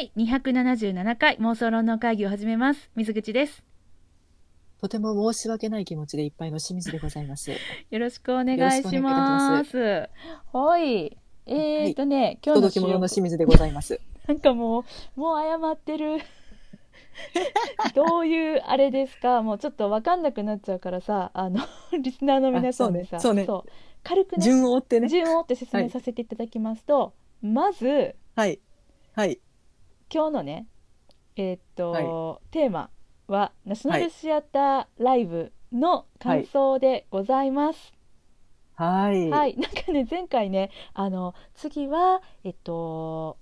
[0.00, 2.88] 第277回妄想論の会議を始めます。
[2.96, 3.62] 水口です。
[4.80, 7.50] とても申し訳ない気持ちでいっぱいの清水でございます。
[7.50, 9.62] よろしくお願いしま。
[9.62, 10.08] す
[10.54, 11.18] はい。
[11.44, 13.92] えーとね、今日の届き物の収清水でございます。
[13.92, 14.86] 録 なんかも
[15.16, 16.20] う、もう謝ってる。
[17.94, 19.42] どういうあれですか？
[19.42, 21.60] もうちょっとわかんなくなっちゃうからさ、あの、
[22.00, 23.72] リスナーの皆さんにさ、あそうねそうね
[24.02, 25.08] 軽くね、順を追ってね。
[25.08, 27.12] 順を追って説明させていただきますと、
[27.42, 28.60] まず、はい。
[29.12, 29.38] はい。
[30.12, 30.66] 今日のね
[31.36, 32.90] えーっと、テーマ
[33.28, 37.92] はナショナルシアターライブの感想でございます。
[38.74, 39.30] はい。
[39.30, 43.38] はい、なんかね前回ねあの次はえっと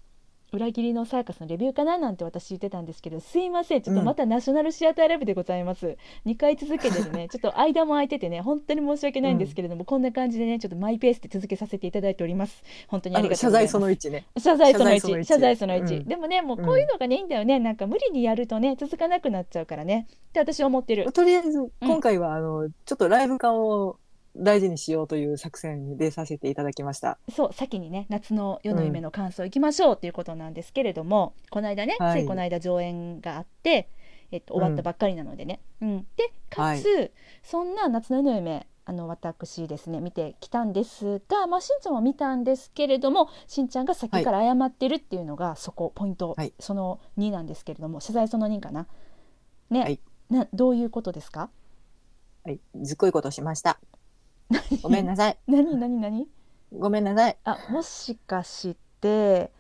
[0.53, 3.83] 裏切りのサーカスのレビューかななんて私言ってたんですけどすいません。
[3.83, 12.63] ちょっとまたナショナルシアターライブでございます、2回続けてねちょっと間も空いててね本当に申し訳ないんですけれども、こんな感じでねちょっとマイペースで続けさせていただいております。
[12.89, 13.73] 本当にありがとうございます。
[13.73, 14.27] 罪その1ね。
[14.39, 17.59] 謝罪その1謝罪その一謝罪その1、うんでもねもうこういうのがね、いいんだよね。
[17.59, 20.07] なんか無理にやるとね続かなくなっちゃうからね。
[20.29, 21.11] って私は思ってる。
[21.13, 23.97] とりあえず、今回は、あの、ちょっとライブ感を
[24.39, 27.19] 大事にしようという作戦でさせていただきました。
[27.35, 32.27] そう先にね夏の夜の夢の感想いきましょうということなんですけれども、この間ね、はいつい。
[32.27, 33.91] この間上演があって、
[34.31, 36.07] えっと、終わったばっかりなのでね、うん。
[36.17, 46.55] でかつ、そんな夏の夜の夢あの私ですね見てきたんですが、まあ、しんちゃんも見たんですけれどもしんちゃんが先から謝ってるっていうのが、そこポイント、はい。
[46.59, 48.87] その2なんですけれども謝罪その2かな？
[49.69, 50.01] ね、はい。
[50.31, 51.51] などういうことですか？
[52.45, 52.61] はい。
[52.81, 53.79] ずっこいことしました。
[54.83, 55.39] ごめんなさい。
[55.47, 56.29] 何何何？
[56.77, 57.37] ごめんなさい。
[57.45, 59.51] あもしかして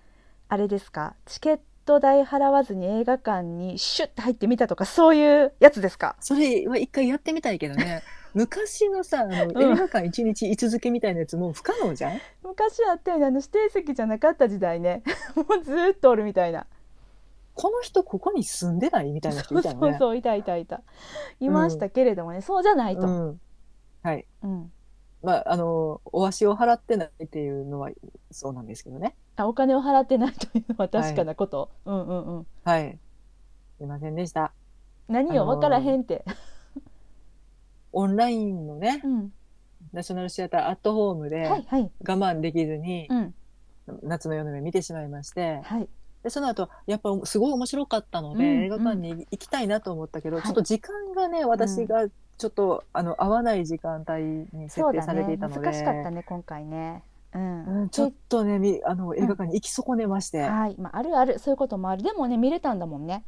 [0.48, 1.14] あれですか？
[1.26, 6.16] チケット代払わずに映画館にシュッて入ってみたとかそういうやつですか？
[6.20, 8.02] それは一回やってみたいけどね。
[8.34, 12.20] 昔のさ、あの、うん映画館一日居続けみたいなやつもう不可能じゃん？
[12.42, 15.02] 昔あったよねあの指定席じゃなかった時代ね
[15.34, 16.66] もうずーっとおるみたいな
[17.54, 19.80] この人ここに住んでないみたいな人そういたよね。
[19.80, 20.82] そうそういたいたいた
[21.40, 23.40] いましたけれどもね、そうじゃないと、うん。
[24.02, 24.26] はい。
[24.44, 24.72] うん
[25.22, 27.90] まあ、あの、お足を払ってないっていうのは
[28.30, 29.16] そうなんですけどね。
[29.36, 32.46] あお金を払ってないというのは確かなこと、うんうんうん。
[32.64, 32.98] はい。
[33.78, 34.52] すいませんでした。
[35.08, 36.24] 何よあのー分からへんって、
[37.92, 39.32] オンラインのね、うん、
[39.92, 41.90] ナショナルシアターアットホームで我はいはい。
[42.04, 43.34] 慢できずに、うん。
[44.02, 45.88] 夏の夜の夢見てしまいまして、はい
[46.22, 50.44] で、その後、やっぱすごい面白かったので、うん映画館に行きたいなと思ったけど、はい。
[50.44, 52.08] ちょっと時間がね、私が
[52.38, 57.02] ちょっと、あの、合わない時間帯に設定されていたので、難しかったね今回ね。
[57.34, 62.02] うん、うん、ちょっとね、みあの、映画館に行き損ねまして、はい、まあ、あるあるそういうこともある。
[62.02, 63.24] でもね見れたんだもんね。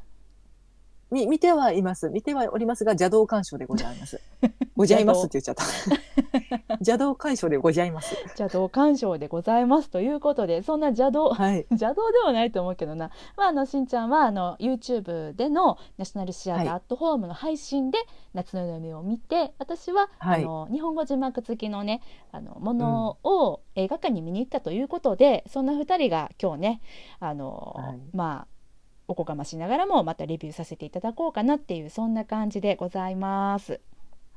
[1.11, 2.09] み見てはいます。
[2.09, 4.21] 見てはおりますが、邪道鑑賞でございます。
[4.81, 5.65] ございますって言っちゃった。
[6.81, 8.17] 邪道鑑賞でございます。
[8.39, 11.67] 邪道鑑賞でございますということでそんな邪道はい。
[11.71, 17.99] 邪道ではないと思うけどな、まあ、あのしんちゃんはあの YouTube でのナショナルシアターはいアットホームの配信で
[18.33, 22.01] 夏の夢を見て私は、はいあの日本語字幕付きのね
[22.33, 26.81] あのものを映画館に見に行ったということで、そんな2人が今日ね
[27.19, 28.61] あの、はいまあ
[29.09, 33.81] おこがましながらもまたレビューさせていただこうかなっていうそんな感じでございます。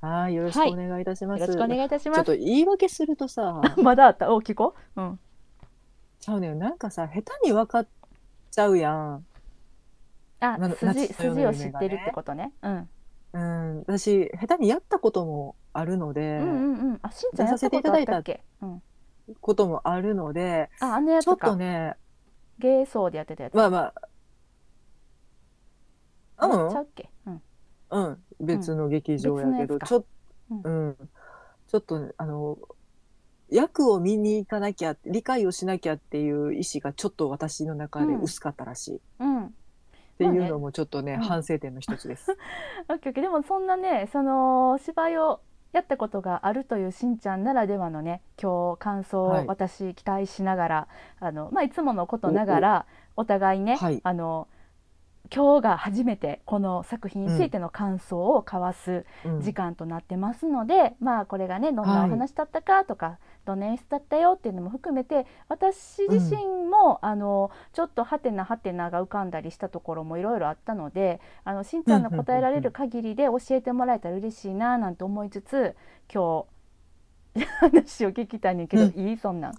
[0.06, 0.36] はい。
[0.36, 1.42] よろしくお願いいたします。
[1.42, 2.18] よろしくお願いいたします。
[2.18, 4.36] ちょっと言い訳するとさ、まだあった？
[4.36, 5.02] お聞こう。
[5.02, 5.20] うん。
[6.20, 6.60] ちゃうねん。
[6.60, 7.88] なんかさ、下手に分かっ
[8.52, 9.26] ちゃうやん。
[10.42, 12.52] あな、筋筋を知ってるってことね。
[12.62, 12.90] うん。
[13.32, 13.80] うん。
[13.88, 17.00] 私、下手にやったこともあるので、うんうんうん。
[17.02, 18.44] あ、しんちゃんやったことあったっけ？
[18.62, 18.82] うん。
[19.40, 21.38] こともあるので、あ、あのやちょっ。
[21.38, 21.96] とね、
[22.60, 23.54] 芸装でやってたやつ。
[23.54, 23.94] まあま
[26.40, 27.10] あ、うんちゃうっけ？
[27.94, 28.06] うん。
[28.06, 29.88] うん、別の劇場やけど、別のやつか。
[29.88, 30.06] ちょっ
[30.52, 30.88] うん。
[30.88, 31.10] うん、
[31.68, 32.58] ちょっとねあの
[33.50, 39.54] 役を見に行かなきゃ理解をしなきゃっていう意志がちょっと私の中で薄かったらしい、っうん。
[40.18, 41.20] ていうのもちょっとね、うん。
[41.22, 42.36] 反省点の一つです。
[42.90, 43.22] オッケーオッケー。
[43.22, 49.48] でもそんなね、その芝居をやったことがあるというしんちゃんならではのね、今日感想をはい。
[49.48, 50.88] 私期待しながら、
[51.20, 54.02] あのまあいつものことながらお互いね、はい。
[54.04, 54.48] あの
[55.34, 59.42] 今日が初めてこの作品についての感想を交わすうん。
[59.42, 75.76] 時間となってますので、まあこれがねどんなはいお話だったかとか、どんな演出だったよっていうのも含めて私自身も、あのちょっとハテナハテナが浮かんだりしたところもいろいろあったのであのしんちゃんの答えられる限りで教えてもらえたら嬉しいななんて思いつつ
[76.14, 76.46] 今
[77.36, 78.90] 日 話を聞きたいねんけど、うん。
[78.92, 79.18] いい？
[79.18, 79.54] そんなん。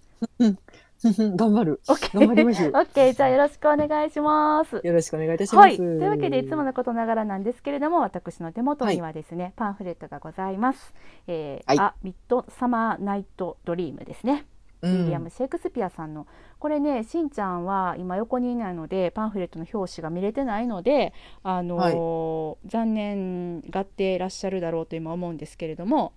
[1.37, 1.81] 頑張る。
[1.89, 2.67] オッケー頑張ります。
[2.67, 4.81] オッケーじゃあよろしくお願いします。
[4.83, 5.67] よろしくお願いいたします。
[5.67, 10.95] はい、というわけでいつものことながらなんですけれども私の手元にはですね、パンフレットがございます。
[11.27, 14.47] えーはいあミッドサマーナイトドリームですね。
[14.83, 16.27] ウィリアム・シェイクスピアさんの
[16.59, 26.13] これねしんちゃんは今横にいないのでパンフレットの表紙が見れてないので、あのー残念がってらっしゃるだろうと今思うんですけれども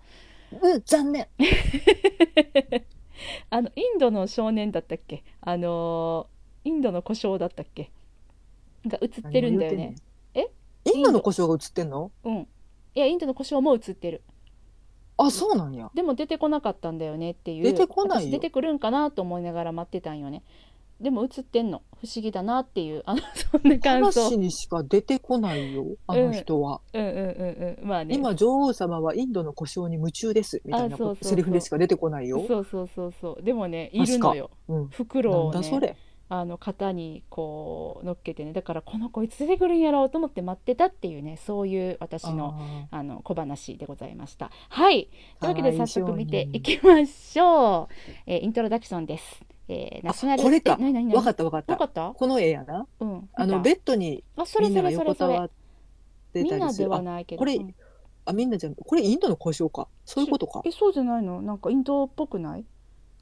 [0.61, 1.27] うん、残念。
[3.49, 5.23] あのインドの少年だったっけ？
[5.41, 6.37] あのー
[6.69, 7.91] インドの故障だったっけ？
[8.85, 9.95] が映ってるんだよね。
[10.33, 10.49] え？
[10.85, 12.11] インドの故障が映ってんの？
[12.23, 12.47] うん。
[12.95, 14.21] いやインドの故障も映ってる。
[15.17, 15.89] あ、そうなんや。
[15.95, 20.43] でも出てこなかったんだよねっていう出てこない出てくるんかなと思いながら待ってたんよね
[20.99, 26.81] でも映ってんの不思議だなっていうあの そんな感想話にしか出てこないよ、あの人は。
[26.93, 30.61] うんうんうんうんまあね今、女王様はインドの故障に夢中です。
[30.65, 32.43] みたいなあそうセリフでしか出てこないよ。
[32.47, 34.87] そうそうそうそうでもねいるのようん。
[34.87, 35.95] 袋をねだそれ。
[36.29, 42.53] あの肩にこう乗っけてねだからこの子いつ出てくるんやろうと思って待ってたっていうねそういう私の
[42.91, 44.51] ああの小話でございました。
[44.69, 45.09] はい。
[45.39, 47.93] というわけではい早速見ていきましょう。
[48.25, 49.41] えーイントロダクションです。
[49.69, 50.71] えーナショナルこれか
[51.13, 51.73] わかったわかった。
[51.73, 52.13] わかった？
[52.13, 52.87] この絵やな。
[52.99, 53.29] うん。
[53.33, 55.33] あの、ベッドにあそれみんながそれそれそれ。
[55.33, 55.51] 横たわっ
[56.33, 56.87] てみんなでたりする。
[56.87, 57.39] あ、はないけど。
[57.39, 57.75] これうん
[58.25, 58.75] あみんなじゃん。
[58.75, 59.87] これインドの故障か。
[60.05, 60.61] そういうことか。
[60.65, 61.41] えそうじゃないの？
[61.41, 62.65] なんかインドっぽくない？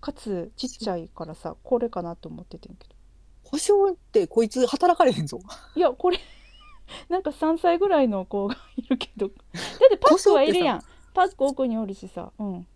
[0.02, 2.96] かつちっちゃいからさこれかなと思っててんけど。
[3.44, 5.40] 故障ってこいつ働かれへんぞ。
[5.76, 6.20] いやこれ
[7.10, 9.28] なんか3歳ぐらいの子がいるけど。
[9.28, 10.82] だってパックはいるやん。
[11.14, 12.32] パック奥におるしさ。
[12.40, 12.68] うん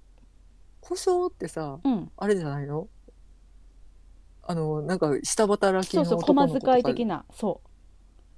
[0.82, 2.12] 故障ってさ、うん。
[2.16, 2.88] あれじゃないの？
[4.52, 7.70] あの、なんか下働きのそうそう男の子とか小遣い的なそう。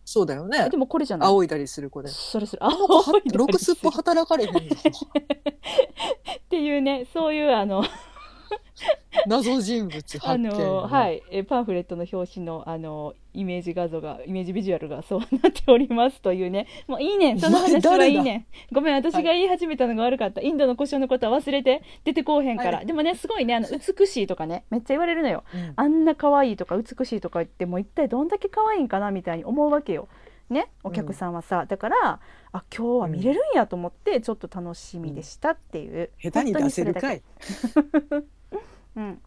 [0.03, 0.75] そうだよねえで。
[0.75, 1.29] もこれじゃない？
[1.29, 2.09] 仰いだりする子で。
[2.09, 2.59] それそれ。
[2.61, 4.59] 仰いだりロクスっぽする働かれへんぞ。
[4.59, 7.83] っていうねそういうあの
[9.27, 10.49] 謎人物発あ見。
[10.49, 11.21] のはい。
[11.31, 16.67] えパンフレットの表紙のあのイメージ画像がイメージビジュアルがそうなっておりますというね。
[16.87, 17.33] もういいね。
[17.33, 18.37] んその話はいいね。
[18.37, 22.85] んごめん私が言い始めたのが悪かった、インドの故障のことは忘れて出てこうへんから、はい。
[22.85, 25.43] でもねすごいねあの美しいとかねめっちゃ言われるのよ。
[25.53, 25.73] うん。
[25.75, 30.07] あんな可愛いとか美しいとか言ってもう一体どんだけ可愛いんかなみたいに思うわけよ。
[30.49, 32.19] ね、お客さんはさ、だから
[32.51, 37.21] あ今日は見れるんやと思ってちょっと楽しみでしたっていう、下手に出せるかい。
[38.95, 39.21] うん、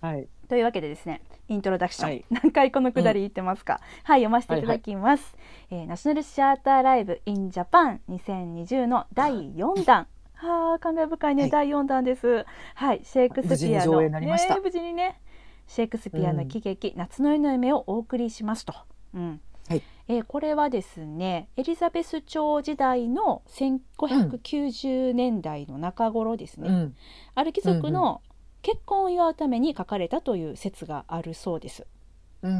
[0.00, 0.28] はい。
[0.48, 2.24] というわけでですねイントロダクション、はい。
[2.30, 5.36] 何回このくだり言ってますか、はい読ませていただきます、
[5.70, 10.06] えーナショナルシアターライブ in Japan 2020の第4弾。
[10.38, 11.50] はあ感慨深いね、はい。
[11.50, 12.44] 第4弾です。
[12.74, 13.00] はい。
[13.02, 14.54] シェイクスピアの無事に上映になりました。
[14.54, 15.20] ね無事にね。
[15.66, 18.72] シェイクスピアの喜劇、夏の夜の夢をお送りしますと、
[19.14, 19.40] うん。
[19.68, 19.82] はい。
[20.06, 26.96] えーこれはですねエリザベス朝時代の1590年代の中頃ですね、うん。
[27.34, 28.22] ある貴族の
[28.62, 31.86] 結婚を祝うために書かれたという説があるそうです。
[32.42, 32.52] うん。
[32.52, 32.56] う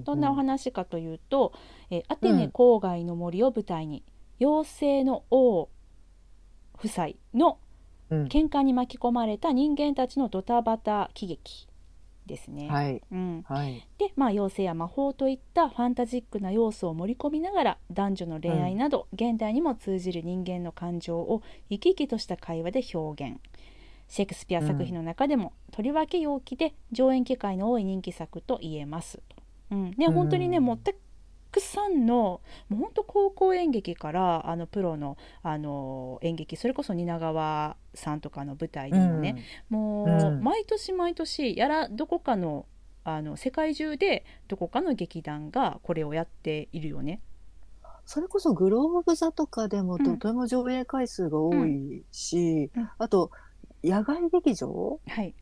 [0.00, 1.52] ん、どんなお話かというと、
[1.90, 4.02] えーアテネ郊外の森を舞台に、
[4.40, 5.68] 妖精の王
[6.74, 7.58] 夫妻の
[8.10, 11.66] うん喧嘩に巻き込まれた人間たちのドタバタ喜劇
[12.26, 12.68] ですね。
[12.68, 13.02] はい。
[13.10, 13.86] うん、はい。
[13.98, 23.40] で、まあ、妖精や魔法といったファンタジックな要素を盛り込みながら男女の恋愛など、現代にも通じる人間の感情を生き生きとした会話で表現
[24.12, 29.22] シェイクスピア作品の中でも、とりわけ陽気で上演機会の多い人気作と言えます。
[29.26, 29.36] と。
[29.70, 29.90] うん。
[29.92, 30.12] ね、うん。
[30.12, 30.92] 本当にねもうた
[31.50, 40.44] くさんのもう本当高校演劇からあのプロのあの演劇それこそ蜷川さんとかの舞台でもね、もう、うん。
[40.44, 42.66] 毎年毎年やらどこかの
[43.04, 47.22] あの世界中でどこかの劇団がこれをやっているよね。
[48.04, 50.04] それこそグローブ座とかでもうん。
[50.04, 52.90] とても上映回数が多いし、うん。
[52.98, 53.30] あと
[53.82, 55.00] 野外劇場？
[55.06, 55.34] はい、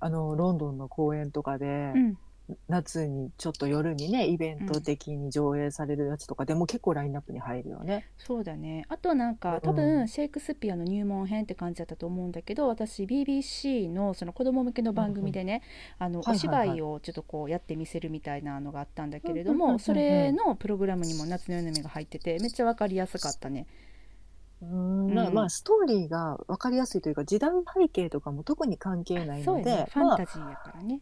[0.00, 2.18] あのロンドンの公演とかで、うん。
[2.66, 8.08] 夏にちょっと夜にねイベント的に上映されるやつとかでも結構ラインナップに入るよね。
[8.16, 8.86] そうだね。
[8.88, 15.60] あとなんか多う分んシェイクスピアの入門編って感じだったと思うんだけど私 BBC のその子供向けの番組でね、
[15.98, 16.68] あのおはいはいはい。
[16.68, 19.72] 芝居をちょっとこうやってみせるみたいなのがあったんだけれどうんうんうんうんうん。
[19.74, 23.66] もそれのプログラムにも夏の夜の夢が入っててめっちゃわかりやすかったね。
[24.62, 25.14] うん。
[25.14, 25.34] まあうん。
[25.34, 29.86] まあストーリーが分かりやすいというか時代背景とかも特に関係ないので、そうやね。
[29.92, 31.00] ファまあンタジーやからね。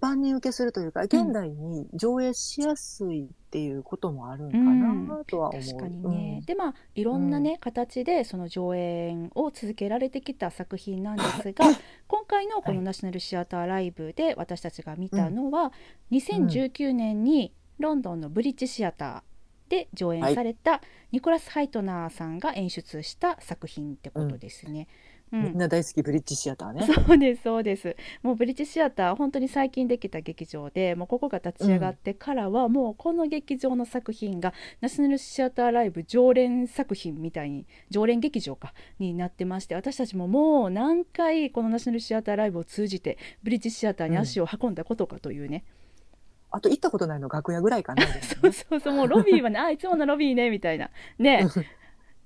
[0.00, 5.62] 万人受けするというか現代に上映しやすいっていうこともあるんかなとは思う。
[5.62, 11.64] 確かにね、でまあいろんなね、形でその上演を続けられてきた作品なんですが
[12.08, 12.84] 今回のこのはい。
[12.84, 15.72] ナショナルシアターライブで私たちが見たのは、
[16.10, 19.35] 2019年にロンドンのブリッジシアター
[19.68, 20.80] で上演された
[21.12, 24.88] ニコラス・ハイトナーさんが演出した作品ってことですね。
[25.32, 25.42] うん。
[25.42, 26.86] みんな大好きブリッジシアターね。
[26.86, 27.96] そうですそうです。
[28.22, 45.64] もうブリッジシアター本当に最近できた劇場でもうここが立ち上がってからは、もうこの劇場の作品がナショナルシアターライブ常連作品みたいに常連劇場かになってまして私たちももう何回このナショナルシアターライブを通じてブリッジシアターに足を運んだことかというね、
[46.50, 48.02] あと行ったことないの楽屋ぐらいかな。
[48.22, 50.90] そうそうそうもうロビーはね あいつものロビーねみたいな。
[51.18, 51.46] ね。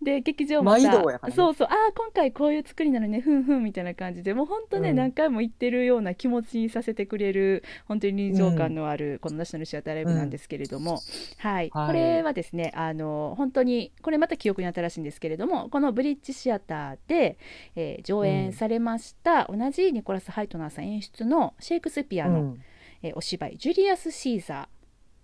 [0.02, 1.32] で劇場もさね。
[1.34, 4.96] そうそうああ今回こういう作りなのねふんふんみたいな感じでもう本当ね、うん。
[4.96, 11.00] 何回も行ってるような気持ちにさせてくれる本当に臨場感のある、このナショナルシアターライブなんですけれども、
[11.36, 11.86] はい、はい。
[11.88, 17.36] これはですねあの本当にこれまた記憶に新しいんですけれどもこのブリッジシアターで、
[17.76, 22.62] えー上演されました、同じニコラス・ハイトナーさん演出のシェイクスピアの、うん
[23.02, 24.68] えーお芝居「ジュリアス・シーザ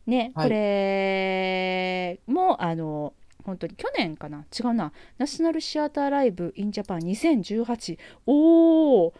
[0.06, 0.48] ー」ね、はい。
[0.48, 3.12] これもあの
[3.44, 4.44] 本当に去年かな？
[4.58, 4.92] 違うな。
[5.18, 9.14] ナショナルシアターライブ・イン・ジャパン2018おお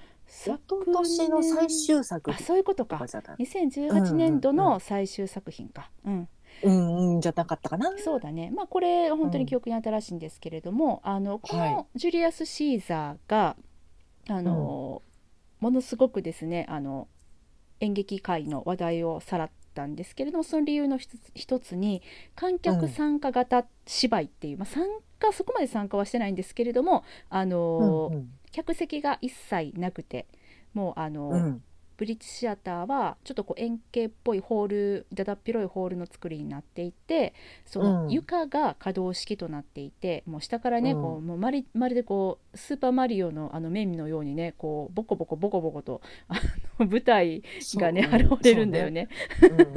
[0.45, 2.33] 今年の最終作。
[2.33, 2.97] あそういうことか。
[2.97, 6.29] とかじゃない2018年度の最終作品か、うん。
[6.63, 7.93] うんうんじゃなかったかな。
[7.99, 8.51] そうだね。
[8.51, 11.73] まあこれ本当に記憶に新しいんですけれども、あのこはい。
[11.73, 13.57] のジュリアス・シーザーが
[14.29, 15.03] あの、
[15.61, 17.07] ものすごくですねあの
[17.81, 20.99] 演劇界の話題をさらったんですけれどもその理由の
[21.35, 22.03] 一つに
[22.35, 24.85] 観客参加型芝居っていう、まあ、参
[25.19, 30.27] 加そこまで参加はしてないんですけれどもあの、うん客席が一切なくて
[30.73, 31.63] もうあの、うん
[31.97, 37.35] ブリッジシアターはちょっとこう円形っぽいホールだだっ広いホールの作りになっていて
[37.65, 38.11] そのうん。
[38.11, 41.03] 床が可動式となっていて、もう下からね、うん。
[41.03, 46.35] こうもうまりまるでこうスーパーマリオのあの面のようにねこうボコボコボコボコと あ
[46.79, 47.43] の舞台
[47.77, 48.97] がね現れるんだよね。
[48.97, 49.09] ね。
[49.43, 49.75] うん。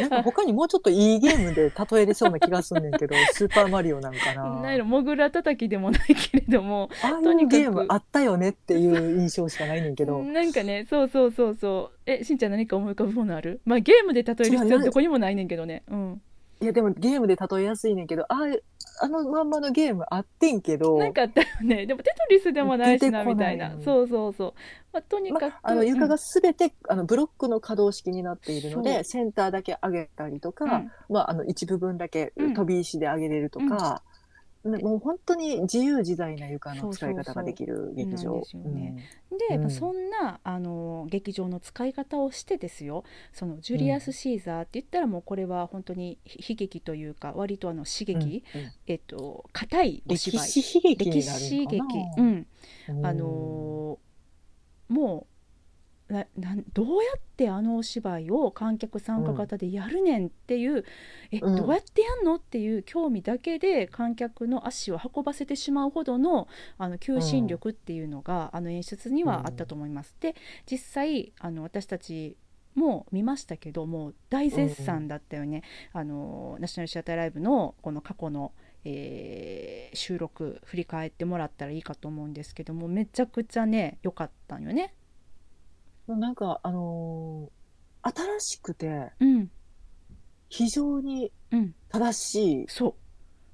[0.00, 4.60] なんか 他にもうちょっといいゲームで例えれそうな気がすんねんけど、 スーパーマリオなんかな。
[4.60, 4.84] ないの。
[4.84, 10.22] モグラ叩きでもないけれどもああいうゲームあったよねっていう印象しかないねんけど。
[10.22, 13.60] なんかねそうそうそうそうえしんちゃん何か思い浮かぶものある？
[13.64, 15.82] まあゲームで例える必要はどこにもないねんけどね。
[15.88, 16.22] うん
[16.58, 21.84] いやでもゲームで例えやすいねんけど、あああのまんまのゲームあってんけど、なんかあったよね。
[21.84, 23.72] でもテトリスでもないしなみたいな。
[23.84, 24.54] そうそうそう。
[24.90, 33.70] まあ、とにかく、まあの床がすべて、あのブロックの可動式になっているので、センターだけ上げたりとか、うんまあ、あの一部分だけうん飛び石で上げれるとか、ね
[34.66, 38.42] もう本当に自由自在な床の使い方ができる劇場。
[39.58, 43.04] でそんなあの劇場の使い方をしてですよ。
[43.32, 48.72] そのジュリアス・シーザーって言ったらもうこれは本当に悲劇というか割とあの刺うん激、うん。
[48.86, 50.48] えっと硬いお歴芝居。
[50.48, 52.22] 史悲劇歴史劇んかな。
[52.22, 52.46] うん。
[52.88, 54.06] うんあのー
[54.88, 55.35] もう
[56.08, 60.84] ななんどうやってあのお芝居を観客参加型でやるねんっていう、
[61.32, 66.46] えうんどうやってやんのっていう興味だけで観客の足を運ばせてしまうほどの
[66.78, 70.14] あの求心力っていうのが、あの演出にはあったと思います。
[70.20, 70.36] で
[70.70, 72.36] 実際あの私たち
[72.76, 78.52] も見ましたけどもう大絶賛だったよね、あのナショナルシアターライブのこの過去の、
[78.84, 84.94] えー収録振り返ってもらったらいいかと思うんですけどもめちゃくちゃね良かったんよね。
[86.08, 87.56] なんか、あのー
[88.06, 89.50] 新しくて、うん、
[90.48, 92.94] 非常にうん、正しいそう。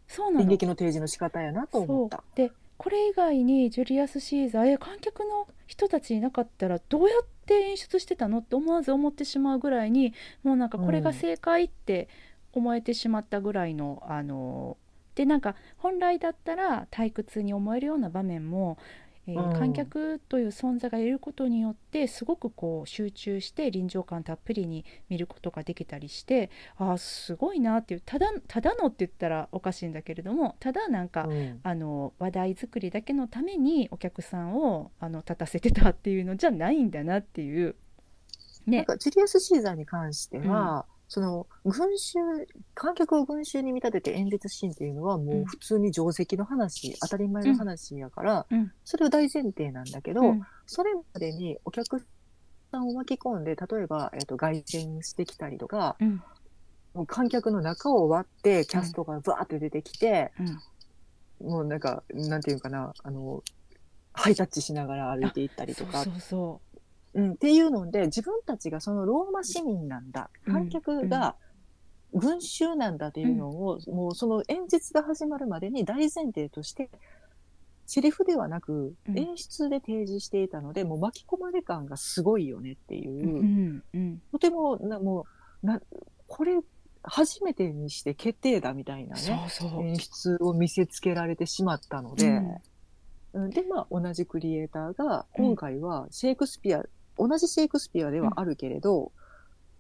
[0.07, 0.43] そうなの。
[0.43, 2.19] 演劇の提示の仕方やなと思った。
[2.19, 2.37] そう。
[2.37, 12.09] でこれ以外にジュリアス・シーザーえ観客の人たちいなかったらどうやって演出してたのって思わず思ってしまうぐらいにもうなんかこれが正解って
[12.53, 14.77] 思えてしまったぐらいの、あの
[15.15, 18.79] でなんか本来だったら退屈に思えるような場面も、
[19.27, 19.53] えーうん。
[19.59, 31.61] 観客という存在がいることによってすごくこう集中して臨場感たっぷりに見ることができたりしてあーすごいなっていうただただのって言ったらおかしいんだけれどもただなんか、うん。
[31.63, 37.77] あの話題作りだけのためにお客さんをあの立たせてたっていうのじゃないんだなっていう。
[38.67, 42.19] ね、なんかジュリアス・シーザーに関しては、その群衆
[42.73, 48.73] 観客を群衆に見立てて演説シーンっていうのはもう普通に定石の話、当たり前の話やから、うん。
[48.83, 50.43] それは大前提なんだけど、うん。
[50.65, 52.03] それまでにお客
[52.71, 56.23] さんを巻き込んで例えば、えっと外旋してきたりとかうん。
[56.95, 60.33] もう観客の中を割ってキャストがバーって出てきて、
[61.43, 61.47] うん。
[61.47, 63.43] もうなんかなんていうかなあの
[64.15, 66.05] ハイタッチしながら歩いていったりとか。
[66.05, 66.72] そうそうそう
[67.21, 70.31] ん、っていうので自分たちがそのローマ市民なんだ。
[70.47, 71.37] うん観客が
[72.15, 76.91] 群衆なんだっていうのを、もうその演説が始まるまでに大前提として
[77.87, 79.19] セリフではなくうん。
[79.19, 83.11] 演出で提示していたので、もう巻き込まれ感がすごいよねっていう。
[83.11, 84.23] う、うんうん。
[84.31, 85.27] とてもなも
[85.63, 85.81] うな
[86.27, 86.61] これ
[87.03, 89.51] 初めてにして決定だみたいなね
[89.81, 92.57] 演出を見せつけられてしまったので、うん。
[93.45, 96.83] うんでまあ同じクリエイターが今回はシェイクスピア、
[97.19, 99.13] 同じシェイクスピアではあるけれど、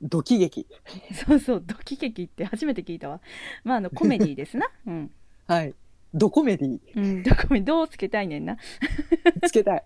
[0.03, 0.67] ドキ劇。
[1.27, 3.21] そうそうドキ劇って初めて聞いたわ。
[3.65, 4.69] まああのコメディですな。
[4.87, 5.11] うん、
[5.47, 5.75] はい。
[6.13, 8.59] ドコメディうん、ドコメどうつけたいねんな。
[9.47, 9.85] つけたい。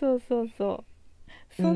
[0.00, 0.84] そうそうそ
[1.58, 1.62] う。
[1.62, 1.72] そう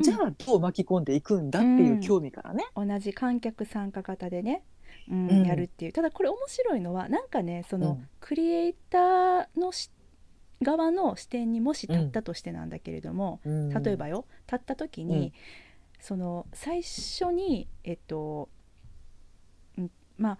[0.00, 0.02] ん。
[0.02, 4.64] じゃあどう巻き込んでいくんだっていう興味からね、同じ観客参加型でね、
[5.08, 5.46] うんうん。
[5.46, 5.92] やるっていう。
[5.92, 8.08] ただこれ面白いのはなんかねその、うん。
[8.20, 9.90] クリエイターのし
[10.64, 13.82] 側の視点にもし立ったとしてなんだけれども、うん。
[13.82, 15.32] 例えばよ立った時に、
[16.00, 18.48] その最初にえっと、
[19.78, 20.38] うんまあ、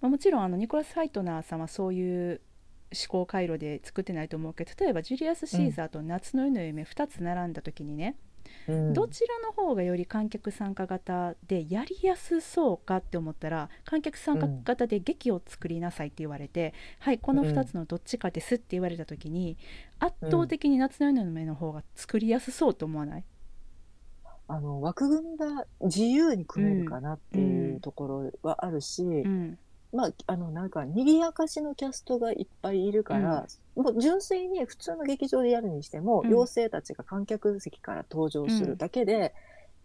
[0.00, 2.40] まあもちろんあのニコラス・ハイトナーさんはそういう
[2.92, 8.16] 思考回路で作ってないと思うけど例えばジュリアス・シーザーと夏の夜の夢2つ並んだ時にね、
[8.68, 8.92] うん。
[8.92, 19.56] どちらの方がより観客参加型でやりやすそうかって思ったら観客参加型で劇を作りなさいって言われて、はいこの2つのどっちかですって言われた時に、
[19.98, 23.24] 圧倒的に夏の夜の夢の方が作りやすそうと思わない、
[24.48, 29.58] あの枠組みが自由に組めるかなっていうところはあるし、うん
[29.92, 36.28] まああのなんか賑やかしのキャストがいっぱいいるから、もう純粋に普通の劇場でやるにしても、うん。
[36.28, 39.34] 妖精たちが観客席から登場するだけで、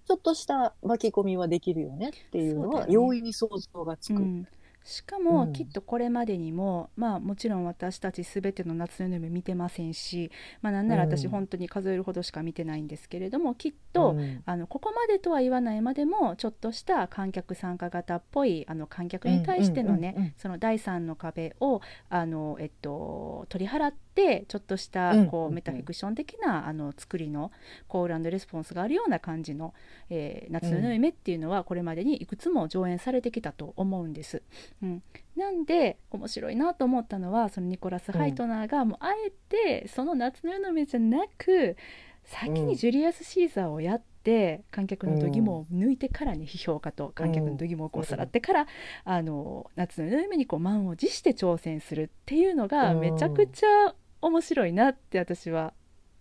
[0.07, 2.93] ちょっとした巻き込みはできるよねっていうのはそうだよね。
[2.93, 4.17] 容易に想像がつく。
[4.17, 4.47] うん
[4.85, 5.53] しかも、うん。
[5.53, 11.31] きっとこれまでにもまあもちろん私たち全ての夏の夢見てませんし、まあ、なんなら私うん。
[11.31, 14.43] 本当に数えるほどしか見てないんですけれどもきっと、うん。
[14.45, 20.33] あのここまでとは言わないまでもちょっとした観客参加型っぽいあの観客に対してのね、うんうんうんうん。
[20.37, 25.17] その第三の壁をあの、えっと、取り払ってちょっとしたうん。
[25.17, 25.23] うん。
[25.23, 25.29] うん。
[25.29, 27.51] こうメタフィクション的なあの作りの
[27.87, 29.73] コールレスポンスがあるような感じの、
[30.09, 34.41] えー夏の夢っていうのはこれまでにいくつも上演されてきたと思うんです。
[34.81, 35.03] うん、
[35.35, 41.75] なんで面白いなと思ったのはそのニコラス・ハイトナーがもうあえてその夏の夜の夢じゃなく
[42.23, 48.67] 先にジュリアス・シーザーをやって観客の度肝を抜いてからね批評家と観客の度肝をこうさらってから、
[49.03, 52.99] あの夏の夢にこう満を持して挑戦するっていうのがうん。
[52.99, 53.93] めちゃくちゃ
[54.25, 55.73] 面白いなって私は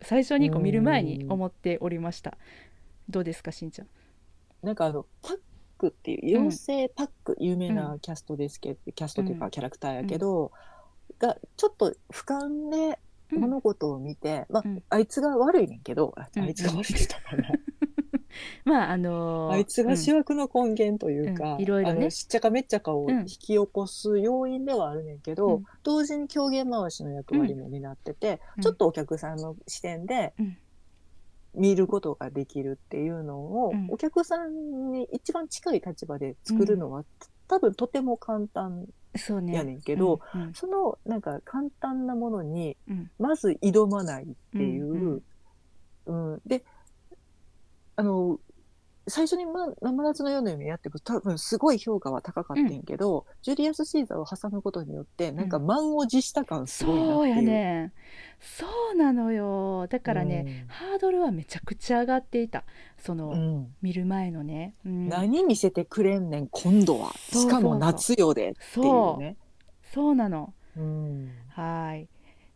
[0.03, 2.37] 最初にこう見る前に思っておりました。
[3.09, 3.89] どうですかしんちゃん？
[4.63, 5.39] なんかあのパッ
[5.79, 6.51] クっていう妖
[6.87, 10.53] 精パック、有名なキャストですけど、キャストっていううんかキャラクターやけど、
[11.19, 12.99] がちょっと俯瞰で
[13.33, 14.83] うん物事を見て、まあ、うん。
[14.91, 17.49] あいつが悪いねんけど、あいつが悪いって言ったかな、
[18.65, 23.21] まああのーあいつが主役の根源というか、うんいろいろねしっちゃかめっちゃかをうん。
[23.21, 25.65] 引き起こす要因ではあるねんけど、うん。
[25.83, 28.63] 同時に狂言回しの役割も担ってて、うん。
[28.63, 30.57] ちょっとお客さんの視点でうん。
[31.55, 33.87] 見ることができるっていうのを、うん。
[33.91, 37.05] お客さんに一番近い立場で作るのは、
[37.47, 40.43] 多分とても簡単そうねやねんけど、うん。
[40.43, 40.55] うん。
[40.55, 43.11] そのなんか簡単なものにうん。
[43.19, 45.23] まず挑まないっていう、
[46.07, 46.33] うん。
[46.33, 46.43] うん。
[46.45, 46.65] で
[47.97, 48.39] あの
[49.07, 57.15] 最初に、ま、生夏の夜の夢やって多分すごい評価は高かったんやけど、ジュリアス・シーザーを挟むことによってなんか満を持した感すごいなっていう。
[57.17, 57.93] そうやね。
[58.41, 59.87] そうなのよ。
[59.89, 62.65] だからね、ハードルはめちゃくちゃ上がっていた。
[62.99, 65.09] その、うん、うん見る前のね、うん。
[65.09, 67.13] 何見せてくれんねん今度は。
[67.13, 69.37] しかも夏よでっていうね。
[69.93, 70.55] そうなの。
[70.79, 71.31] うん。
[71.51, 72.09] はい。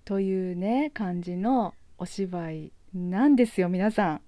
[0.07, 4.21] というね感じのお芝居なんですよ皆さん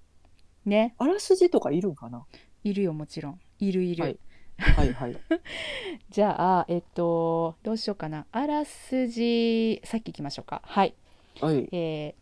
[0.70, 0.94] ね。
[0.96, 2.24] あらすじとかいるんかな？
[2.64, 3.40] いるよもちろん。
[3.59, 4.18] いるいる、はい。
[4.59, 5.16] はいはい。
[6.09, 8.24] じゃあえっとどうしようかな。
[8.33, 10.62] あらすじさっき行きましょうか。
[10.64, 10.94] はい。
[11.40, 11.68] はい。
[11.72, 12.20] えー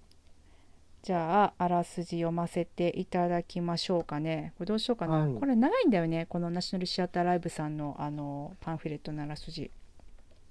[1.00, 4.52] じゃああらすじ読ませていただきましょうかね。
[4.58, 5.34] これどうしようかな、はい。
[5.34, 6.26] これ長いんだよね。
[6.26, 9.70] このナショナルシアターライブさんのあのパンフレットのあらすじ。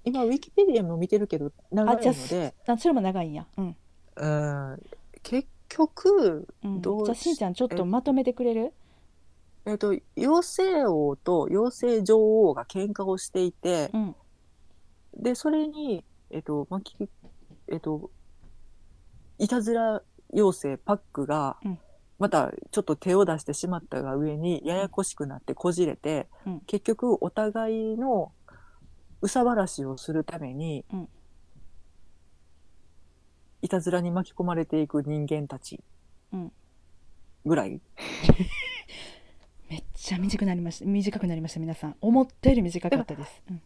[0.04, 3.46] 今ウィキペディアも見てるけど長いあじゃあので、あそれも長いんや。
[3.56, 3.76] うん、
[4.16, 4.82] うん、
[5.22, 8.72] 結局うん、どうじゃあしんちゃんちょっとまとめてくれる？
[9.66, 14.16] えっと、妖精王と妖精女王が喧嘩をしていて、うん。
[15.14, 16.96] で、それに、えっと、まき、
[17.70, 18.10] えっと、
[19.38, 20.02] いたずら
[20.32, 21.78] 妖精パックがうん、
[22.18, 26.60] またちょっと手を出してしまったが上に、ややこしくなってこじれて、うん。
[26.60, 28.32] 結局お互いの
[29.20, 31.08] 憂さ晴らしをするために、うん
[33.62, 35.80] いたずらに巻き込まれていく人間たち
[36.32, 36.52] うん。
[37.44, 37.80] ぐらい、
[39.70, 40.84] めっちゃ短くなりました。
[40.84, 41.96] 短くなりました皆さん。
[42.00, 43.62] 思ったより短かったです、うん。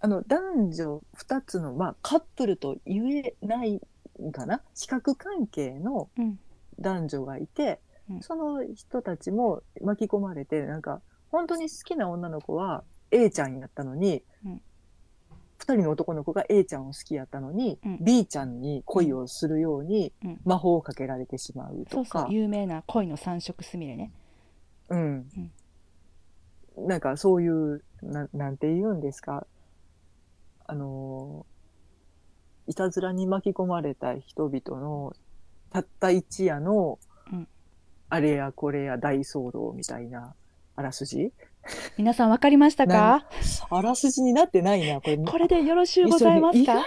[0.00, 3.80] あの男女2つの、まあ、カップルと言えない
[4.22, 4.62] んかな？
[4.74, 6.38] 視覚関係のうん。
[6.80, 7.80] 男女がいて、
[8.10, 8.22] うん。
[8.22, 14.62] その人たちも巻き込まれてなんか本当に好きな女の子は A ちゃんやったのに、うん
[15.62, 17.98] 二人の男の子が A ちゃんを好きやったのに、うん。
[18.04, 20.40] B ちゃんに恋をするようにうん。
[20.44, 22.22] 魔法をかけられてしまうそとか。
[22.22, 24.10] うそう有名な恋の三色すみれね。
[24.88, 25.24] うん、
[26.76, 29.46] なんかそういうななんて言うんですか？
[30.66, 31.46] あの
[32.66, 35.14] いたずらに巻き込まれた人々の
[35.70, 36.98] たった一夜の、
[37.32, 37.46] うん。
[38.08, 40.34] あれやこれや大騒動みたいな
[40.74, 41.32] あらすじ？
[41.96, 43.26] 皆さん分かりましたか？
[43.70, 45.16] あらすじになってないなこれ。
[45.18, 46.84] これでよろしゅうございますか？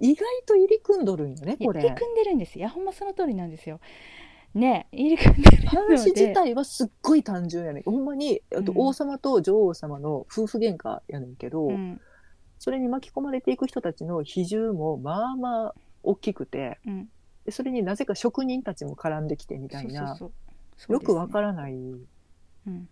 [0.00, 0.24] 意外？
[0.46, 1.80] と入り組んどるんよねこれ。
[1.80, 3.80] 入り組んでるんですいやほんまその通りなんですよ。
[4.54, 5.76] ね入り組んでるので。
[5.76, 7.82] 話自体はすっごい単純やねん。
[7.82, 8.78] ほんまに、あとうん。
[8.78, 12.00] 王様と女王様の夫婦喧嘩やねんけど、うん。
[12.58, 17.08] それに巻き込まれていく人たちの比重もまあまあ大きくてうん。
[17.44, 20.16] でそれになぜか職人たちも絡んできてみたいな。
[20.88, 21.74] よくわる、からない。
[21.74, 22.88] うん、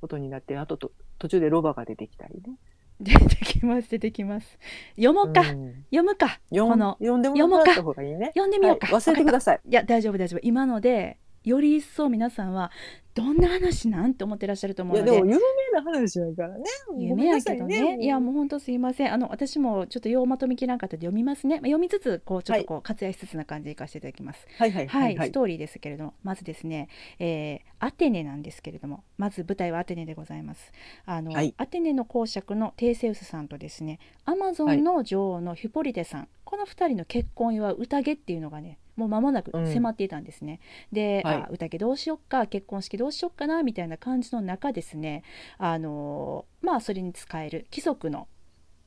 [0.00, 2.56] ことになってあとと途中でロバが出てきたりね。
[3.00, 4.58] 出てきます出てきます。
[4.96, 5.84] 読もうか、うん。
[5.90, 6.40] 読むか。
[6.50, 6.96] この。
[6.98, 8.32] 読んでもらった方がいいね。
[8.34, 8.96] 読んでみようか、はい。
[8.96, 9.60] 忘れてください。
[9.68, 10.40] いや大丈夫大丈夫。
[10.42, 12.70] 今のでより一層皆さんは
[13.18, 15.18] どんな話なんて思ってらっしゃると思いうやので。
[15.18, 15.40] でも有
[15.72, 16.64] 名な話やからね。
[16.96, 17.80] 夢やけどね。
[17.80, 17.96] ごめん。
[17.96, 19.12] なさいやもう本当すいません。
[19.12, 24.46] あの私もちょっとようまとめきらんかったんで読みますね、まあ、読みつつこうちょっとこう割愛しつつな感じでいかせていただきます。
[24.56, 25.14] はいはいは、はい。
[25.14, 25.32] いはいス。
[25.32, 26.14] トーリーですけれども。
[26.22, 29.04] まずですね、えーアテネなんですけれども。
[29.18, 30.72] まず舞台はアテネでございます。
[31.06, 31.54] あの、はい。
[31.56, 40.58] アテネの公爵のテーセウスさんとですねアマゾンの女王のヒュポリテさん、この2人の結婚を祝う宴っていうのがねもう間もなく迫っていたんですね、
[40.92, 41.34] で、はい。
[41.36, 45.22] あ宴どうしよっか結婚式どうしよっかなみたいな感じの中ですね
[45.56, 48.26] あのまあそれに使える貴族の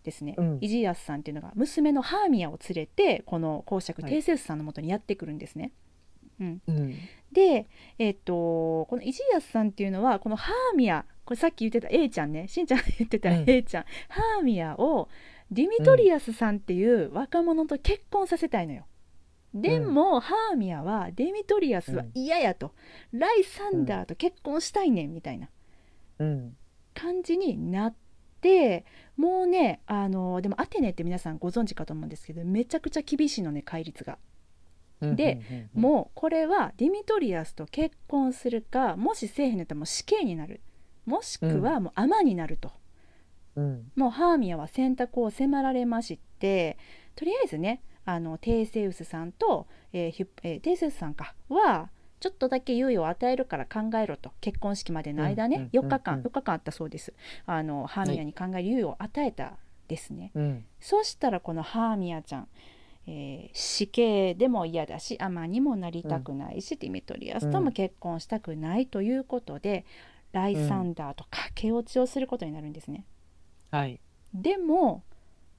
[0.03, 0.57] ですね、うん。
[0.61, 4.11] イジアスさんっていうのが娘のハーミアを連れてこの公爵はい。
[4.11, 5.71] テーセウスさんのもとにやってくるんですね。
[6.39, 6.95] うん、うん。
[7.31, 7.67] で、
[7.99, 13.43] えっとこのイジアスさんっていうのはこのハーミアこれさっき言ってた A ちゃんねしんちゃんが言ってたうん。
[13.47, 15.07] A ちゃん、ハーミアを
[15.51, 18.85] ディミトリアスさんっていう若者と結婚させたいのよ。
[19.53, 22.73] でも、ハーミアはデミトリアスは嫌やと、
[23.11, 25.49] ライサンダーと結婚したいねんみたいな
[26.19, 26.55] うん。
[26.93, 27.95] 感じになっ
[28.41, 28.85] て
[29.15, 34.17] もうねあのでもアテネって皆さんご存知かと思うんですけどめちゃくちゃ厳しいのね戒律が。
[34.99, 40.61] うんで、もうこれはディミトリアスと結婚するかもしせえへんのやったらもう死刑になる。
[41.05, 42.71] もしくはもう尼になると、
[43.55, 43.91] うん。
[43.95, 46.77] もうハーミアは選択を迫られまして
[47.15, 57.13] とりあえずねあのテーセウスさんと、えーえーテーセウスさんかはちょっとだけ猶予を与えるから考えろと結婚式までの間ね、うん4日間うん4日間あったそうです。
[57.45, 59.53] あのハーミアに考える猶予を与えた
[59.87, 60.65] ですね、うん。
[60.79, 62.47] そしたらこのハーミアちゃん、
[63.07, 69.85] えー死刑でも嫌だし尼にもなりたくないし、ディミトリアスとも結婚したくないということで、
[70.31, 73.05] ライサンダーと駆け落ちをすることになるんですね。
[73.71, 73.99] はい。
[74.33, 75.03] でも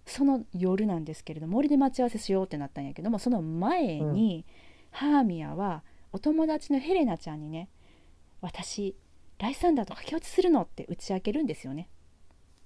[0.04, 4.44] その夜なんですけれども森で待ち合わせしようってなったんやけどもその前に、
[4.90, 7.68] ハーミアはお友達のヘレナちゃんにね
[8.42, 8.96] 「私
[9.38, 11.88] ライサンダーと駆け落ちするの?」って打ち明けるんですよね。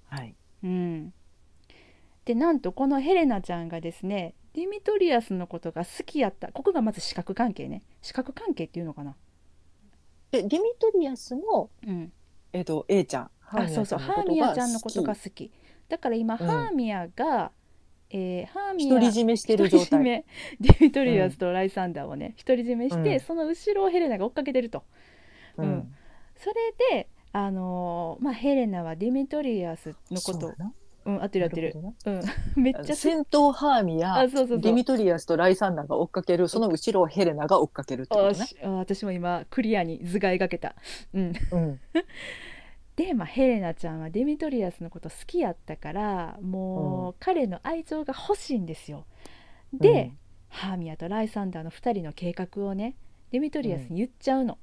[0.08, 0.34] はい。
[0.64, 1.12] うん、
[2.24, 6.50] でなんとこのヘレナちゃんがですねディミトリアスのことが好きやった。
[6.50, 7.82] ここがまず四角関係ね。
[8.00, 9.14] 四角関係っていうのかな、
[10.30, 12.12] でディミトリアスもうん、
[12.52, 13.30] えっと A ちゃん。
[13.48, 13.98] あそうそう。
[13.98, 15.52] ハーミアちゃんのことが好き
[15.88, 16.46] だから今、うん。
[16.46, 17.52] ハーミアが、
[18.10, 19.90] えーハーミア独り占めしてる状態。
[19.90, 20.24] 独り占め
[20.60, 23.20] ディミトリアスとライサンダーをね独り占めして、うん。
[23.20, 24.84] その後ろをヘレナが追っかけてると。
[25.56, 25.64] うん。
[25.64, 25.94] うん。
[26.36, 26.54] それ
[26.92, 30.40] であのーまあヘレナはディミトリアスのこと。
[30.40, 30.54] そ
[31.06, 31.74] うん合ってる合ってる。
[32.06, 32.22] うん。
[32.62, 38.46] めっちゃ先頭ハーミア、あそうそうディミトリアスとライサンダーが追っかけるその後ろをヘレナが追っかけるってことね。
[38.64, 40.74] あ私も今クリアに図が描けた、
[41.14, 41.80] うん、うん
[42.96, 49.04] で、まあ、ヘレナちゃんはデミトリアスのこと好きやったからもう、彼の愛情が欲しいんですよ。
[49.72, 50.12] で、
[50.48, 52.96] ハーミアとライサンダーの2人の計画をね
[53.30, 54.58] デミトリアスに言っちゃうの、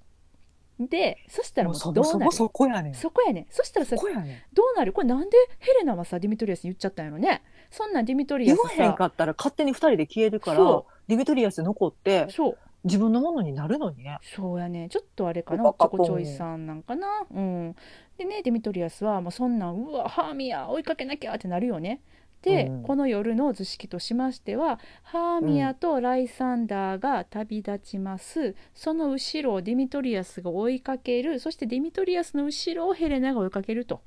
[0.79, 2.25] でそしたらももうどうなる？
[2.25, 2.93] もそこやねん。
[2.95, 3.45] そこやねん。
[3.51, 4.55] そしたらさそこやねん。
[4.55, 4.93] どうなる？
[4.93, 7.43] これなんでヘレナはさディミトリアスに言っちゃったんやろね。
[7.69, 14.17] そんなんディミトリアス言わへんかったら勝手に二人で消えるからそディミトリアス残ってそう自分のものになるのにね。
[14.21, 14.89] そうやね。
[14.89, 15.65] ちょっとあれかな。
[15.65, 17.07] おっちょいさんなんかな。
[17.31, 17.75] うん。
[18.17, 22.01] でねデミトリアスはもうそんなんうわハーミア追いかけなきゃってなるよね。
[22.41, 22.83] で、うん。
[22.83, 31.39] この夜の図式としましてはハーミアとライサンダーが旅立ちます、その後ろをディミトリアスが追いかける。
[31.39, 34.01] そしてディミトリアスの後ろをヘレナが追いかけると。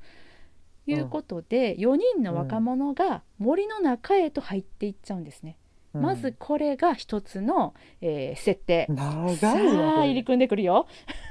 [0.88, 5.58] いうことで、4人の若者が森の中へと入っていっちゃうんですね、
[5.96, 6.02] うん。
[6.02, 8.86] まずこれが一つの、えー設定。
[8.88, 10.86] 長いさあ入り組んでくるよ。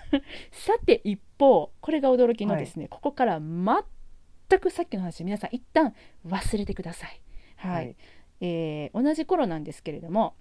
[0.52, 5.94] さて一方これが驚きのですね、ここから全くさっきの話皆さん一旦
[6.26, 7.22] 忘れてください。
[7.58, 7.96] はい。
[8.42, 10.36] えー同じ頃なんですけれども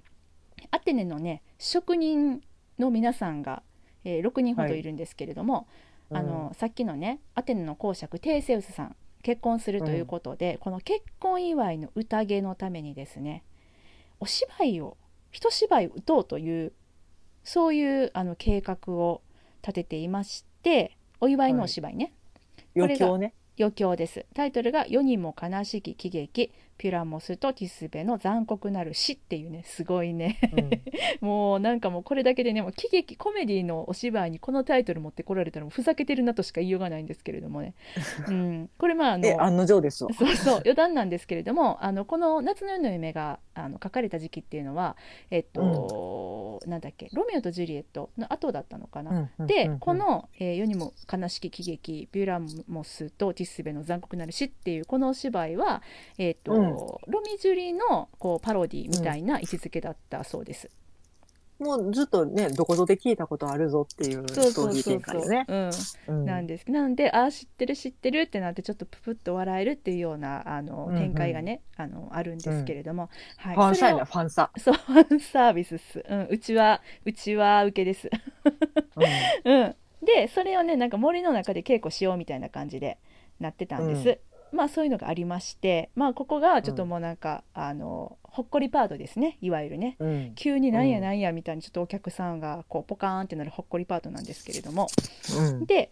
[0.71, 2.43] アテネのね職人
[2.79, 3.63] の皆さんが、
[4.05, 5.67] えー6人ほどいるんですけれども、
[6.11, 13.43] あのさっきのねアテネの公爵テーセウスさん結婚するということで、この結婚祝いの宴のためにですね
[14.25, 14.97] お芝居を
[15.33, 16.73] 一芝居打とうという
[17.43, 19.21] そういうあの計画を
[19.61, 22.15] 立てていましてお祝いのお芝居ね、
[22.75, 23.35] 余興ね。
[23.59, 24.25] 余興です。
[24.35, 30.39] タイトルが「世にも悲しき喜劇ピュラモスとティスベの残酷なる死」っていうねすごいね。
[30.57, 30.71] うん。
[31.21, 37.75] もうなんかもうこれだけでねもう喜劇コメディのお芝居にこのタイトル持ってこられたらもうふざけてるなとしか言いようがないんですけれどもね、
[38.29, 40.13] うん、これまああのの定ですわ。
[40.13, 40.55] そうそう。
[40.57, 44.97] 余談なんですけれどもあのこの「夏の夜の夢が」あの書かれた時期っていうのは
[45.31, 49.11] えっと、なんだっけ「ロミオとジュリエット」の後だったのかな。
[49.13, 49.79] うんうんで、うんうん。
[49.79, 55.83] この、えー世にも悲しき喜劇「ビュラモスとティスベの残酷なる死」っていうこのお芝居は、
[56.19, 60.71] えっとうんロミジュリのこうパロディみたいな位置づけだったそうです。
[61.61, 65.47] もうずっとね、どこぞで聞いたことあるぞっていうストーリーそうそう展開よね。
[66.09, 66.49] うなん。
[66.49, 66.97] ですなん。
[66.97, 70.97] でああ知ってる知ってるってなってちょっとププッと笑えるっていうようなあのうん。
[70.97, 71.01] うん。
[71.01, 72.39] 展開がね、あのあるん。
[72.39, 74.51] ですけれども、はいファンサイな、それをファンサ。
[74.59, 78.11] そうファンサービスっす、うん、うちはうちは受けです、
[79.45, 79.53] うん。
[79.53, 80.91] うん、でそれをねなん。
[80.91, 82.99] か森の中で稽古しようみたいな感じで
[83.39, 83.87] なってたん。
[83.87, 84.19] です、
[84.55, 89.39] まあそういうのがありましてまあここがちょっともうなんか、あのほっこりパートですね。
[89.41, 89.97] いわゆるね。
[90.01, 90.33] うん。
[90.35, 91.05] 急になんやうん。
[91.05, 94.89] なんやみたいにちょっとお客さんがこうポカーンってなるほっこりパートなんですけれども。
[95.39, 95.67] うん。
[95.67, 95.91] で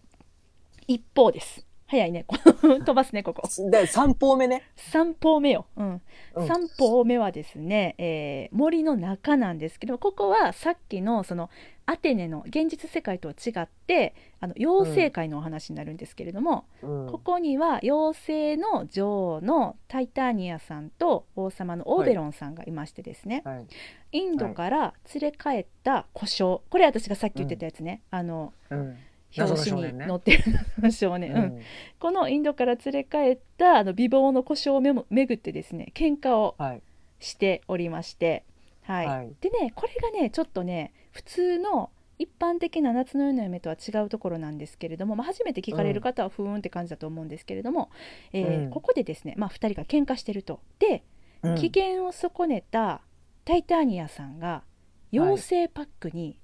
[0.87, 2.25] 一方です早いね。
[2.59, 3.43] 飛ばすねここ。
[3.69, 4.63] で3方目ね。
[4.77, 6.01] 3方目よ、うん、
[6.35, 6.45] うん。
[6.45, 11.49] 3方目はですね、えー森の中なんですけどここはさっきのその
[11.85, 17.11] アテネの現実世界とは違ってあの妖精界のお話になるんですけれども、うん。
[17.11, 23.67] ここには妖精の女王のタイターニアさんと王様のオーベロンさんがいましてですね、はい。
[24.13, 28.97] インドから連れ帰った故障これ私がさっき言ってたやつね、あのうん
[29.37, 30.37] 表紙に載って
[30.81, 31.37] る少年、うん。
[31.37, 31.61] うん
[31.99, 36.81] このインドから連れ帰ったあの美貌の故障をめも巡ってですね喧嘩をはい。
[37.19, 38.43] しておりまして、
[38.81, 39.07] はい。
[39.07, 39.33] はい。
[39.39, 47.89] でねこれがねちょっとね普通の一般的な夏の夜の夢とは違うところなんですけれども、まあ、初めて聞かれる方はふーんって感じだと思うんですけれども、
[48.33, 48.69] えーうん。
[48.69, 50.59] ここでですね、まあ、2人が喧嘩してると。
[50.79, 51.03] で
[51.41, 51.55] うん。
[51.55, 53.01] 機嫌を損ねた
[53.45, 54.63] タイターニアさんが
[55.11, 56.39] 妖精パックに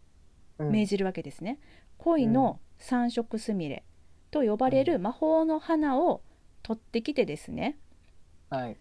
[0.57, 0.71] うん。
[0.71, 1.59] 命じるわけですね、
[1.97, 3.83] 恋の三色すみれ
[4.31, 6.21] と呼ばれる魔法の花を
[6.63, 7.77] 取ってきてですね、
[8.49, 8.77] はい。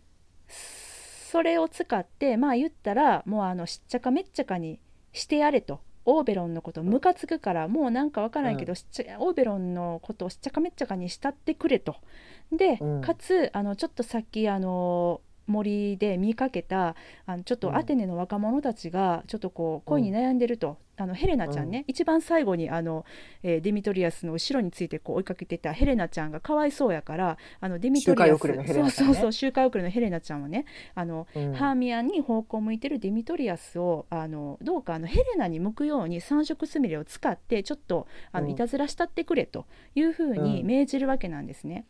[0.49, 4.81] それを使ってまあ言ったらもうあのしっちゃかめっちゃかに
[5.13, 5.81] してやれと。
[6.11, 8.77] オーベロンのことムカつくからもうなんかわからんけど、うん。
[8.77, 11.97] しっちゃオーベロンのことをしっちゃかめっちゃかにしたってくれと。
[12.51, 13.01] で、うん。
[13.03, 16.95] かつあのちょっとさっきあの森で見かけた
[17.27, 23.05] あのちょっとアテネの若者たちがちょっとこう恋に悩んでると、あのヘレナちゃんね、一番最後にあの、
[23.43, 29.13] えーデミトリアスの後ろについてこう追いかけてたヘレナちゃんがかわいそうやからあのデミトリアス周回遅れのヘレナちゃんね。
[29.13, 31.53] そうそうそう周回遅れのヘレナちゃんはねあの、うん。
[31.55, 38.53] ハーミアに方向を向いてるデミトリアスをあのどうかあのヘレナに向くように三色すみれを使ってちょっとあのうん。
[38.53, 40.67] いたずらしたってくれというふうにうん。
[40.67, 41.85] 命じるわけなんですね。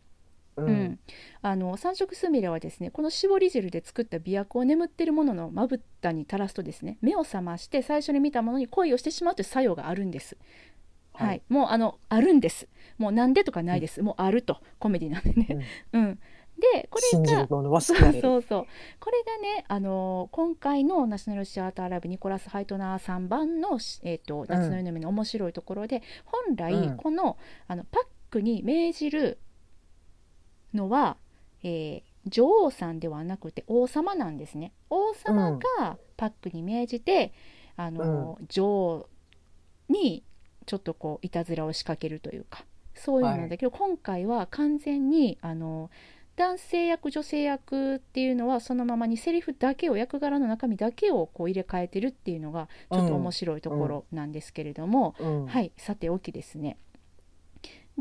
[0.59, 0.71] ううん。
[0.71, 0.99] ん、
[1.41, 10.37] あの三色すみれはですねこの絞り汁で作った媚薬を眠っているもののまぶたに垂らすとですね目を覚まして最初に見たものに恋をしてしまうという作用があるんです。
[11.13, 11.41] はい、はい。
[11.49, 12.67] もうあのあるんです。
[12.97, 14.01] もうなんでとかないです。
[14.01, 14.57] もうあると。
[14.79, 15.65] コメディなんでね。
[15.93, 16.19] うん、
[16.59, 17.47] でこれが
[17.81, 18.67] そうそう
[18.99, 26.97] これがね、あのー今回のナショナルシアターライブニコラス・ハイトナーさん版の、しえーと夏の夢の面白いところで、本来うん。
[26.97, 29.39] この,、あのパックに命じる
[30.73, 31.17] のは、
[31.63, 34.73] えー女王さんではなくて王様なんですね。
[34.89, 37.31] 王様がパックに命じて、
[37.77, 39.09] あのー女王
[39.87, 40.23] に
[40.65, 45.89] ちょっとこういたずらを仕掛けるというかそういうのなんだけど、今回は完全にあの
[46.35, 55.45] 男性役女性役っていうのはそのままにセリフだけを役柄の中身だけをこう入れ替えてるっていうのがちょっと面白いところなんですけれども、うん。
[55.47, 55.71] はい。
[55.77, 56.77] さておきですね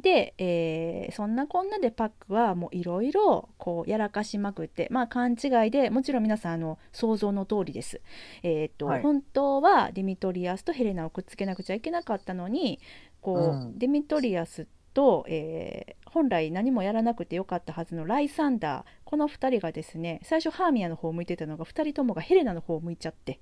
[0.01, 8.01] で、えーそんなこんなでパックはもういろいろこうやらかしまくってまあ勘違いでもちろん皆さんあの想像の通りです。
[8.43, 9.03] えーとはい。
[9.03, 12.81] 本当はデミトリアスとヘレナをくっつけなくちゃいけなかったのに
[13.21, 13.79] こう、うん。
[13.79, 23.41] デミトリアスと、えー本来何もやらなくてよかったはずのライサンダーこの2人がですね最初ハーミアの方を向いてたのが2人ともがヘレナの方を向いちゃって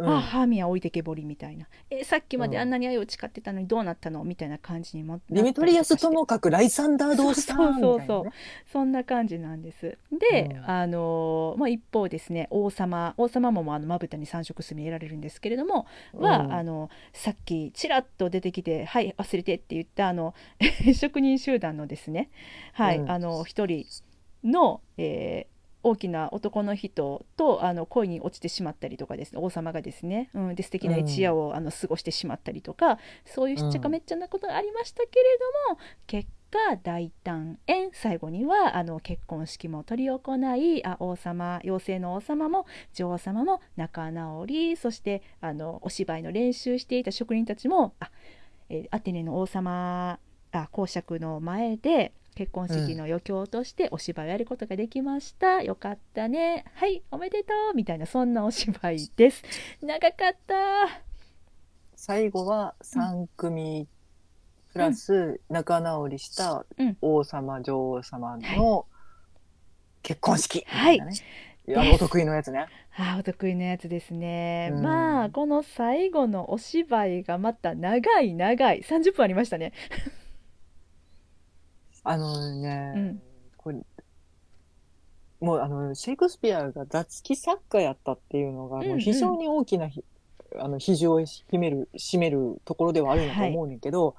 [0.00, 0.16] うん。
[0.16, 1.66] あハーミア置いてけぼりみたいな。
[1.90, 8.32] えさっきまであんなに愛を誓ってたのにどうなったのみたいな感じにもディミトリアスとももかくライサンダーどうしたそうそうそう
[8.72, 9.98] そんな感じなんです。
[10.30, 10.70] で、うん。
[10.70, 16.52] あのまあ、一方ですね王様王様もまああのまぶたに三色墨得られるんですけれども、はうん。
[16.52, 20.34] あのさっきちらっと出てきて「はい忘れて」って言ったあの
[20.94, 22.30] 職人集団のですね、
[22.72, 23.10] はいうん。
[23.10, 23.86] あの一人
[24.44, 29.40] の、えー大きな男の人とあの恋に落ちてしまったりとかですね。
[29.40, 35.38] 王様がですね、うん、で素敵な一夜を、あの過ごしてしまったりとかそういうしっちゃかめっちゃなことがありましたけれ
[35.68, 37.90] ども、結果大胆円。
[37.92, 48.10] 最後にはあの結婚式も執り行いあ王様妖精の王様も女王様も仲直りそしてあのお芝居の練習していた職人たちもあ、
[48.68, 50.18] えーアテネの王様
[50.52, 56.64] あ公爵の前で結婚式の余興としてお芝居をやることができました、よかったね。
[56.74, 59.42] はいおめでとうみたいなそんなお芝居です。
[59.82, 60.54] 長かった。
[61.96, 63.86] 最後は3組
[64.72, 66.96] プラス仲直りしたうん。
[67.02, 68.86] 王様女王様の
[70.02, 70.96] 結婚式、はい。
[70.96, 72.66] いやお得意のやつね。
[72.96, 74.82] あーお得意のやつですね、うん。
[74.82, 78.82] まあこの最後のお芝居がまた長い長い。
[78.82, 79.72] 30分ありましたね
[82.04, 83.22] あのね、うん。
[83.56, 83.78] これ
[85.40, 90.04] もうあのシェイクスピアが雑記作家やったっていうのがうんもう非常に大きなひ、
[90.58, 94.16] あの比重を秘める占めるところではあるんだと思うねんけど、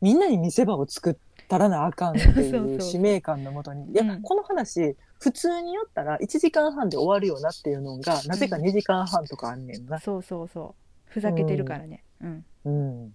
[0.00, 1.16] みんなに見せ場を作っ
[1.48, 9.98] たらなあかんってそういそうう使命感のもとにいや、うんこの話普通にやったら1時間半で終わるよなっていうのがなぜか2時間半とかあんねんな。
[9.98, 11.10] そうそうそう。
[11.10, 12.04] ふざけてるからね。
[12.22, 13.14] うん、うんなん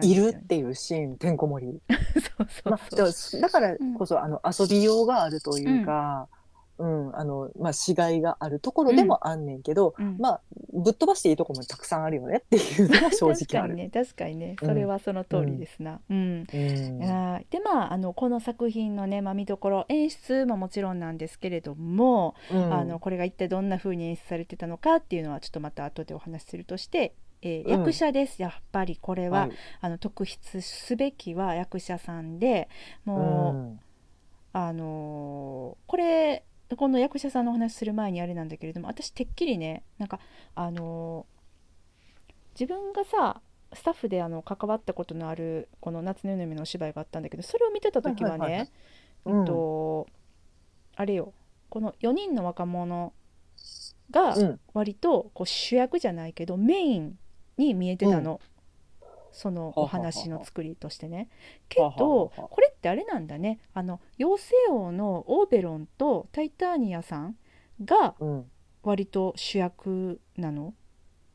[0.00, 1.80] いるっていうシーンてんこ盛り。
[2.38, 6.28] そうそうまあ、そう、だからだからこそ、あの遊びようがあるというか、
[6.78, 7.16] うん。
[7.16, 10.16] あのまあ、しがいがあるところでもあんねんけど、うん。
[10.18, 10.40] まあ、
[10.72, 13.36] ぶっ飛ばしていいとこもたくさんあるよねっていうのが正直ある。
[13.36, 14.56] 確かにね確かにね。
[14.58, 16.00] それはその通りですな。
[16.10, 16.98] うん、うん。
[16.98, 22.74] はいでまああのこの作品のね、まあ、見どころ演出ももちろんなんですけれども、うん。
[22.74, 27.70] あのこれが一体どんな風に演出されてたのかっていうのはちょっとまた後でお話しするとして、えーうん。
[27.80, 29.52] 役者ですやっぱりこれは、はい。
[29.80, 32.68] あの特筆すべきは役者さんで
[33.06, 33.80] うもう、ん。
[34.54, 36.44] あのーこれ
[36.76, 40.20] この役者さんのお話する前にあれなんだけれども私てっきりねなんか
[40.54, 41.42] あのー
[42.58, 43.40] 自分がさ
[43.74, 48.70] スタッフであの関わったことのあるこの「夏の夜の夢」のお芝居があったんだけどそれを見てた時はね、はいはいはい。
[49.26, 50.06] えっと
[50.96, 51.32] あれよ
[51.70, 53.12] この4人の若者
[54.10, 54.60] がうん。
[54.74, 57.18] 割とこう主役じゃないけどメイン
[57.56, 58.40] に見えてたの、
[59.30, 61.28] そのお話の作りとしてね。
[61.68, 63.60] けどはこれってあれなんだね。
[63.74, 67.36] あの妖精王のオーベロンとタイターニアさん
[67.84, 68.50] がうん。
[68.84, 70.74] 割と主役なの、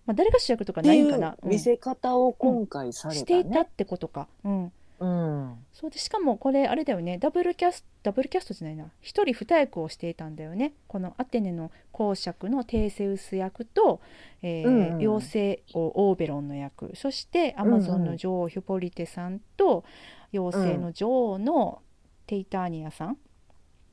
[0.06, 1.50] まあ、誰が主役とかないんかな、うん。
[1.50, 3.70] 見せ方を今回されしたていたっね。
[3.78, 4.28] てことか。
[4.44, 5.66] うんうん。
[5.74, 7.18] そうでしかもこれあれだよね。
[7.18, 8.86] ダブルキャストダブルキャストじゃないな。
[9.02, 10.72] 一人二役をしていたんだよね。
[10.88, 14.00] このアテネの公爵のテーセウス役と、
[14.42, 16.96] えーうんうん妖精王オーベロンの役。
[16.96, 19.84] そしてアマゾンの女王ヒュポリテさんと
[20.32, 21.82] 妖精の女王の
[22.28, 23.18] テイターニアさん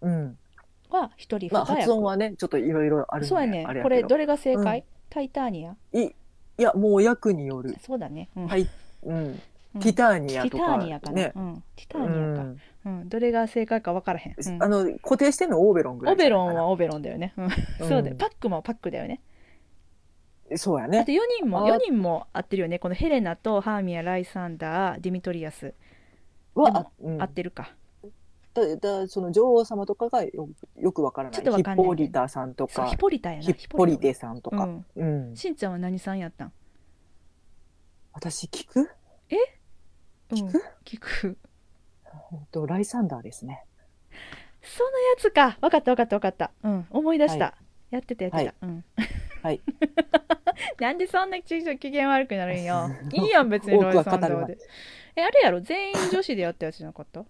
[0.01, 0.39] うん。
[0.91, 3.67] は一人二まあ、役、発音はねちょっといろいろあるそうやね。
[3.83, 4.85] これどれが正解、うん。
[5.11, 5.77] タイターニア？
[5.93, 6.13] いい
[6.63, 8.47] やもう役による、そうだね、うん。
[8.47, 8.69] はい。
[9.03, 9.43] うん、うん
[9.81, 12.61] ティターニアティタとかーニアかな、ねうん、ティタうーニアか、ん。
[12.85, 13.09] うん。
[13.09, 14.63] どれが正解か分からへん、うん。
[14.63, 17.45] あの固定してんのオーベロンぐらいオベじゃないかなロンはオベロンだよね、うん。
[17.45, 17.51] うん。
[17.89, 18.17] そうだよ。
[18.17, 19.21] パックもパックだよね。
[20.57, 21.01] そうやね。
[21.01, 22.79] あと4人もあ4人も合ってるよね。
[22.79, 25.75] このヘレナとハーミアライサンダーディミトリアス。
[26.55, 27.75] は合ってるか、
[28.55, 31.35] だだその女王様とかがよよくわからない。
[31.35, 32.87] ちょっとわかんないヒッポリタさんとか。
[32.87, 33.43] ヒポリタやな。
[33.43, 34.87] ヒッポリテさんとか、うん。
[34.95, 35.37] うん。
[35.37, 36.53] しんちゃんは何さんやったん、
[38.13, 38.87] 私聞く、うん、
[40.35, 40.65] 聞く？
[40.85, 41.39] 聞く。
[42.33, 43.65] えっとライサンダーですね。
[44.63, 45.59] そのやつか。
[45.61, 46.51] 分かった分かった分かった。
[46.63, 46.87] うん。
[46.91, 47.55] 思い出した、は
[47.91, 48.55] やってたやってた、はい。
[48.63, 48.85] うん。
[49.43, 49.61] はい。
[50.81, 52.89] なんでそんなちょ機嫌悪くなるんよ。
[53.13, 54.41] いいやん別にロイ多くは語るわ。
[54.41, 54.59] サンダーで。
[55.17, 55.61] えあれやろ。
[55.61, 57.25] 全員女子でやったやつじゃなかった？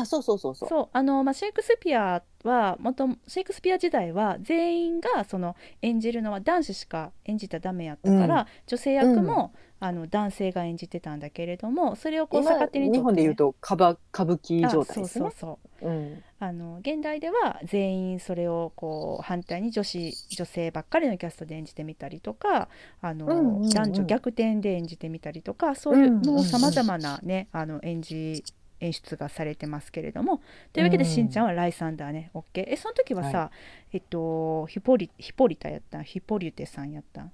[0.00, 0.68] あそうそうそうそう。
[0.68, 8.46] そうあの、まあ、シェイクスピアは元シェイクスピア時代は全員がその演じるのは男子しか演じたらダメやったから、うん。
[8.66, 15.26] 女性役も、あの男性が演じてたんだけれどもそれをこう今逆手に取って、ね、日本で言うと歌ば歌舞伎状態ですね。
[15.26, 15.86] あそうそうそう。
[15.86, 16.22] うん。
[16.38, 22.68] あの現代では全員それをこう反対に女子女性ばっかりのキャストで演じてみたりとか
[23.00, 23.68] あの、うんうんうん。
[23.68, 28.42] 男女逆転で演じてみたりとかそういううんうんうんもうさまざまなねあの演じ
[28.80, 30.40] 演出がされてますけれども。
[30.72, 31.10] というわけでうん。
[31.10, 32.30] しんちゃんはライサンダーね。
[32.34, 33.52] OK えその時はさ、は
[33.92, 35.98] えっとヒポリヒポリタやった？
[36.00, 37.22] んヒポリュテさんやった？
[37.22, 37.32] ん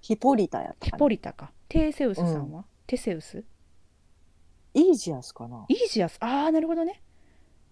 [0.00, 1.50] ヒポリタやったヒポリタか。
[1.68, 3.42] テーセウスさんは、テセウス？
[4.74, 5.64] イージアスかな。
[5.68, 6.18] イージアス？
[6.20, 7.00] ああなるほどね。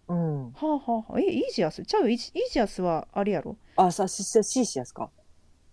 [0.09, 0.53] うん。
[0.53, 1.21] はあはあはあ。
[1.21, 1.85] えイージアス？
[1.85, 2.03] ちゃう？
[2.03, 2.19] よイー
[2.51, 3.57] ジアスはあれやろ？
[3.77, 5.11] あさシシシーシアスか。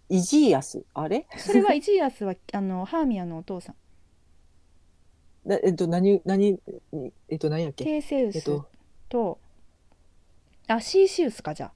[0.09, 0.83] イジーアス？
[0.93, 1.27] あれ？
[1.37, 3.75] それはイジアスはあのハーミアのお父さん
[5.49, 6.59] なえっと何何
[7.29, 7.83] えっと何やっけ？
[7.83, 8.67] テーセウスえっと。
[9.09, 9.39] と、
[10.67, 11.71] あシーシウスかじゃあ。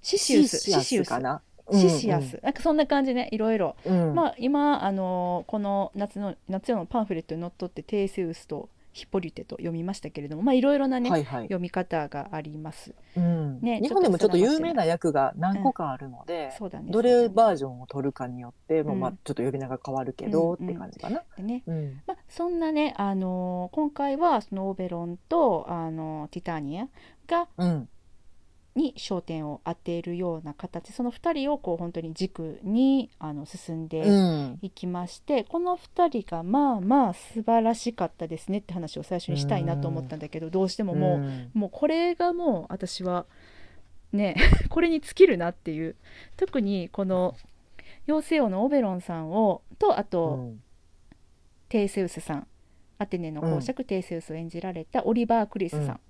[0.00, 1.42] シシウスシシアスかな？
[1.70, 4.08] シシアス、なんかそんな感じねいろいろ、うん。
[4.08, 11.42] うんまあ今あのこの夏の夏夜のパンフレットにのっとってテーセウスとヒポリテと読みましたけれどもまあいろいろなね、はいはい。
[11.44, 12.94] 読み方があります。
[13.16, 13.60] うん。
[13.60, 16.92] ね日本でもちょっと有名な役が何個かあるので、そうだね。
[16.92, 19.00] どれバージョンを取るかによっても、うん。
[19.00, 21.22] まあ、ちょっと呼び名が変わるけど、うんって感じかな。
[21.36, 21.62] でね。
[21.66, 22.02] うん。
[22.06, 26.88] まあ、そんなね、あの今回はそのオーベロンと、あのティタニア
[27.26, 27.88] がうん
[28.74, 30.92] に焦点を当てるような形。
[30.92, 34.58] その2人をこう本当に軸にあの進んでうん。
[34.62, 41.50] いきまして、この2人がまあまあ素晴らしかったですねって話を最初にしたいなと思ったんだけど、どうしてももう、ん。
[41.54, 43.26] もうこれがもう私は
[44.12, 44.36] ね
[44.70, 45.96] これに尽きるなっていう。
[46.36, 47.34] 特にこの
[48.06, 50.62] 妖精王のオベロンさんをとあと、うん。
[51.68, 52.46] テーセウスさん。
[53.02, 56.00] アテネの公爵、テーセウスを演じられたオリバー・クリスさん、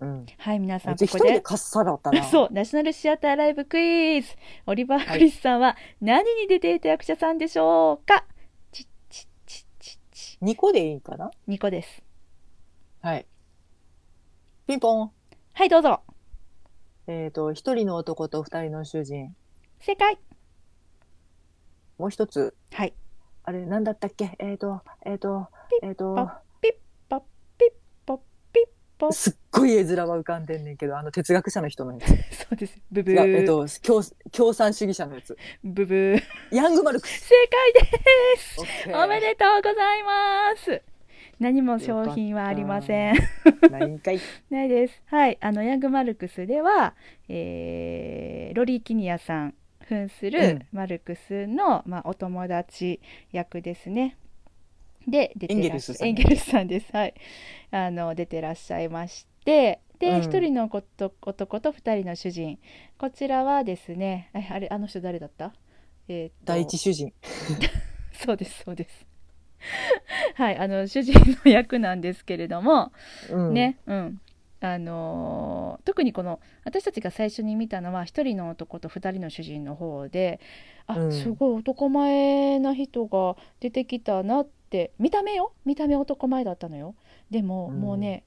[0.00, 1.40] はい皆さん一ここで。
[1.40, 2.22] かっさだったな。
[2.28, 4.34] そうナショナルシアターライブクイズ。
[4.66, 8.24] オリバー・クリスさんは何に出ていた役者さんでしょうか？
[8.72, 12.02] チッチッチッチッチ2個でいいかな？2個です。
[13.00, 13.26] はい。
[14.66, 15.12] ピンポン。
[15.52, 16.00] はいどうぞ。
[17.06, 19.36] えっ、と、一人の男と二人の主人。
[19.78, 20.18] 正解。
[21.98, 22.56] もう一つ。
[22.72, 22.94] はい。
[23.44, 24.34] あれ、なんだったっけ？
[24.38, 25.48] えっ、と、えっ、と、
[25.82, 26.30] えっ、と、
[28.98, 32.06] ポッすっごい絵面は浮かんでんねんけど、あの哲学者の人のやつ。
[32.36, 35.36] そうですブブ違うえっ、ー、と共、共産主義者のやつ。
[35.62, 36.22] ブブー
[36.52, 37.28] ヤングマルクス。
[37.28, 40.82] 正解ですオッケーおめでとうございます
[41.40, 43.16] 何も商品はありません
[43.70, 44.20] ないんかい。
[44.50, 45.02] ないです。
[45.06, 46.94] はい、あのヤングマルクスでは、
[47.28, 49.54] えーロリー・キニアさん
[49.88, 53.00] 扮すうるんマルクスの、まあ、お友達
[53.32, 54.16] 役ですね。
[55.06, 56.86] で出てらっしゃエンゲルスさんエンゲルスさんです。
[56.92, 57.14] はい、
[57.70, 59.80] あの出てらっしゃいまして。
[59.98, 62.58] で、うん一人のこと男と二人の主人
[62.98, 65.52] こちらはですねえあれあの人誰だった？
[66.08, 67.12] えーと第一主人。
[68.12, 69.06] そうですそうです
[70.34, 72.92] はいあの主人の役なんですけれども、
[73.30, 73.54] うん。
[73.54, 74.20] ね、うん。
[74.66, 80.40] あのー特にこの私たちが最初に見たのは一人の男と二人の主人の方で
[80.86, 81.12] あ、うん。
[81.12, 85.52] すごい男前な人が出てきたなって見た目よ？
[85.66, 86.94] 見た目男前だったのよ。
[87.30, 87.80] でも、うん。
[87.80, 88.24] もうね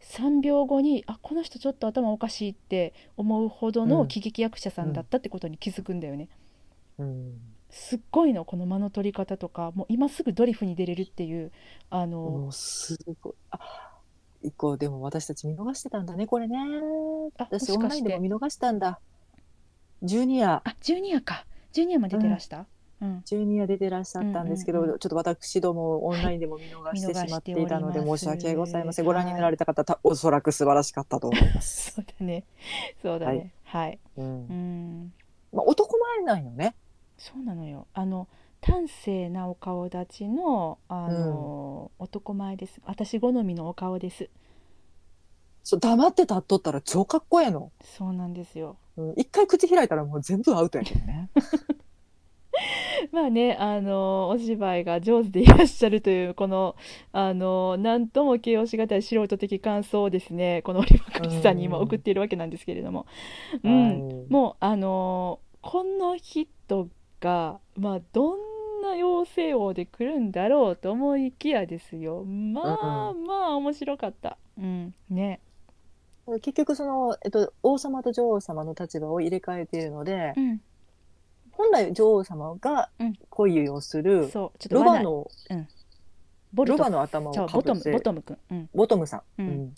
[0.00, 3.88] 3秒後にあこの人ちょっと頭おかしいって思うほどうん。
[3.90, 6.30] の喜劇役者さんだったってことに気づくんだよね、
[6.98, 7.38] うん。
[7.70, 11.52] すっごいのこの間の取り方とかもう今すぐドリフに出れるっていう
[11.90, 13.34] あの、もうすごい。
[13.50, 13.58] あ、
[14.42, 16.58] 一個でも私たち見逃してたんだね、これね。
[17.38, 19.00] あ私オンラインでも見逃したんだ。
[20.02, 22.58] ジュニア、あジュニアかジュニアも出てらした、
[23.00, 29.04] うんジュニア出てらっしゃったんですけど、うんうんうちょっと私どもオンラインでも見逃してしまっていたので申し訳ございません。
[29.04, 31.92] はいご覧になられた方、たおそらく素晴らしかったと思います。
[31.92, 32.44] そうだね。
[33.02, 33.52] そうだね。
[33.64, 33.98] はい。
[34.16, 35.12] うんうん。
[35.52, 36.76] まあ、男前なんよね。
[37.18, 37.86] そうなのよ。
[37.92, 38.28] あの
[38.62, 42.80] 端正なお顔立ちのあの、男前です。
[42.84, 44.30] 私好みのお顔です。
[45.64, 47.72] そう黙って立っとったら超かっこええの。
[47.82, 48.76] そうなんですよ。
[48.96, 51.30] うん一回口開いたらもう全部アウトやけどね。
[53.10, 56.76] まあね、あのお芝居が上手でいらっしゃるというこの
[57.10, 63.06] あのなんとも形容しがたい素人的感想をですね、このオリバークリスさんに今送っているわけなんですけれども、
[63.62, 63.88] うん。
[63.88, 66.88] はいもうあのこの人
[67.20, 68.51] がまあどん
[68.82, 72.24] な妖精王で来るんだろうと思いきやですよ。
[72.24, 74.36] まあ、まあ面白かった。
[74.58, 74.94] うん。
[75.08, 75.40] ね。
[76.26, 80.60] 結局その、えっと、王様と女王様の立場を入れ替えているので、うん。
[81.52, 83.14] 本来女王様がうん。
[83.30, 84.58] 恋をする、そう。
[84.58, 85.02] ちょっと罠。
[85.02, 85.66] ロバの、
[86.52, 86.78] ボルト。
[86.78, 88.70] ロバの頭をかぶせボトムボトムくんうん。
[88.74, 89.48] ボトムさん、うん。
[89.48, 89.74] うん。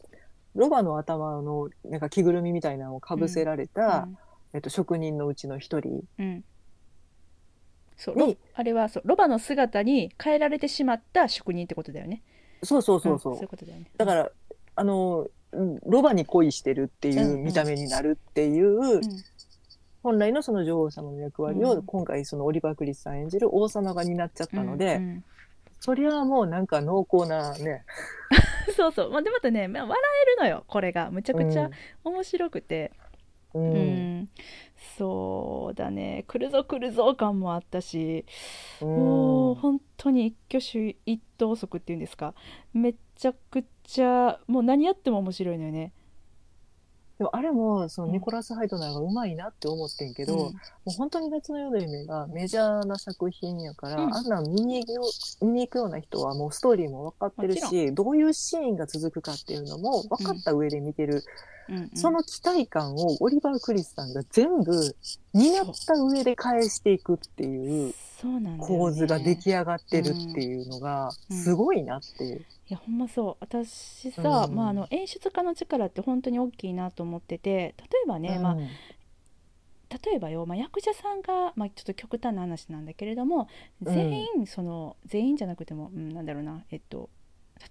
[0.54, 4.08] ロバの頭のなんか着ぐるみみたいなのをかぶせられた、
[4.52, 5.88] えっと、職人のうちの一人。
[5.88, 6.44] うんうん
[7.96, 12.22] そうあれはそうロバの姿に変えられてしまった職人ってことだよね。
[12.62, 13.90] そうそうそうそう、んそういうことだよね。
[13.96, 14.30] だから
[14.76, 19.02] あのうんロバに恋してるっていう見た目になるっていう、うん。
[20.02, 21.82] 本来のその女王様の役割を、うん。
[21.82, 25.24] 今回そのオリバー・クリスさん演じる王様が担っちゃったので、うんうん
[25.84, 27.84] そりゃもうなんか濃厚なね。
[28.74, 30.64] そうそう、まあ、でまたね、まあ、笑えるのよ。
[30.66, 31.10] これが。
[31.10, 31.68] むちゃくちゃ
[32.04, 32.90] 面白くて、
[33.52, 34.28] うん、うん
[34.96, 36.24] そうだね。
[36.28, 38.24] 来るぞ来るぞ感もあったし
[38.80, 42.34] うもうん本当に一挙手一投足っていうんですか。
[42.72, 45.92] めちゃくちゃもう何やっても面白いのよね。
[47.18, 48.12] でもあれもそのうん。
[48.14, 50.38] ニコラス・ハイドナーがうまいなって思ってんけど、うん。
[50.40, 50.52] も
[50.86, 54.14] う本当に夏の夜の夢がメジャーな作品やから、うん。
[54.14, 55.00] あんなん見に行
[55.40, 61.22] く見に行くような人はもうストーリーも分かってるもし、どういうシーンが続くかっていうのも分かった上で見てる、
[61.68, 61.90] うんうん。
[61.94, 64.96] その期待感をオリバー・クリスさんが全部
[65.32, 67.94] 担った上で返していくっていう
[68.58, 71.36] 構図が出来上がってるっていうのがうん。
[71.36, 72.38] すごいなっていう。
[72.38, 73.36] いやほんまそう。
[73.40, 74.54] 私さ、うん。
[74.54, 78.68] まあ、あの演出家の力って本当に大きいなと思ってて例えばね、まあ、うん
[80.04, 83.48] 例えばよ、まあ、役者さんが、まあ、ちょっと極端な話なんだけれども
[83.84, 83.94] うん。
[83.94, 87.10] 全員その、全員じゃなくても、うん、なんだろうなえっと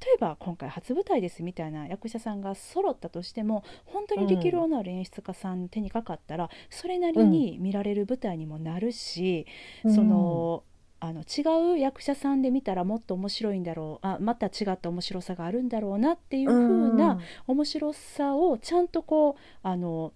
[0.02, 9.46] 例えば今回初舞台ですみたいな役者さんが揃ったとしても本当に力量のある演出家さん手にかかったら、それなりに見られる舞台にもなるし、
[9.84, 10.64] その
[11.00, 20.14] あの違う役者さんで見たらもっと面白いんだろうあまた違った面白さがあるんだろうなっていう風な面白さをちゃんとこうあの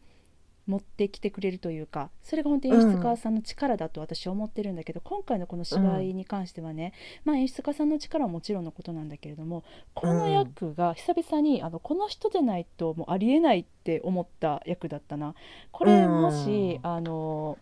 [0.67, 6.93] 持ってきてくれるというかそれが本当に演出家さんの力だと私は思ってるんだけど、今回のこの芝居に関してはね、
[7.23, 9.63] まあ、演出家さんの力はもちろんのことなんだけれども
[9.93, 15.33] この役が久々にあのこの人でないともうありえないって思った役だったな。
[15.71, 17.57] これもし、あの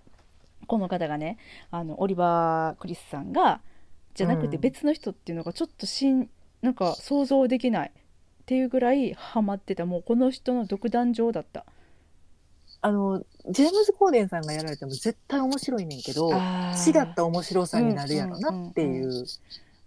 [0.67, 1.37] この方がね
[1.69, 3.61] あのオリバー・クリスさんが
[4.15, 4.61] じゃなくてうん。
[4.61, 6.29] 別の人っていうのがちょっとしん
[6.61, 11.65] なんか想像できないっていうぐらいハマってたもうこの人の独壇場だった
[12.85, 16.35] あのジェームズ・コーデンさんがやられても絶対面白いねんけど違
[17.01, 19.25] った面白さになるやろなっていう。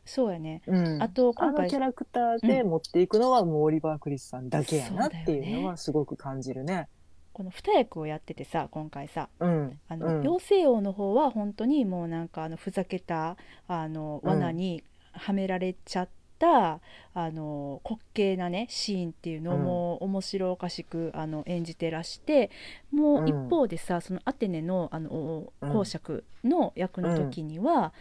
[0.05, 0.62] そうやね。
[0.66, 1.01] うん。
[1.01, 6.88] あとあ今回のキャラクターで持っていくのはもうオリバー・クリスさんだけやなっていうのはすごく感じるね。
[7.32, 9.28] この二役をやっててさ今回さ。
[9.38, 9.78] うん。
[9.86, 10.20] あの、うん。
[10.22, 13.36] 妖精王の方は本当にもうなんかあのふざけた
[13.68, 14.82] あのうん罠に
[15.12, 16.09] はめられちゃっ
[16.39, 16.80] た、
[17.14, 19.62] あの滑稽なねシーンっていうのうん。
[19.62, 22.51] も面白おかしくあの演じてらして
[22.91, 25.72] もう一方でさ、そのアテネのあのうん。
[25.72, 27.93] 公爵の役の時には、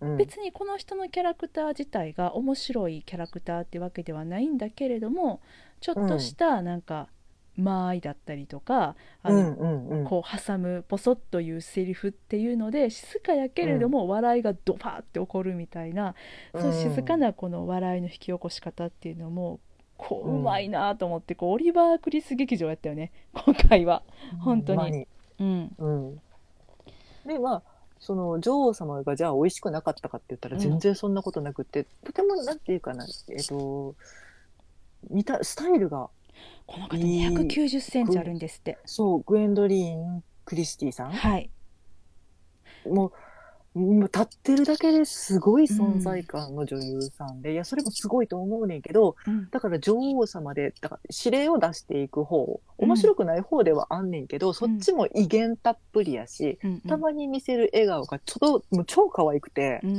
[0.00, 0.16] うん。
[0.16, 5.40] 別にこの人のキャラクター自体が面白いキャラクターってわけではないんだけれども
[5.80, 7.08] ちょっとしたなんか
[7.56, 10.04] 間合いだったりとか、あのうんうんうん。
[10.04, 16.14] こう挟むポソッというセリフっていうので静かやけれども笑いがドパーって起こるみたいな、
[16.52, 19.60] そう静かなこの笑いの引き起こし方っていうのも
[19.96, 24.02] こううんうまいなと思ってこうオリバー・クリス劇場やったよね今回は。
[24.40, 25.06] 本当に。
[25.38, 26.20] うん、うん。
[27.26, 27.62] で、まあ、
[27.98, 30.62] その女王様がじゃあ美味しくなかったかって言ったらうん。
[30.62, 33.94] 全然そんなことなくて、とてもなんていうかな、えっ、と、
[35.10, 36.08] 見た、スタイルが、
[36.66, 38.78] この方2 9 0センチあるんですって。
[38.84, 41.12] そう、グエンドリーン・クリスティさん。
[41.12, 41.50] はい、
[42.84, 43.12] もう、
[43.78, 49.50] もう立ってるだけですごい存在感の女優さんで、いや、それもすごいと思うねんけど、うん。
[49.50, 56.80] だから女王様で、だから指令を出していく方、面白くない方ではあんねんけど、そっちも威厳たっぷりやし、うんうん。
[56.80, 59.98] たまに見せる笑顔がちょっと、もう超可愛くてう、んうん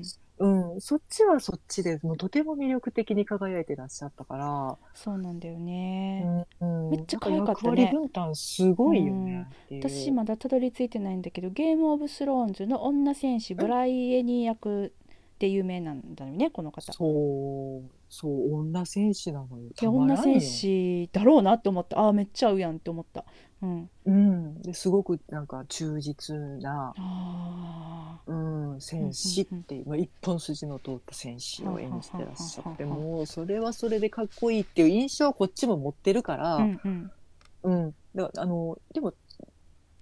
[0.00, 0.02] ん、
[0.38, 6.46] うん、そっちはそっちで、もうとても魅力的に輝いてらっしゃったから、そうなんだよね。
[6.60, 7.90] うん、めっちゃ可愛かったね。
[7.92, 9.74] 分担すごいよねう。
[9.76, 14.92] 私まだたどり着いてないんだけどゲームオブスローンズの女戦士ブライエニー役
[15.44, 16.90] で有名なんだよねこの方。
[16.92, 19.68] そう、そう、女戦士なのよ。
[19.80, 23.26] い女戦士だろうなって思ったあーめっちゃ合うやんって思った。
[23.60, 24.62] うん、うん。
[24.62, 28.34] ですごくなんか忠実な、あう
[28.76, 37.12] ん、戦士っていう、まあ、一本筋の通った戦士を演じてらっしゃって、もうそれはそれでかっこいいっていう印象はこっちも持ってるから、ーうんうん
[37.64, 37.94] うん。
[38.14, 39.12] だからあの、でも、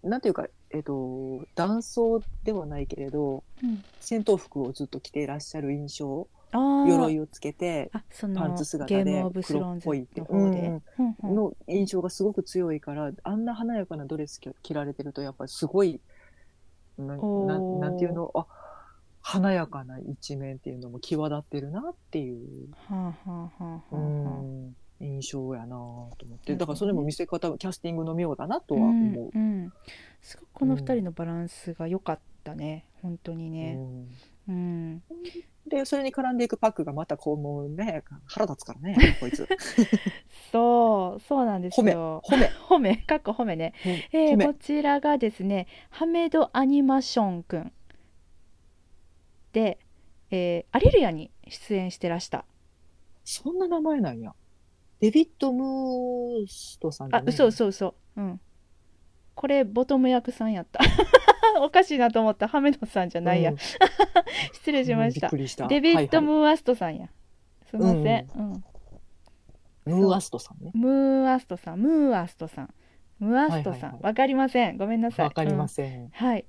[0.04, 6.88] なんていうか、えっと、男装ではないけれど、うん、戦闘服をずっと着ていらっしゃる印象、あー。
[6.88, 9.84] 鎧をつけて、あそのパンツ姿でゲームオブスローンズ。
[9.84, 10.20] 黒っぽいって。
[10.20, 10.58] の方で。
[10.60, 11.34] うんうんうん。
[11.34, 16.00] の印象がすごく強いから、あんな華やかなドレス着着られてると、やっぱりすごい、
[16.98, 17.78] なおなー。
[17.80, 18.46] なんていうの、あ、
[19.22, 24.42] 華やかな一面っていうのも際立ってるなっていう、はあはあはあうはあはあ。
[24.42, 29.30] ん、印象やなと思って、だからそれも見せ方、キャスティングの妙だなとはうん思う。
[29.34, 29.72] うん、
[30.20, 33.74] すごくこの二人のバランスが良かったね、本当にね。
[33.76, 34.08] うん
[34.48, 35.02] うん、
[35.66, 39.46] で、それに絡んでいくパックがまたこう、もうね、腹立つからね、 こいつ。
[40.50, 42.22] そう、そうなんですよ。
[42.24, 43.72] 褒め、褒め、かっこ褒めね。
[44.12, 47.72] えー褒めこちらがですね、ハメドアニマションくん
[49.52, 49.78] で、
[50.30, 52.44] えーアリルヤに出演してらした。
[53.24, 54.34] そんな名前なんや。
[55.02, 57.96] デビッド・ムーストさんじゃあ、嘘嘘嘘。
[58.16, 58.40] うん。
[59.34, 60.78] これボトム役さんやった。
[61.60, 62.46] おかしいなと思った。
[62.46, 63.56] ハメノさんじゃないや、うん。
[64.54, 65.26] 失礼しました。
[65.26, 65.66] びっくりした。
[65.66, 67.08] デビッド・はいはいムーアストさんや、
[67.68, 68.64] すいません、うん。
[69.86, 70.70] ムーアストさんね。
[70.72, 71.80] ムーアストさん。
[71.80, 72.74] ムーアストさん。
[73.18, 73.90] ムーアストさん。
[73.94, 74.14] わ、はいはいはい。
[74.14, 74.76] かりません。
[74.76, 75.26] ごめんなさい。
[75.26, 76.44] わかりまうんせん、はい。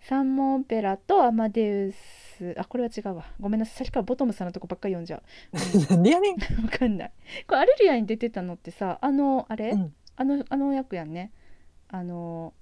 [0.00, 3.24] 三門オペラとアマデウスあこれは違うわ。
[3.40, 3.74] ごめんなさい。
[3.76, 5.22] さっきからボトムさんのとこばっかり読んじゃ
[5.90, 7.12] なんでやねん、 う わかんない。
[7.46, 9.94] これアレルヤに出てたのってさあのあれ、うん。
[10.16, 11.32] あのあの役やんね。
[11.88, 12.52] あの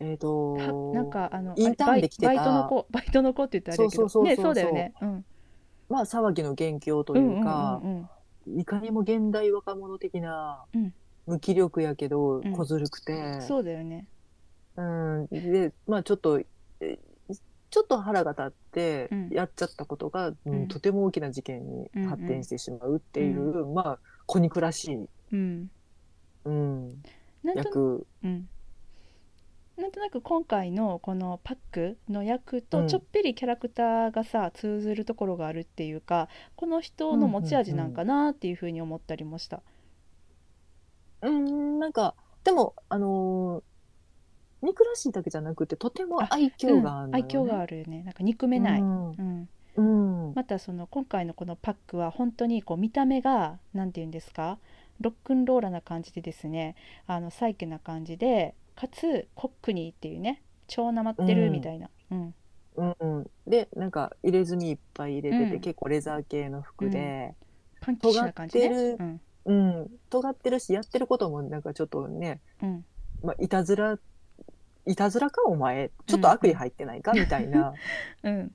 [0.00, 2.34] えっ、とはなんかあのインターンで来てた。
[2.34, 4.08] バイトの子バイトの子って言ったらあれやけど。
[4.08, 4.42] そうそうそうそう。
[4.42, 4.94] ねそうだよね。
[5.00, 5.24] うん。
[5.88, 8.08] まあ騒ぎの元凶とうんいうか、うんうん
[8.46, 8.60] うん。
[8.60, 10.94] いかにも現代若者的なうん。
[11.26, 12.52] 無気力やけどうん。
[12.52, 14.06] 小ずるくて、そうだよね。
[14.76, 16.40] うん、でまあちょっと
[16.80, 16.98] え
[17.74, 19.28] ちょっと腹が立ってうん。
[19.30, 20.68] やっちゃったことが、うんうん。
[20.68, 25.70] とても大きな事件に発展してしまうっていう、まあ子憎らしい、うん。
[26.44, 27.02] うん、
[27.42, 28.48] なんと役、うん。
[29.76, 32.62] なんとなく今回のこのパックの役うん。
[32.62, 39.62] とちょっぴりキャラクターがさ通ずるところがあるっていうかこの人の持ち味なんかなっていうふうに思ったりもした。
[41.22, 42.14] うん、なんか
[42.44, 43.73] でもあのー
[44.64, 47.22] 憎らしいだけじゃなくてとても愛嬌があるのよ、ね。
[47.22, 48.02] 愛嬌があるよね。
[48.02, 49.10] なんか憎めない、うん。
[49.10, 49.48] うん。
[49.76, 49.82] う
[50.30, 50.34] ん。
[50.34, 54.58] またその今回のこのパックは本当にこう見た目が何て言うんですか？
[55.00, 56.76] ロックンローラな感じでですね。
[57.06, 60.42] あのサイケな感じでかつコックニーっていうね。
[60.66, 62.34] 超なまってるみたいな、うん。
[62.76, 65.60] うんうん、でなんか入れ墨いっぱい入れてて、うん。
[65.60, 67.34] 結構レザー系の服で、
[67.80, 68.68] パンキな感じね。
[68.68, 69.20] 尖ってうん。
[69.44, 69.52] う
[69.82, 69.90] ん。
[70.08, 72.84] 尖ってるしやってることもなんかちょっとね、うん。
[73.22, 73.98] まあ、いたずら
[74.86, 75.90] いたずらかお前。
[76.06, 77.74] ちょっと悪意入ってないか、みたいな
[78.22, 78.52] うん。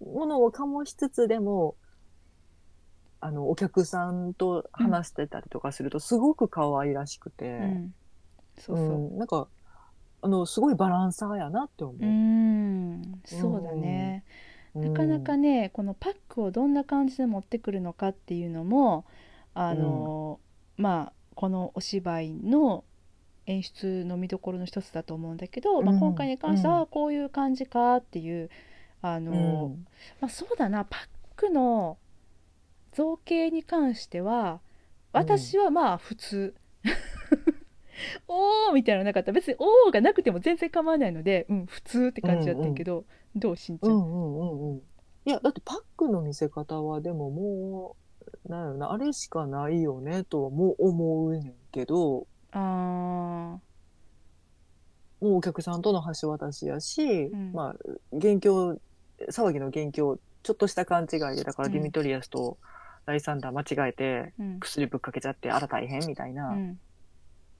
[0.00, 1.74] ものを醸しつつでも
[3.20, 7.94] あのお客さんと話してたりとかするとすごく可愛らしくて、うん。
[8.58, 8.98] そうそう。
[9.14, 9.18] ん。
[9.18, 9.48] なんか
[10.22, 11.96] あのすごいバランサーやなって思う。
[12.00, 13.20] ーん。
[13.24, 14.24] そうだね、
[14.74, 14.80] う。
[14.80, 19.04] なかなかねこのパックをどんな感じで持ってくるのかっていうのも
[19.54, 20.38] あの、
[20.76, 22.84] まあこのお芝居の
[23.48, 26.82] 演出の見どころの一つだと思うんだけど、まあ、うん今回に関してはうん。
[26.82, 28.50] あこういう感じかっていう
[29.00, 29.86] あの、うん。
[30.20, 31.00] まあ、そうだなパッ
[31.34, 31.98] クの
[32.92, 34.60] 造形に関しては
[35.12, 36.54] 私はまあ普通、
[38.28, 39.32] おーみたいなのなかった。
[39.32, 44.82] 別におーがなくても全然構わないので、うん、普通って感じだったけど、どうしんちゃ、うんんうんうんうん。
[45.24, 47.96] いや、だってパックの見せ方はでもも
[48.46, 52.58] う、なんやろな、あれしかないよねとも思うねんけど、あ
[55.38, 57.52] お客さんとの橋渡しやし、ん。
[57.52, 57.76] まあ、
[58.12, 58.80] 元凶、
[59.30, 61.72] 騒ぎの元凶、ちょっとした勘違いで、だからうん。
[61.72, 62.58] ディミトリアスと
[63.06, 66.80] ライサンダー間違えて、薬ぶっかけちゃって、あら大変みたいな、うん。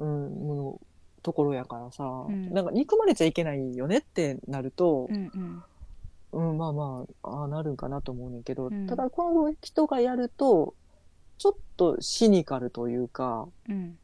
[0.00, 0.80] うん、もの、
[1.22, 2.52] ところやからさ、ん。
[2.52, 5.30] なんか憎まれちゃいけないよねってなるとう、ん
[6.32, 6.50] うん。
[6.50, 8.88] うん、まあまあ、ああなるんかなと思うねんけど、うん。
[8.88, 10.74] ただこの人がやると、
[11.38, 13.98] ちょっとシニカルというか、うん。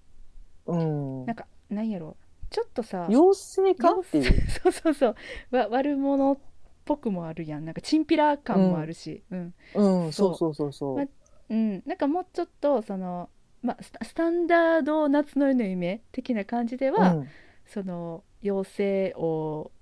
[0.66, 1.26] うん。
[1.26, 2.16] なん、かなんやろ
[2.54, 4.48] ちょっとさ妖精かっていう。
[4.48, 5.16] そうそうそう。
[5.50, 6.38] わ悪者っ
[6.84, 7.64] ぽくもあるやん。
[7.64, 9.54] なんかチンピラ感もあるし、うん。
[9.74, 10.96] うん、そそううそうそうそう。
[10.98, 11.04] ま
[11.50, 13.28] うん、なんかもうちょっとその、
[13.60, 17.28] まあ、スタスタンダード夏の夜の夢的な感じでは、うん。
[17.66, 19.72] その妖精王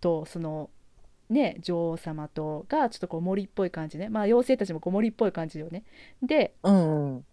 [0.00, 0.70] とその
[1.28, 4.08] ね女王様とがちょっとこう森っぽい感じね。
[4.08, 5.82] まあ妖精たちもこう森っぽい感じよね。
[6.22, 7.24] でうんうん。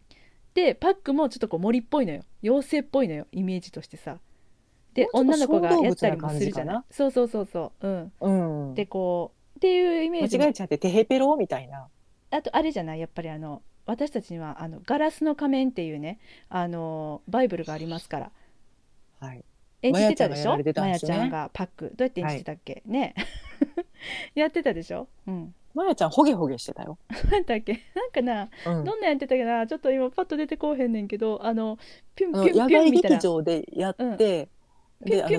[0.56, 2.24] でパックもちょっとこう森っぽいのよ。
[2.42, 3.28] 妖精っぽいのよ。
[3.32, 4.18] イメージとしてさ
[4.94, 6.94] で女の子がやったりもするじゃない？
[6.94, 7.88] そうそうそうそう。
[7.88, 8.12] うん。
[8.20, 8.76] うん。
[8.76, 10.38] でこうっていうイメージ。
[10.38, 11.88] も間違えちゃって、テヘペロみたいな。
[12.32, 13.00] あとあれじゃない？
[13.00, 16.20] やっぱりあの私たちにはあのガラスの仮面っていうね
[16.50, 18.32] あのバイブルがありますから。
[19.20, 19.46] はい。
[19.84, 20.52] 演じてたでしょ？
[20.52, 20.90] まやね。
[20.92, 21.94] やちゃんがパック。
[21.96, 23.16] どうやって演じてたっけ、ね。
[24.36, 25.08] やってたでしょ？
[25.28, 25.56] うん。
[25.74, 26.98] まやちゃん、ホゲホゲしてたよ。
[27.32, 27.80] なんだっけ？
[27.96, 28.84] なんかなうん。
[28.84, 29.66] どんなやってたかな？
[29.66, 31.80] ちょっと今パッと出てこうへんねんけどあの
[32.16, 33.18] ピュンピュンピュンみたいな。
[33.18, 34.08] 劇場でやって、う
[34.46, 34.50] ん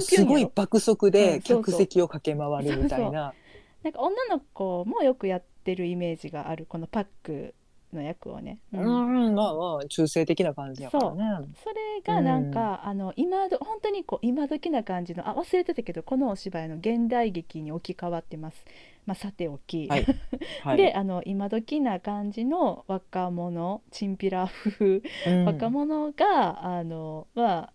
[0.01, 3.35] すごい爆速うんで客席を駆け回るみたいな。
[3.83, 7.55] なんか女の子もよくやってるイメージがあるこのパック
[7.93, 11.47] の役をね、ううんん、まあまあ、中性的な感じやからね。
[11.63, 18.65] それがなんか、あの今ど本当にこう今時な感じのあ忘れてたけどこのお芝居の現代劇に置き換わってます。
[19.05, 20.07] まあ、さておき、はい。
[20.63, 20.77] はい。
[20.77, 25.45] であの今時な感じの若者チンピラ風うん。
[25.45, 27.73] 若者が、あのまあ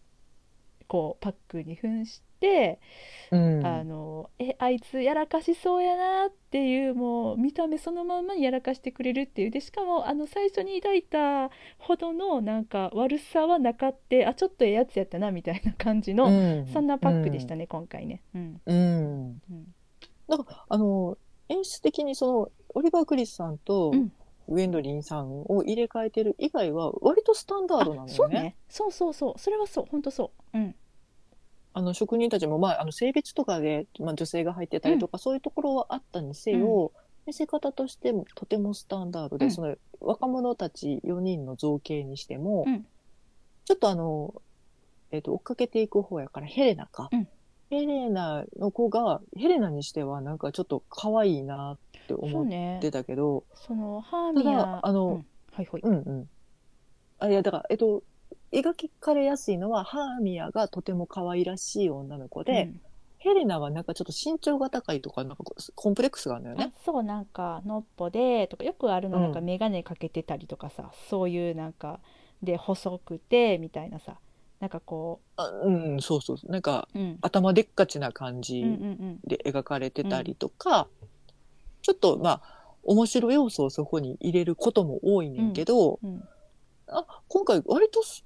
[0.87, 2.79] こうパックに扮しって、
[3.31, 3.65] うん。
[3.65, 16.67] あのえあいつやらかしそうやなっていうもう見た目そのまんまにやらかしてくれるっていうでしかもあの最初に抱いたほどのなんか悪さはなかってあちょっとええやつやったなみたいな感じの、うん。
[16.67, 18.21] そんなパックでしたね、今回ね。
[18.35, 18.61] うん。
[18.65, 19.41] うん。
[19.49, 19.75] うん。
[20.27, 21.17] だから、あの、
[21.49, 24.11] 演出的にその、オリバー・クリスさんとうん
[24.47, 28.13] ウェンドリンさんを入れ替えてる以外は、割とスタンダードなあのよね。
[28.13, 28.55] そうね。
[28.69, 29.39] そうそうそう。
[29.39, 29.85] それはそう。
[29.89, 30.57] 本当そう。
[30.57, 30.75] うん。
[31.73, 36.91] あの、職人たちも、まあ、あの、性別とかで、まあ、女性が入ってたりとか、そういうところはあったにせよ、
[37.25, 39.51] 見せ方としてもとてもスタンダードで、うん。
[39.51, 42.85] その、若者たち4人の造形にしても、うん。
[43.65, 44.41] ちょっとあの、
[45.11, 47.09] えっ、と、追っかけていく方やから、ヘレナか。
[47.11, 47.27] うん。
[47.69, 51.77] ヘレナの子が、ヘレナにしてはなんかちょっと可愛いな
[52.15, 52.79] って思っね。
[52.81, 55.25] てたけど、そのハーミヤただあのうん。
[55.53, 55.81] はいはい。
[55.83, 56.29] うんうん。
[57.19, 58.03] あ、いや、だから、えっと、
[58.51, 62.81] 描かれやすいのは、ハーミヤがとても可愛らしい女の子で、うん。
[63.19, 65.43] ヘレナはなんかちょっと身長が高いとか、なんか
[65.75, 66.71] コンプレックスがあるのよあね。
[66.85, 69.33] そうなんかのっぽでとかよくあるのうんなん。
[69.33, 71.99] か眼鏡かけてたりとかさ、そういうなんか
[72.43, 74.17] で細くてみたいなさ。
[74.59, 76.37] なんかこあうん、そうそう。
[76.51, 79.19] なんか、う、うん、頭でっかちな感うんうんじうん。
[79.23, 80.87] で描かれてたりとか、
[81.87, 82.41] ちょっとまあ、
[82.83, 86.21] 面白い要素をそこに入れることも多いねんけど、うん
[86.87, 88.25] あ、今回割とす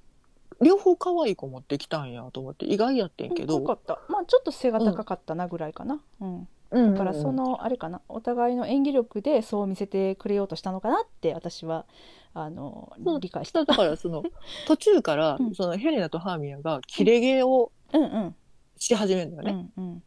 [0.63, 3.99] 両方可愛い子持ってきたんやと思って意外やってんけど、よかった。
[4.09, 6.47] まあちょっと背が高かったなぐらいかな、うん。
[6.71, 6.93] うん。
[6.93, 11.85] だからそのあれかなお互いの演技力でそう見せてくれようとしたのかなって私は
[12.33, 13.65] あの理解した。
[13.65, 14.23] だからその
[14.65, 15.53] 途中からうん。
[15.53, 18.35] そのヘレナとハーミヤがキレゲーをうんうん。
[18.77, 20.03] し始めるんだようね、んうん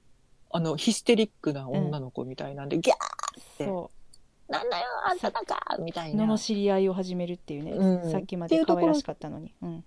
[0.57, 3.91] あのヒステリックな女の子みたいなんで、ギャーそ
[4.49, 8.11] なんだよあんたなんかみたいうな罵り合いを始めるっていうね、うん。
[8.13, 9.53] さっきまで可愛らしかったのに。
[9.63, 9.85] うん。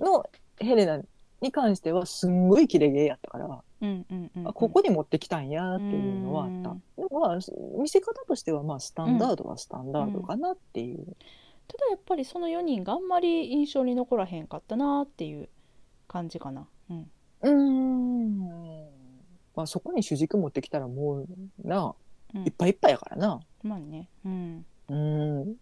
[0.00, 0.28] の
[0.58, 1.00] ヘレナ
[1.40, 4.48] に関してはすんごいキレゲーやったから、うんうんうんうん。
[4.48, 6.70] あここに持ってきたんやっていうのはあった。
[6.70, 6.82] うん。
[6.96, 7.38] でもまあ
[7.80, 11.16] 見せ方としてはまあスタンダードはスタンダードかなっていう。
[11.68, 15.48] ただやっぱりその4人があんまり印象に残らへんかったなっていう
[16.08, 16.66] 感じかな。
[16.90, 17.10] うん、
[17.42, 18.85] うーん。
[19.56, 21.26] まあそこに主軸持ってきたらもう
[21.64, 21.94] な、
[22.34, 23.40] うんいっぱいいっぱいやからな。
[23.62, 25.56] まあね、うん、うん。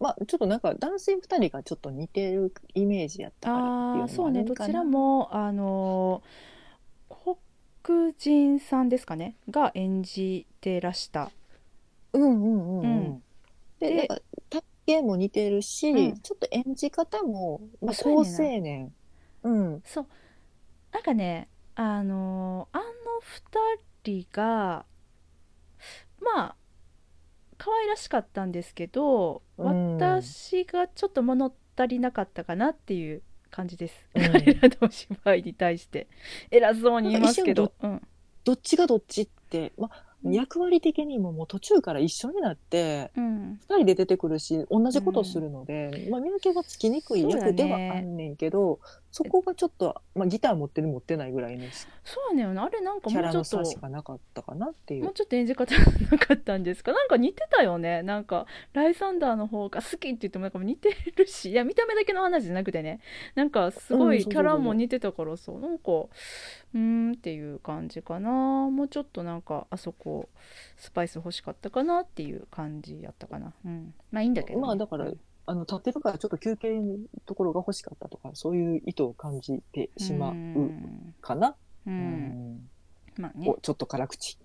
[0.00, 7.36] まあちょっとなんか男性二人がちょっと似てるイメージやったからああそうねどちらもあのー
[7.82, 11.30] 黒人さんですかねが演じてらした。
[12.12, 13.22] うんうんうんううんん。
[13.80, 14.18] で、でなんか
[14.50, 18.92] 体型も似てるし、うんちょっと演じ方も、まあ、高青年。
[19.42, 19.82] うん。
[19.86, 20.06] そう
[20.92, 21.48] なんかね
[21.80, 22.84] あのーあの
[24.04, 24.84] 2人が
[26.20, 26.54] まあ
[27.56, 34.22] 可愛らしかったんですけど、うん私がちょっと物足りなかったかなっていう感じです、うん。
[34.32, 36.06] 彼らのお芝居に対して。
[36.50, 38.02] 偉そうに言いますけど、うん、
[38.44, 39.90] どっちがどっちって、ま
[40.24, 48.80] 役割的にももう途中から一緒になって、うん、二人で出てくるし、同じことをするので、まあ見分けがつきにくい役ではあんねんけど、
[49.18, 51.64] そこがちょっと、まあギター持ってる持ってないぐらいの
[52.04, 52.60] そうやね。
[52.60, 55.04] あれなんかもうちょっと差しかなかったかなっていう。
[55.04, 56.92] もうちょっと演じ方なかったんですか？
[56.92, 58.02] なんか似てたよね。
[58.02, 61.50] なんかライサンダーの方が好きって言ってもなんか似てるし。
[61.50, 63.00] いや見た目だけの話じゃなくてね。
[63.34, 68.30] なんかすごうんそうそうそういキャラも似てたからさなんかうーんっていう感じかな。
[68.30, 70.28] もうちょっとなんかあそこ
[70.76, 73.52] スパイス欲しかったかなっていう感じやったかな。
[73.64, 73.94] うん。
[74.10, 75.10] まあいいんだけどね、まあだから
[75.50, 81.56] あの、立ってるからちょっと休憩のところが欲しかったとか、そういう意図を感じてしまううんかな？
[81.86, 81.94] ううん
[82.54, 82.70] ん。
[83.16, 84.38] まあねお、ちょっと辛口。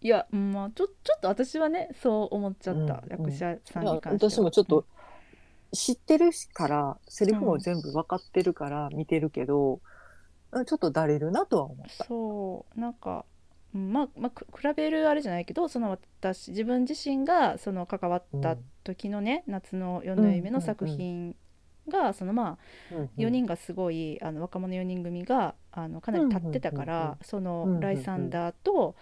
[0.00, 4.86] いやまあちょちょっと私はねそう思っちゃった、うん役者さんに関しては私もちょっと
[5.72, 9.80] 知ってるから、セリフも全部分かってるから見てるけど、
[10.52, 12.04] ちょっとだれるなとは思った。
[12.04, 13.35] そうなんかうん
[13.76, 21.34] まあ、まあ、く比べるあれじゃないけどその私自分自身がその関わった時のね、夏の夜の夢の作品
[21.88, 22.58] が、そのま
[22.92, 27.18] あ4人がすごいあの若者4人組があのかなり立ってたから、うんうんうんうん。
[27.22, 27.80] その、うんうんうん。
[27.80, 28.96] ライサンダーと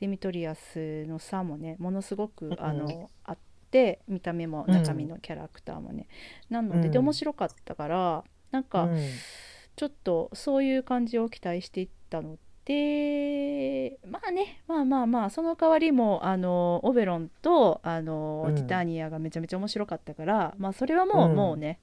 [0.00, 3.38] デミトリアスの差もねものすごく、んあのあっ
[3.70, 6.08] て見た目も中身のキャラクターもね、
[6.50, 6.92] なので,、うん。
[6.92, 8.98] で面白かったからなんか、うん。
[9.76, 18.54] ちょっとそういう感じを期待していったのでまあねまあまあまあその代わりもあのオベロンとあの、うん。
[18.56, 21.36] ティターニアがめちゃめちゃ面白かったからまあそれはもう、うん。
[21.36, 21.78] もうね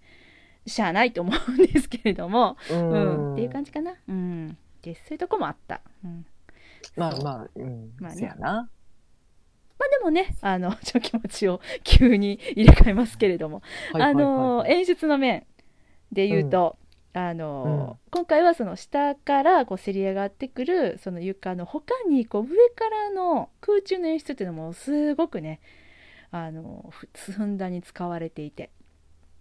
[0.68, 3.96] しゃあないと思うんですけれども、ううんんっていう感じかな。
[4.08, 4.58] うん。
[4.82, 6.26] でそういうとこもあった、うん、
[6.98, 7.92] まあまあ、うん。
[8.00, 8.34] まあね。
[8.40, 8.70] まあ
[9.90, 13.62] でもねあの ちょ気持ちを急に入れ替えますけれども、
[13.94, 14.24] はいはいはい。
[14.24, 15.46] あの演出の面
[16.12, 16.78] で言うと、
[17.14, 25.62] あの、今回はその下からこうせり上がってくるその床の他にこう上からの空中の演出っていうのもすごくね
[26.32, 28.72] あのふふんだんに使われていて。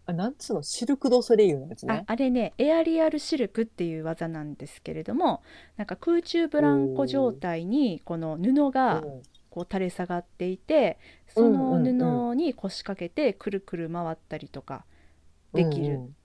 [0.05, 1.95] あなんつうのシルク・ド・ソレイユのやつね。
[1.95, 5.43] ああれねエアリアルシルクっていう技なんですけれども
[5.77, 9.23] なんか空中ブランコ状態にこの布がうん。
[9.53, 10.99] こう垂れ下がっていて
[11.29, 14.87] その布に腰掛けてくるくる回ったりとか
[15.53, 16.16] できる、うん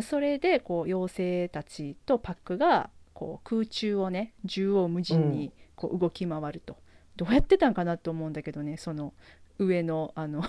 [0.00, 6.76] それでこう妖精たちとパックがこう空中をね縦横無尽にこう動き回ると、
[7.16, 9.12] どうやってたんかなと思うんだけどねその
[9.58, 10.42] 上のあの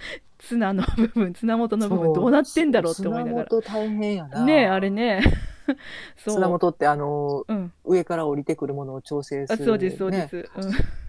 [0.38, 4.38] 綱の部分綱元の部分どうなってんだろうって思いなが綱元大変やな。
[4.40, 5.20] らねえあれね。
[6.16, 6.34] そう。
[6.34, 10.44] 綱元ってあのうん、上から降りてくるものを調整する、あそうですそうでねす、うん、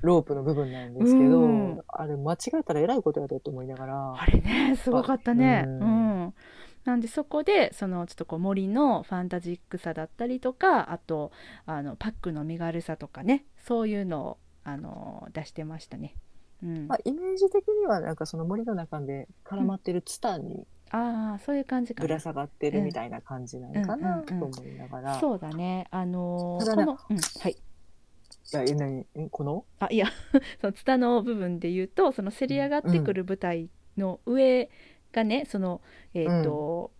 [0.01, 1.81] ロープの部分なんですけど、うん。
[1.87, 4.13] あれ間違えたらえらいことやでと思いながら。
[4.17, 5.63] あれねすごかったね。
[5.65, 5.77] ううん
[6.25, 6.33] ん
[6.85, 11.31] なんでそこでそのちょっとこう森のファンタジックさだったりとかあと
[11.65, 16.15] あのパックの身軽さとかねそういうのをあの出してましたね。
[16.63, 22.07] うん、まあ、イメージ的にはなんかその森の中で絡まってるツタンにああそういう感じかな。
[22.07, 22.19] ぶら。
[22.19, 25.19] 下がってるみたいな感じなのかなと思いながら。
[25.19, 25.87] そうだね。
[25.89, 27.51] あのーただねこの、うん、はい。
[27.51, 29.05] いや、え、何？
[29.15, 29.65] えこの？
[29.79, 30.07] あいや
[30.59, 34.69] そのツタの部分で言うとそのせり上がってくる舞台の上
[35.11, 35.81] がね、その
[36.13, 36.91] えっ、と、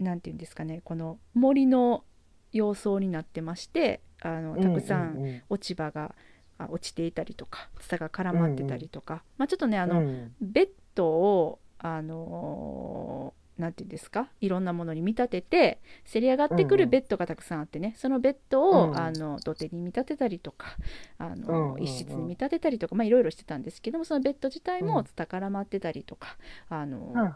[0.00, 2.04] なんていうんですかねこの森の
[2.52, 6.14] 様相になってましてあのたくさんうう落ち葉が
[6.58, 10.34] あ落ちていたりとかツタが絡まってたりとか、まあ、ちょっとねあの、うん。
[10.40, 14.28] ベッドをあのーなんていうんですか？
[14.40, 20.76] いろんなものに見立ててせり上がってくるベッドがたくさんあってね、そのベッドを、うんあの土手に見立てたりとか
[21.18, 21.82] あの、うんうんうん。
[21.82, 24.88] 一室に見立てたりとかまあいろいろしてたんですけどもそのベッド自体うん。
[24.88, 26.36] もツタ絡まってたりとか、
[26.68, 27.34] あのはいはい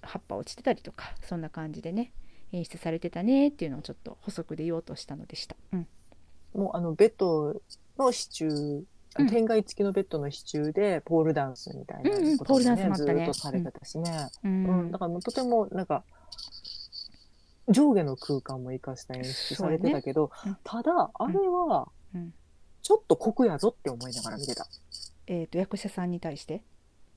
[0.00, 2.12] 葉っぱ落ちてたりとかそんな感じでね
[2.52, 5.56] 演出されてたねっていうのをちょっと補足で言おうとしたのでした。
[5.72, 5.86] うん。
[6.54, 7.60] もうあのベッド
[7.98, 8.84] の支柱、
[9.18, 9.28] うん。
[9.28, 13.24] 天蓋付きのベッドの支柱でポールダンスみたいなうんうんこともポールダンスね、もあったね。
[13.24, 14.86] ずっとされてたしね、ううん。
[14.88, 16.04] んだからもうとてもなんか
[17.68, 20.50] 上下の空間も生かした演出されてたけど、ね。
[20.50, 20.56] うん。
[20.64, 22.34] ただあれはうん。
[22.82, 24.66] ちょっと酷やぞって思いながら見てた。
[25.26, 26.62] えー、と役者さんに対して？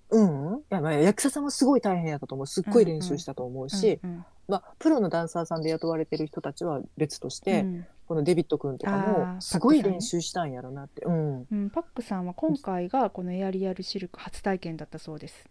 [0.09, 2.47] うん、いやまあ役者さんはすごい大変やったと思う。
[2.47, 4.25] すっごい練習したと思うし、うん。
[4.49, 11.01] まあ、プロのダンサーさんで雇われてる人たちは別として、うんこのデビッド君とかあもーすごい練習したんやろなって。
[11.05, 15.47] うん、うん、パックさんは今回がこのエアリアルシルク初体験だったそうです。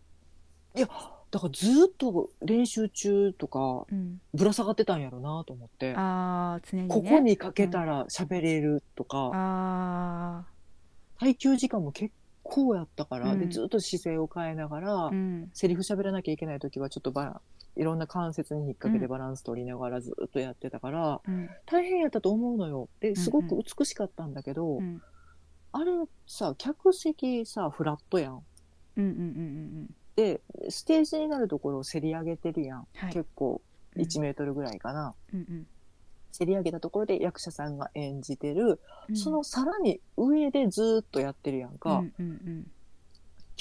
[0.76, 0.86] いや
[1.30, 6.94] だからずっと練習中とかうん、ぶら下がってたんやろなと思って、ああ常にね。
[6.94, 10.44] ここにかけたら喋れるとか、あ
[11.18, 13.40] 耐久時間も結構やったから、うん。
[13.40, 17.40] でずっと姿勢を変えながら、あ、うん、セリフ喋らなきゃいけない時はちょっとば
[17.76, 19.10] いろんな関節に引っ掛けてうん。
[19.10, 22.88] バランス取りながらずっとやってたから、うん、大変やったと思うのよ。
[23.00, 23.48] ですごうん。
[23.48, 25.02] く美しかったんだけど、うん、
[25.72, 25.92] あれ
[26.26, 28.42] さ客席さフラットやん。
[28.96, 29.20] うん、うん、うん、う
[29.82, 33.12] ん、でステージになるところをせり上げてるやん、はい。
[33.12, 33.62] 結構
[33.96, 34.02] うん。
[34.02, 35.66] 1メートルぐらいかな、うん、
[36.32, 42.66] せり上げたところで役者さんが演じてる、うん、そのさらに上でずっとやってるやんか、うん、うん、うん、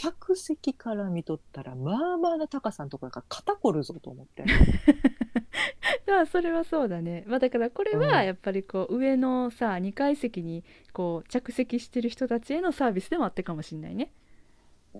[0.01, 4.45] 客席から見とったらまあまあな高さのところから肩こるぞと思って。
[6.07, 7.25] まあそれはそうだね。
[7.27, 14.13] まあだからこれはやっぱりこう上のさ2階席にこう着席してる人たちへのサービスでもあったかもしれないね。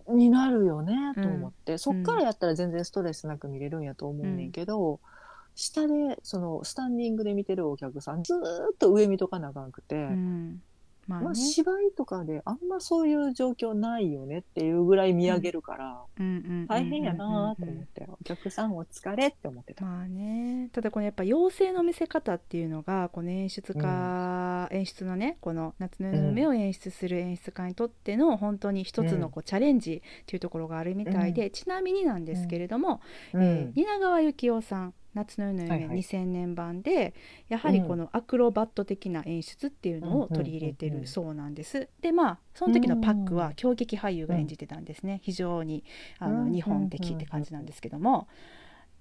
[0.10, 5.00] になるよねうんと思って、そっからやったら全然ストレスなく見れるんやと思うねんけど、
[5.56, 8.42] 下でそのスタンディングで見てるお客さんずーっ
[8.78, 10.62] と上見とかなあかんくて、うん、
[11.10, 11.26] まあね。
[11.26, 19.84] まあ、芝居とかであんまそういう状況ないよねっていうぐらい見上げるから、うんうんうんうんうん大変やなと思って、お客さんお疲れって思ってた。
[19.84, 20.70] まあね。
[20.72, 33.02] ただこのやっぱ妖精の見せ方っていうのがこの演出家、演出のねこの夏の夢を演出する演出家にとっての本当に一つのこうチャレンジっていうところがあるみたいで、ちなみになんですけれども、
[33.34, 33.42] うん。
[33.44, 37.14] えー蜷川幸雄さん夏の夜の夢はいはい2000年版で
[37.48, 41.90] やはりこのアクロバット的な演出っていうのを取り入れてるそうなんです。
[42.02, 45.20] でまあその時のパックは狂劇俳優が演じてたんですね。
[45.24, 45.84] 非常に
[46.20, 48.28] あのうん日本的って感じなんですけども。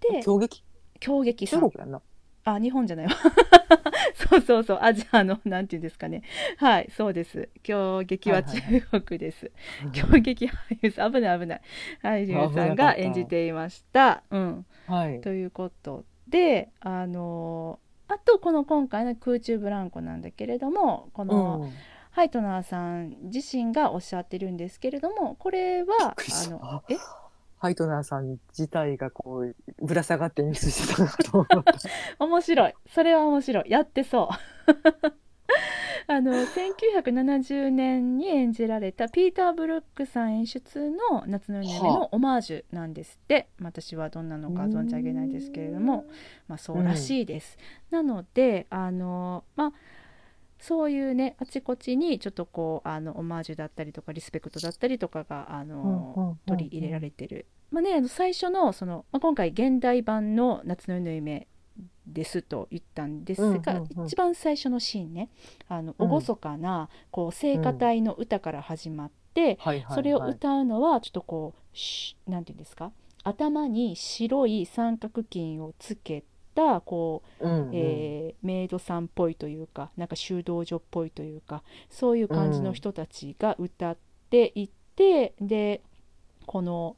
[0.01, 0.23] で
[1.47, 2.03] さん中国やんな。
[2.45, 3.12] あ日本じゃないわ。
[4.14, 4.78] そうそうそう。
[4.80, 6.22] アジアのなんていうんですかね。
[6.57, 7.49] はいそうです。
[7.62, 8.61] 狂劇は中
[9.03, 9.51] 国です、
[9.93, 11.12] 狂劇俳優さん。
[11.12, 11.61] 危ない危ない。
[12.03, 14.22] 俳優さんが演じていました。
[14.30, 14.66] うん。
[14.86, 15.20] はい。
[15.20, 17.78] ということであの
[18.09, 21.72] あとこの今回の空中ブランコなんだけれどもこの、うん。
[22.11, 26.97] ハイトナーさん自身がおっしゃってるんですけれどもこれはあのえ？
[27.59, 29.55] ハイトナーさん自体がこう
[29.85, 31.75] ぶら下がって演出してたなと思った。
[32.25, 32.75] 面白い。
[32.87, 33.71] それは面白い。
[33.71, 34.29] やってそ
[34.67, 34.73] う。
[36.11, 46.07] あの1970年に演じられたピーター・ブルックさん演出の「夏の夜の夢」のオマージュなんですって、私はどんなのか存じ上げないですけれども、
[46.47, 47.59] まあ、そうらしいです。
[47.91, 49.73] なのであのまあ
[50.59, 61.47] そういうねあちこちにちょっとこうあのオマージュだったりとかリスペクトだったりとかがあの、取り入れられてる、まあね、あの最初のその、まあ、今回現代版の「夏の夜の夢」
[62.07, 65.29] ですと言ったんですが、一番最初のシーンね
[65.69, 66.09] あのうん。
[66.09, 69.59] 厳かなこう聖歌隊の歌から始まって、
[69.95, 72.91] それを歌うのはちょっとこうしなんていうんですか？
[73.25, 76.25] 頭に白い三角巾をつけ
[76.59, 77.71] たこううんうん。
[77.75, 83.97] えーメイドさんっぽいというかなんか修道女っぽいというかそういう感じの人たちが歌っ
[84.31, 85.81] ていて、で
[86.47, 86.97] この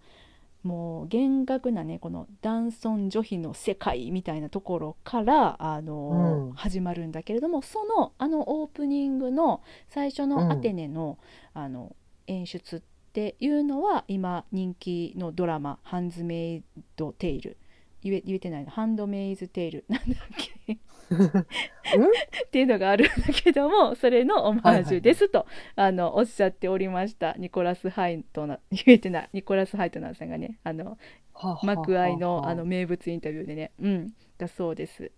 [0.62, 6.52] もう厳格なねこの男尊女卑の世界みたいなところからあの、うん。
[6.54, 10.28] 始まるんだけれどもそのあのオープニングの最初うん。
[10.30, 11.18] のアテネの,、
[11.54, 11.96] あの
[12.26, 12.80] 演出っ
[13.12, 16.62] ていうのは今人気のドラマ「ハンズメイ
[16.96, 17.56] ド・テイル」
[18.02, 18.70] 言え言えてないの。
[18.70, 19.84] ハンドメイズ・テイル。
[19.88, 20.78] なんだっけ。
[22.50, 25.44] っていうのがあるんだけどもそれのオマージュですと、
[25.74, 29.30] あのおっしゃっておりましたニコラス・ハイトナー言えてない。
[29.32, 30.96] ニコラス・ハイトナーさんがねあの
[31.34, 32.54] はは幕愛のははあ。
[32.54, 33.72] の名物インタビューでね。
[33.80, 34.14] うん。
[34.38, 35.10] だそうです。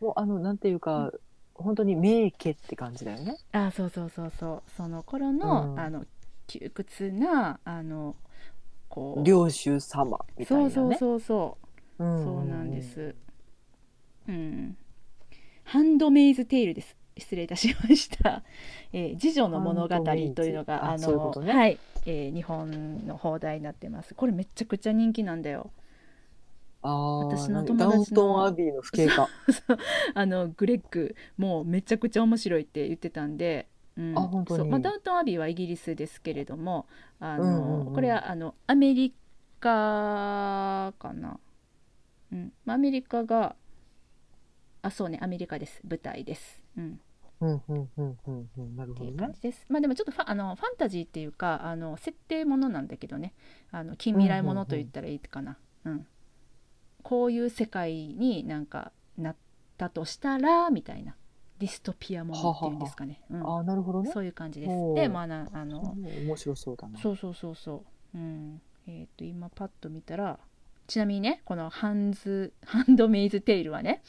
[0.00, 1.12] もうあのなんていうか、
[1.54, 3.36] 本当に名家って感じだよね。
[3.52, 4.70] あそうそうそうそう。
[4.76, 5.80] その頃の、うん。
[5.80, 6.04] あの
[6.48, 8.16] 窮屈なあの
[8.88, 10.70] こう領主様みたいなね。
[10.70, 11.60] そうそうそうそう。
[11.60, 11.65] うん
[11.98, 12.82] そうなんで。
[12.82, 13.14] す。
[14.28, 14.76] うん。
[15.64, 16.96] ハンドメイズテイルです。
[17.18, 18.42] 失礼いたしました。
[18.92, 24.14] えー、次女の物語というのがハあのねはい、えー日本の放題になってます。
[24.14, 25.70] これめちゃくちゃ人気なんだよ。
[26.82, 29.28] ああ、私の友達のダウントンアビーの不景化。
[30.14, 33.68] あのグレッグもうめちゃくちゃ面白いって言ってたんで。
[33.96, 36.84] うん、あ本当にそうまあ、ダウントンアビーはイギリスですけれども
[37.18, 39.14] あの、うんうんうんこれはあのアメリ
[39.58, 41.40] カかな、
[42.36, 42.52] うん。
[42.64, 43.56] まあ、アメリカが
[44.82, 45.80] あそうねアメリカです。
[45.88, 47.00] 舞台です、うん、
[47.40, 48.76] うんうんうんうんうん。
[48.76, 49.34] なるほどね。
[49.40, 53.34] です、まあでもちょっとファあのファンタジーっていうかあの設定ものなんだけどね。
[53.72, 56.06] あの近未来ものと言ったらいいかな、うん。
[57.02, 59.36] こういう世界になんかなっ
[59.76, 61.16] たとしたらみたいな。
[61.58, 63.46] ディストピアものっていうんですかね、うん。
[63.46, 64.10] ああ、なるほどね。
[64.12, 64.94] そういう感じです。
[64.94, 66.98] でまあなあのうん面白そうだな。
[66.98, 67.82] そうそうそうそ
[68.14, 68.18] う。
[68.18, 68.60] うん。
[68.86, 70.38] えっ、と今パッと見たら
[70.86, 74.02] ちなみにねこのハンズハンドメイズテイルはね、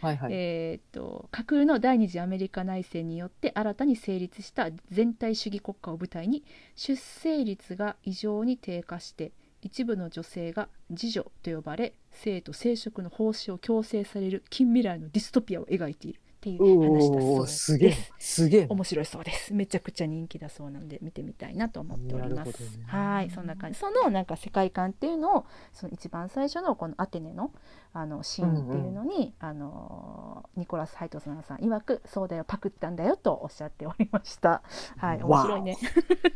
[0.00, 0.32] はいはい。
[0.32, 6.44] えっ、と架空の第二次アメリカ内戦によって新たに成立した全体主義国家を舞台に
[6.74, 17.64] 出生率が異常に低下して一部の女性が次女と呼ばれ性と生殖の奉仕を強制される近未来のディストピアを描いているっていう話だそうです。
[17.64, 17.96] すげえ。
[18.18, 18.66] すげえ。
[18.70, 19.52] 面白いそうです。
[19.52, 22.84] めちゃくちゃ人気だそうなので見てみたいなと思っております、ね。
[22.86, 23.78] はいそんな感じ。
[23.78, 27.52] そのなんか世界観っていうのをその一番最初のこのアテネの
[27.92, 34.62] あのシーンっていうのに、あのニコラス・ハイトソナさん曰くそうだよパクったんだよとおっしゃっておりました。
[34.96, 35.76] はい面白いね。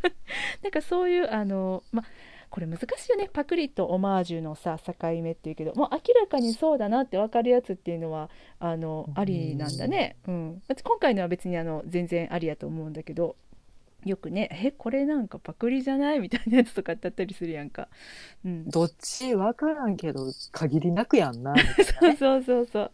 [0.63, 2.03] なんかそういうあのま
[2.55, 8.31] これ難しいよねパクリとオマージュのさ境目っていうけどもう明らかにそうだなって分かるやつっていうのは
[8.61, 13.35] あのうんありなんだね、うん、だって今回のは別にあの全然ありやと思うんだけど
[14.05, 17.89] よくね「えこれなんかパクリじゃない?」みたいなやつとかだったりするやんか。
[18.45, 21.55] うん、どっちわからんけど、限りなくやんな。
[22.01, 22.93] そうそうそうそう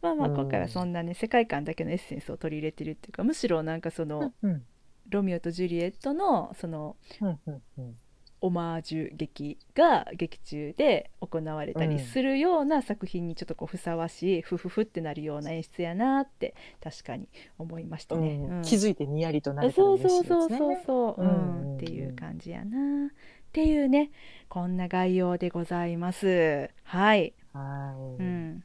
[0.00, 4.64] まあまあうん今回はそんなね世界観だけのエッセンスを取り入れてるっていうかむしろなんかそのうん。
[5.08, 7.96] ロミオとジュリエットのそのうんうんうん。
[8.42, 18.34] オマージュ劇が劇中で行われたりするような作品にちょっとこうふさわしいフフフってなるような演出やなって確かに思いましたね。
[18.34, 18.62] うんうん。
[18.62, 20.24] 気づいてにやりとなれたらそうそいう。
[20.24, 21.32] そうそうそう、ううんう。
[21.32, 21.74] んうん。
[21.74, 23.06] ん、っていう感じやな。
[23.06, 23.10] っ
[23.52, 24.10] ていうね
[24.48, 26.70] こんな概要でございます。
[26.82, 28.22] はい、はい。
[28.22, 28.64] うん、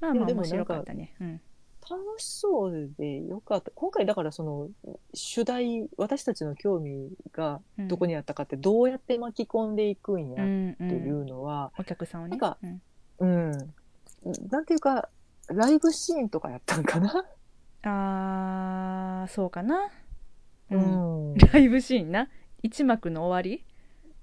[0.00, 1.14] まあまあ面白かったね。
[1.20, 1.40] うん
[1.90, 3.70] 楽しそうでよかった。
[3.74, 4.68] 今回だからその
[5.14, 12.30] 主題、私たちの興味がどこにあったかってどうやって巻き込んでいくんやうんっていうのは、お客さんをね。
[12.30, 12.80] なんかうん。
[13.20, 13.52] うん、
[14.50, 15.08] なんていうか、
[15.48, 17.24] ライブシーンとかやったんかな？
[17.84, 19.90] あーそうかな、
[20.70, 21.32] ううん。
[21.32, 21.34] ん。
[21.36, 22.28] ライブシーンな
[22.64, 23.64] ？1幕の終わり？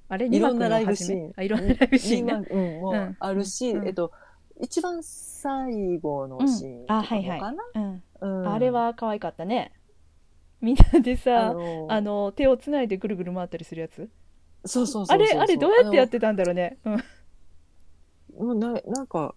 [0.08, 1.34] あれ？2いろんなライブシーン。
[1.36, 2.98] あいろんなライブシーンうん、もうん。
[2.98, 3.88] うあるし、うん。
[3.88, 4.12] えっと、
[4.62, 7.40] 一番最後のシーンかはいはい。
[7.40, 8.04] もかな、うん。
[8.22, 8.54] うん。
[8.54, 9.74] あれは可愛かったね。
[10.62, 14.10] みんなであさのあの手をつないでぐるぐる回ったりするやつ？
[14.66, 15.16] そうそうそうそう。
[15.16, 16.78] あれあれどうやってやってたんだろうね。
[16.86, 16.94] うん。
[18.48, 19.36] もうななんか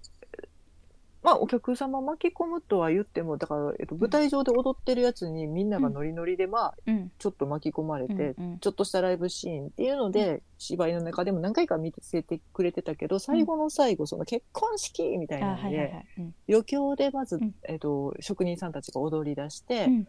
[1.22, 7.10] まあお客様巻き込むとは言ってもだから、えっと、舞台上で踊ってるやつにみんながノリノリでまあうん。
[7.18, 8.58] ちょっと巻き込まれて、うんうん。
[8.60, 16.06] ちょっとしたライブシーンっていうので、芝居の中でも何回か見せてくれてたけど最後の最後その結婚式みたいあなので、
[16.48, 17.54] 余興でまず、うん。
[17.64, 20.08] えっと、職人さんたちが踊り出して、うん。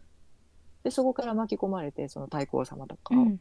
[0.84, 3.40] でそこから巻き込まれてその太閤様とか、うん。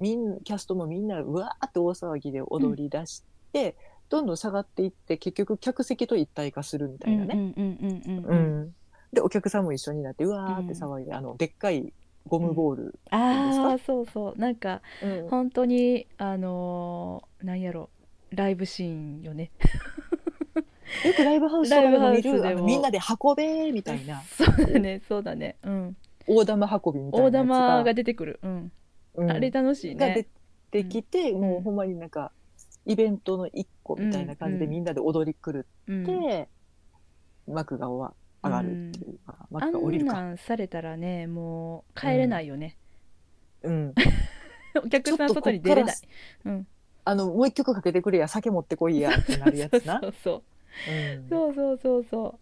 [0.00, 3.76] みんキャストもみんなうわーって大騒ぎで踊り出して、
[4.10, 7.34] どんどん下がっていって結局客席と一体化するみたいなね。
[7.34, 8.74] うんうんうんうんううんん。
[9.12, 11.92] でお客さんも一緒になってうわーって騒いで、あのでっかい
[12.26, 14.38] ゴムボール、ああそうそう。
[14.38, 15.28] なんかうん。
[15.28, 17.88] 本当にあのーなんやろ。
[18.30, 19.50] ライブシーンよね。
[21.04, 24.22] よくライブハウスとかでも見るあのみんなで運べーみたいな。
[24.22, 25.56] そうだねそうだね。
[25.62, 25.96] うん。
[26.26, 27.58] 大玉運びみたいな大やつが。
[27.58, 28.40] 玉が出てくる。
[28.42, 28.72] うん。
[29.14, 29.30] うん。
[29.30, 30.26] あれ楽しいがね
[30.72, 31.40] 出てきて、ん。
[31.40, 32.32] もうほんまになんか
[32.90, 36.04] イベントの一個みたいな感じでうんみんなで踊り狂っうん。
[36.04, 36.48] て、
[37.46, 40.12] 幕が終わ上がるっていうか、あ幕が降りるか。
[40.12, 42.76] んなんされたらねもう帰れないよね。
[43.62, 43.94] うん、
[44.84, 45.96] お客さん外に出れない。
[45.96, 46.02] ち
[46.44, 46.66] うん。
[47.04, 50.00] あのもう一曲かけてくれや酒持ってこいやってなるやつな。
[50.02, 50.08] そ。
[50.08, 50.42] うそう
[50.88, 51.28] うん。
[51.28, 52.38] そうそうそうそ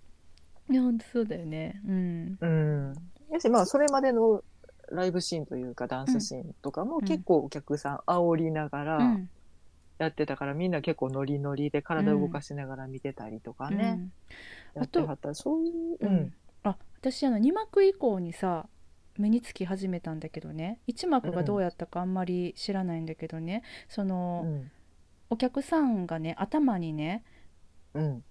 [0.69, 0.73] う。
[0.73, 1.81] いや本当そうだよね。
[1.87, 2.39] うん。
[2.41, 2.95] うん。
[3.31, 4.43] やしまあそれまでの
[4.91, 7.01] ライブシーンというかダンスシーンとかもん。
[7.03, 9.29] 結構お客さん煽りながうらん
[9.99, 14.11] やってたから、みんな結構ノリノリで体動かしながら見てたりとかね、
[14.75, 15.35] やってはった。
[15.35, 16.09] そういう、うん。
[16.09, 16.35] うん。
[16.63, 18.67] あ私あの2幕以降にさ
[19.17, 20.81] 目につき始めたんだけどね。
[20.89, 23.63] 1幕がどうやったかあんまり知らないんだけどね。
[23.89, 24.71] その、うん。
[25.31, 27.25] お客さんがね頭にね
[27.95, 28.25] うん。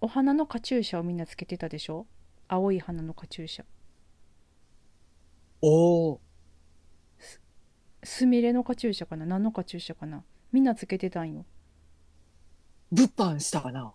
[0.00, 2.06] お花のカチューシャをみんなつけてたでしょ？
[2.48, 3.64] 青い花のカチューシャ。
[5.60, 6.20] おお
[8.04, 9.26] スミレのカチューシャかな？
[9.26, 10.22] 何のカチューシャかな？
[10.52, 11.44] みんなつけてたんよ。
[12.90, 13.92] 物販したかな？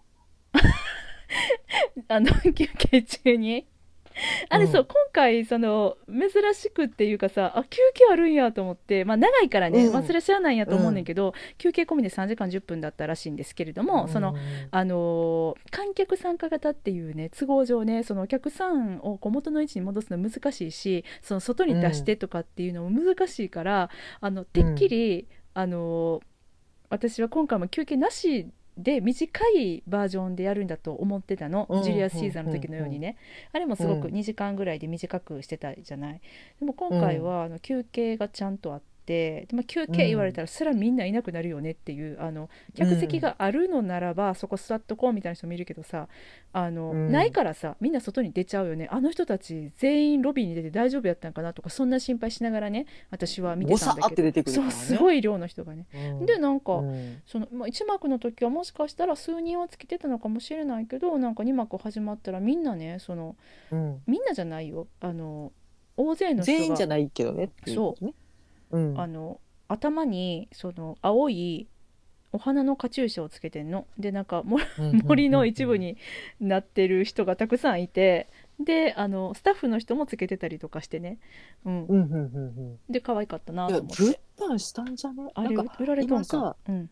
[2.08, 3.66] あの 休憩中に？
[4.50, 4.88] あれそう、うん。
[4.88, 9.94] 今回その珍しくっていうかさあ休憩あるんやと思ってまあ長いからね、うん。
[9.94, 14.36] まあそれは知らないんやと思うねんけど、休憩込みで3時間10分だったらしいんですけれども、その
[14.70, 23.90] あのー観客参加型っていうね都合上ねそのお客さんをこう元の位置に戻すの難しいしその外に出してとかっていうのも難しいから、
[24.22, 26.33] あのてっきり、あのー
[26.94, 33.18] 私は今回も休憩なしで短いバージョンでやるんだと思ってたの、うんジュリアス・シーザーの時のようにね、
[33.52, 34.14] あれもすごくうん。
[34.14, 36.22] 2時間ぐらいで短くしてたじゃない。
[36.60, 38.82] でも今回はあの休憩がちゃんとあっ
[39.52, 46.08] まあ、休憩言われたらそれはみんないなくなるよねっていうあの客席があるのならばそこ座っとこうみたいな人もいるけどさ
[46.54, 47.12] あの、うん。
[47.12, 48.88] ないからさみんな外に出ちゃうよね。
[48.92, 54.52] あの人たち全員ロビーに出て大丈夫やったんかなとかそんな心配しながらね私は見てたんだけど。
[54.52, 55.86] そうすごい量の人がね。
[55.94, 56.26] うん。
[56.26, 57.22] でなんか、うん。
[57.26, 63.36] そのまあ、1幕の時はもしかしたら数人はつけてたのかもしれないけどなんか2幕始まったらみんなねその
[63.72, 64.02] うん。
[64.08, 64.88] みんなじゃないよ。
[65.02, 65.52] あの
[65.98, 66.58] 大勢の人が。
[66.60, 68.14] 全員じゃないけどねっていう
[68.74, 69.00] うん。
[69.00, 71.68] あの頭にその青い
[72.34, 73.88] お花のカチューシャをつけてんの。
[73.98, 74.60] でなんかも
[75.06, 75.98] 森の一部に
[76.42, 78.28] なってる人がたくさんいて。
[78.60, 81.18] であのスタッフの人もつけてたりとかしてね、
[81.66, 82.80] うん、うんうんうんうん。
[82.88, 84.04] で可愛かったなと思って。
[84.38, 85.32] 物販したんじゃね？
[85.34, 86.88] あれ売られとんか、うん、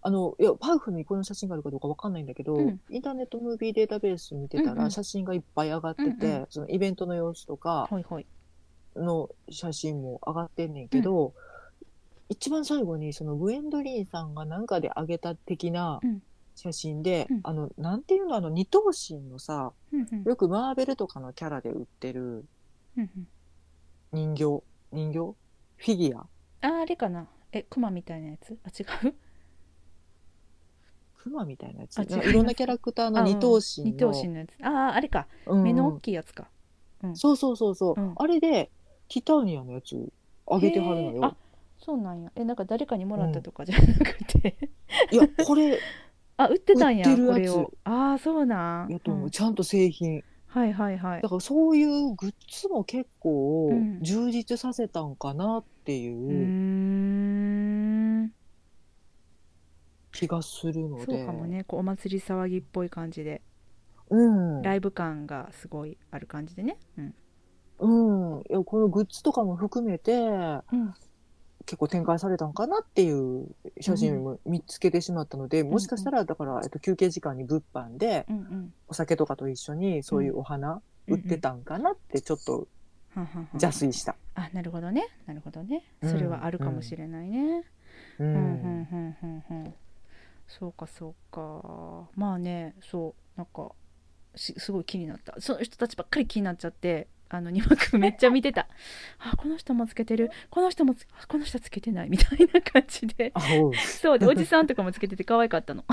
[0.00, 2.80] あのいやパウフにこの写真があるかどうかわかんないんだけど、うん。
[2.88, 6.46] インターネットムービーデータベース見てたら写真がいっぱい上がってて、うんうん。
[6.48, 8.26] そのイベントの様子とかはいはい
[8.96, 11.34] の写真も上がってんねんけど、
[12.28, 16.22] 一番最後にそのグエンドリーンさんがなんかで上げた的なうん。
[16.56, 17.40] 写真で、うん。
[17.42, 20.22] あのなんていうのあの二頭身のさうんうん。
[20.22, 22.44] よくマーベルとかのキャラで売ってる
[22.96, 23.26] うんうん。
[24.12, 25.18] 人形人形？
[25.18, 26.20] フィギュア？
[26.60, 27.26] ああれかな。
[27.50, 28.56] えクマみたいなやつ？
[28.62, 29.14] あ違う？
[31.18, 31.98] クマみたいなやつ？
[31.98, 33.90] あ違いますいろんなキャラクターの二頭身の。
[33.90, 34.50] 二頭身のやつ。
[34.62, 35.26] あああれか。
[35.46, 35.62] うん。
[35.64, 36.46] 目の大きいやつか、
[37.14, 38.14] そうそうそうそう、うん。
[38.14, 38.70] あれで
[39.08, 39.96] ティタニアのやつ
[40.46, 41.24] あげてはるのへー。
[41.24, 41.36] あよ
[41.78, 42.32] そうなんや。
[42.34, 44.56] えなんか誰かにもらったとかじゃなくて、
[45.10, 45.78] いやこれ
[46.36, 47.36] あ売ってたんや売ってるやつ。
[47.36, 47.72] これを。
[47.84, 48.90] ああそうなん。
[48.90, 49.30] やと思う、うん。
[49.30, 50.24] ちゃんと製品。
[50.46, 51.22] はいはいはい。
[51.22, 54.02] だからそういうグッズも結構うん。
[54.02, 56.36] 充実させたんかなっていううーう
[58.24, 58.32] ん。
[60.12, 61.64] 気がするのそうで、かもね。
[61.64, 63.42] こうお祭り騒ぎっぽい感じで。
[64.10, 66.76] うん、ライブ感がすごいある感じでね。
[66.98, 67.14] うん、
[67.78, 70.94] うん、いやこのグッズとかも含めてうん。
[71.66, 73.48] 結構展開されたんかなっていう
[73.80, 78.74] 写真も見つけてしまったので、もしかしたらだから、えっと、休憩時間に物販でうんうん。
[78.88, 82.68] お酒とかと一緒にそういうお花売ってたんかなってちょっと
[83.54, 84.16] 邪推した。
[84.34, 85.08] あなるほどね。
[85.26, 85.84] なるほどね。
[86.02, 86.10] うん。
[86.10, 87.64] それはあるかもしれないね、
[88.18, 89.74] ううんうんうんうんうん。
[90.46, 92.10] そうかそうか。
[92.14, 93.38] まあねそう。
[93.38, 93.72] なんか
[94.34, 95.34] しすごい気になった。
[95.40, 98.68] その人たちばっかり気になっちゃってあの2幕めっちゃ見てた。
[99.18, 100.30] あこの人もつけてる。
[100.50, 102.08] この人もつこの人つけてない。
[102.10, 103.32] みたいな感じで。
[104.00, 104.18] そう。
[104.18, 105.84] でおじさんとかもつけてて可愛かったの。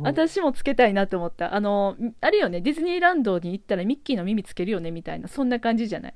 [0.00, 1.54] 私もつけたいなと思った。
[1.54, 5.28] あのあれよねディズニーランドに行ったらミッキーの耳つけるよねみたいな。
[5.28, 6.14] そんな感じじゃない？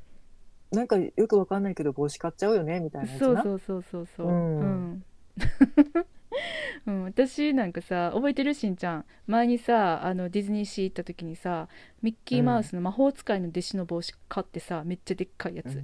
[0.72, 3.26] なんかよくわかんないけど帽子買っちゃうよねみたいなやつな。
[3.26, 4.26] そうそうそうそうそう。
[4.26, 4.60] うん。
[4.60, 5.04] うん
[6.86, 8.54] うん、私なんかさ覚えてる？
[8.54, 9.04] しんちゃん。
[9.26, 11.68] 前にさあのディズニーシー行った時にさ
[12.02, 15.82] ミッキーマウスの魔法使いの弟子の帽子買ってさめっちゃでっかいやつ、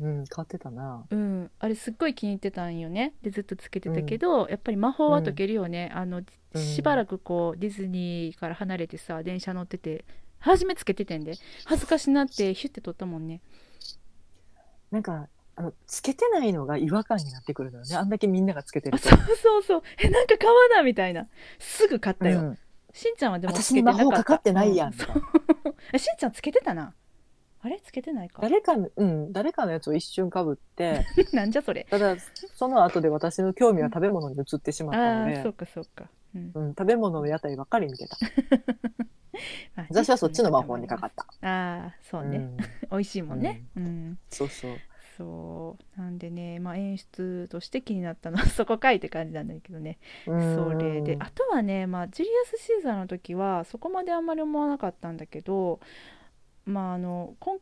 [0.00, 1.04] うん、うん、買ってたな。
[1.08, 3.14] うん、あれすっごい気に入ってたんよね。
[3.22, 6.62] でずっとつけてたけど、やっぱり魔法は解けるよね、あのうん。
[6.62, 10.04] しばらくこうディズニーから離れてさ電車乗ってて
[10.38, 11.34] 初めつけててんで。
[11.64, 13.40] 恥ずかしなってヒュッて取ったもんね。
[14.90, 17.96] なんかあのつけてないのが違和感になってくるのよね。
[17.96, 19.82] あんだけみんながつけてるそうそうそう。
[19.98, 21.28] えなんか買わなみたいな。
[21.58, 22.58] すぐ買ったよ、うん。
[22.92, 24.04] しんちゃんはでもつ私にけてなかった。
[24.04, 25.22] 魔法かかってないやんうそう。
[25.92, 26.94] えしんちゃんつけてたな。
[27.60, 28.42] あれつけてないか。
[28.42, 31.06] 誰かの、うん、誰かのやつを一瞬かぶって。
[31.32, 31.86] なんじゃそれ。
[31.88, 32.16] ただ
[32.54, 35.36] その後で私の興味は食べ物に移ってしまったので。
[35.38, 36.52] ああそうかそうか、うん。
[36.54, 38.16] うん、食べ物の屋台ばっかり見てた。
[39.76, 41.24] まあ私はそっちの魔法にかかった。
[41.40, 42.56] ああそうね、ん、
[42.90, 43.64] 美味しいもんね。
[43.76, 44.18] うん。
[44.28, 44.76] そうそう
[45.16, 46.00] そう。
[46.00, 49.98] なんでね、まあ、演出として気になったのは そこかいって感じなんだけどね。
[50.26, 51.16] うんそれで。
[51.20, 55.80] あとはね、まあ、ジュリアス・シーザーの時はそこまであんまり思わなかったんだけど、
[56.66, 57.58] まあ、あの今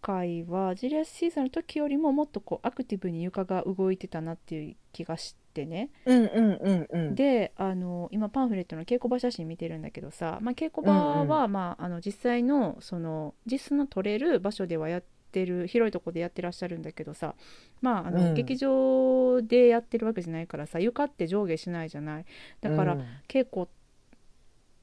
[0.00, 5.90] 回はジュリアス・シーザーの時よりももっとこうアクティブに床が動いてたなっていう気がしてね。
[6.06, 7.14] うんうんうんうん。
[7.14, 17.34] であの今パンフレットの稽古場写真見てるんだけどさ、まあ、稽古場は、まあ、あの実際のその実質の取れる場所ではやってる広いとこでやってらっしゃるんだけどさ
[17.80, 18.34] まああの、うん。
[18.34, 22.24] 劇場でやってるわけじゃないからさ床って上下しないじゃない？
[22.60, 23.04] だから、うん。
[23.28, 23.68] 稽古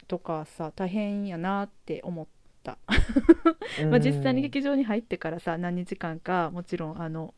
[0.08, 2.28] とかさ大変やなって思っ
[2.64, 2.78] た、
[3.90, 7.34] まあ、実際に劇場に入ってからさ何日間かもちろんあの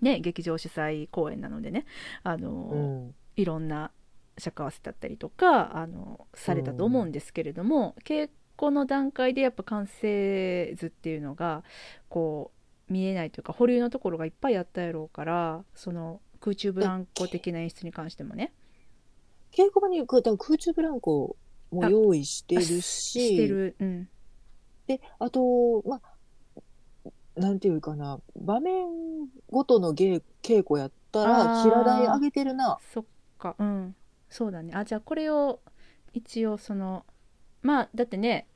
[0.00, 1.84] ね劇場主催公演なのでね
[2.22, 2.78] あの、う
[3.10, 3.14] ん。
[3.36, 3.90] いろんな
[4.38, 11.62] 尺合わせだったりとかあのされたと思うんですけれども、稽古の段階でやっぱ完成図っていうのが
[12.08, 12.52] こ
[12.88, 18.52] う見えないというか保留のところがいっぱいあったやろうからその空中ブランコ的な演出に関してもね。
[19.52, 21.36] 稽古場に空中ブランコ
[21.70, 24.08] も用意してるししてる、うん、
[24.88, 28.86] であとまあなんていうかな場面
[29.50, 32.78] ごとの稽稽古やったら平台上げてるな。
[32.92, 33.04] そっ
[33.38, 33.56] か。
[33.58, 33.96] うん。
[34.28, 34.72] そうだね。
[34.74, 35.60] あじゃあこれを
[36.12, 37.04] 一応その
[37.64, 38.46] まあだってね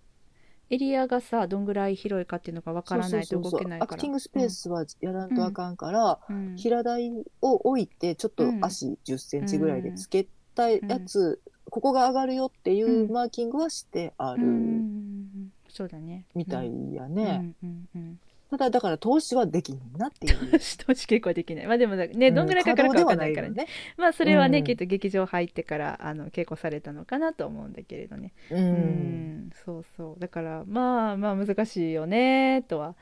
[0.70, 3.92] エリアがさどんぐらい広いかっていうのがわからないと動けないから。
[3.92, 6.56] アクティングスペースはやらんとあかんから、うん。
[6.56, 7.10] 平台
[7.40, 11.40] を置いてちょっと足1 0ンチぐらいでつけたやつ、
[11.70, 13.10] ここが上がるよっていううん。
[13.10, 16.26] マーキングはしてあうるんそうだね。
[16.34, 17.14] みたいやうん。
[17.14, 20.40] ね、うんうんただだから投資はできひんなっていう。
[20.40, 21.66] うん投資稽古はできない。
[21.66, 23.66] まあでもねどんぐらいかかるかわかんないからね,、うんね。
[23.96, 24.64] まあそれはね、うん。
[24.64, 28.32] きっと劇場入ってからあの稽古されたのかなと思うんだけれどね。
[28.50, 29.48] ううん。
[29.48, 30.20] んそうそう。
[30.20, 32.94] だからまあまあ難しいよねとは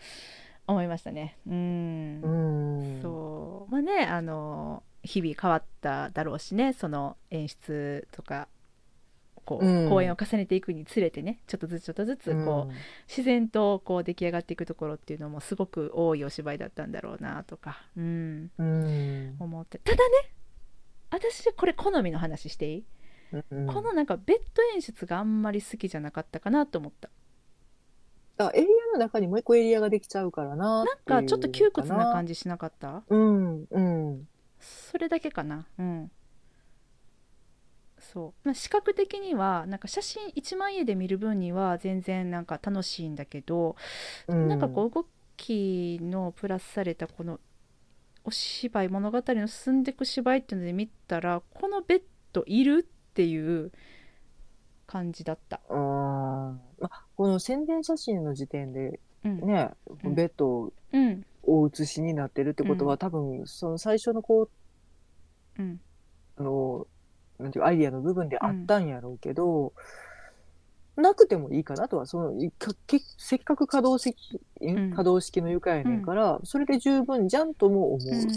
[0.67, 1.39] 思いましたね。
[1.47, 2.21] うん。
[2.23, 3.03] うん。
[3.03, 3.73] そう。
[3.73, 8.49] まあねあの日々変わっただろうしねその演出とか
[9.47, 9.89] こう、うん。
[9.89, 12.75] 公演を重ねていくにつれてねちょっとずつちょっとずつこう、
[13.09, 18.85] 自然とこう出来上がっていくところっていうのもすごく多いお芝居だったんだろうなとか、うん、うん。
[18.85, 19.79] うん思って。
[19.79, 20.15] ただね
[21.09, 22.85] 私これ好みの話していい、
[23.53, 23.67] うん。
[23.69, 27.09] このなんかベッド演出があんまり好きじゃなかったかなと思った。
[28.37, 33.03] だからエリアの中にもう一個エリアができちゃうからななんかちょっと窮屈な感じじしなかった？
[33.09, 34.29] うんうん。
[34.61, 35.67] それだけかな。
[35.79, 36.11] うん
[38.13, 43.77] そう、まあ、視覚的にはなんか写真1枚絵で見る分には全然なんか楽しいんだけど、
[44.29, 44.49] うん。
[44.49, 45.07] なんかこう動
[45.37, 47.41] きのプラスされたこの
[48.25, 52.03] お芝居物語の進んでいく芝居っていうので見たらこのベッ
[52.33, 53.73] ドいるっていう
[54.87, 55.61] 感じだった。
[55.69, 56.61] うんま
[56.91, 59.71] あ、この宣伝写真の時点でうん、ね、
[60.05, 60.15] うん。
[60.15, 62.99] ベッドうん、を写しになってるってことは、うん。
[62.99, 64.51] 多分その最初のこう
[65.59, 65.81] うん、
[66.37, 66.87] あの
[67.39, 69.73] なんていうアイディアの部分であったんやろうけど、
[70.97, 72.33] なくてもいいかなとはその
[73.19, 74.17] せっかく可動式、
[74.63, 74.95] ん。
[74.95, 78.09] 可動式の床やねんから、それで十分じゃんとも思う。
[78.09, 78.31] うん、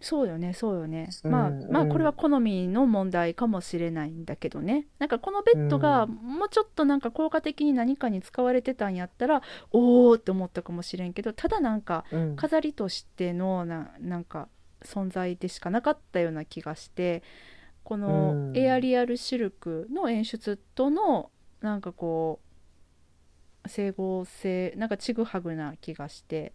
[0.00, 4.86] そうよねそうよね、うんまあまあうんこれは好みの問題かもしれないんだけどね。
[5.00, 6.10] なんかこのベッドがうん。
[6.10, 9.42] もうちょっとなんか効果的に何かに使われてたんやったら
[9.72, 12.36] おおって思ったかもしれんけどただなんかうん。
[12.36, 14.48] 飾りとしてのななんか
[14.82, 17.24] 存在でしかなかったような気がして
[17.86, 18.56] こうのん。
[18.56, 21.30] エアリアルシルクの演出との
[21.60, 22.40] なんかこ
[23.64, 26.52] う整合性なんかちぐはぐな気がして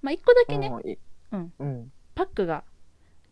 [0.00, 0.68] まあ一個だけね。
[0.72, 0.98] うんい
[1.32, 1.52] うん。
[1.58, 1.92] うん。
[2.14, 2.64] パックが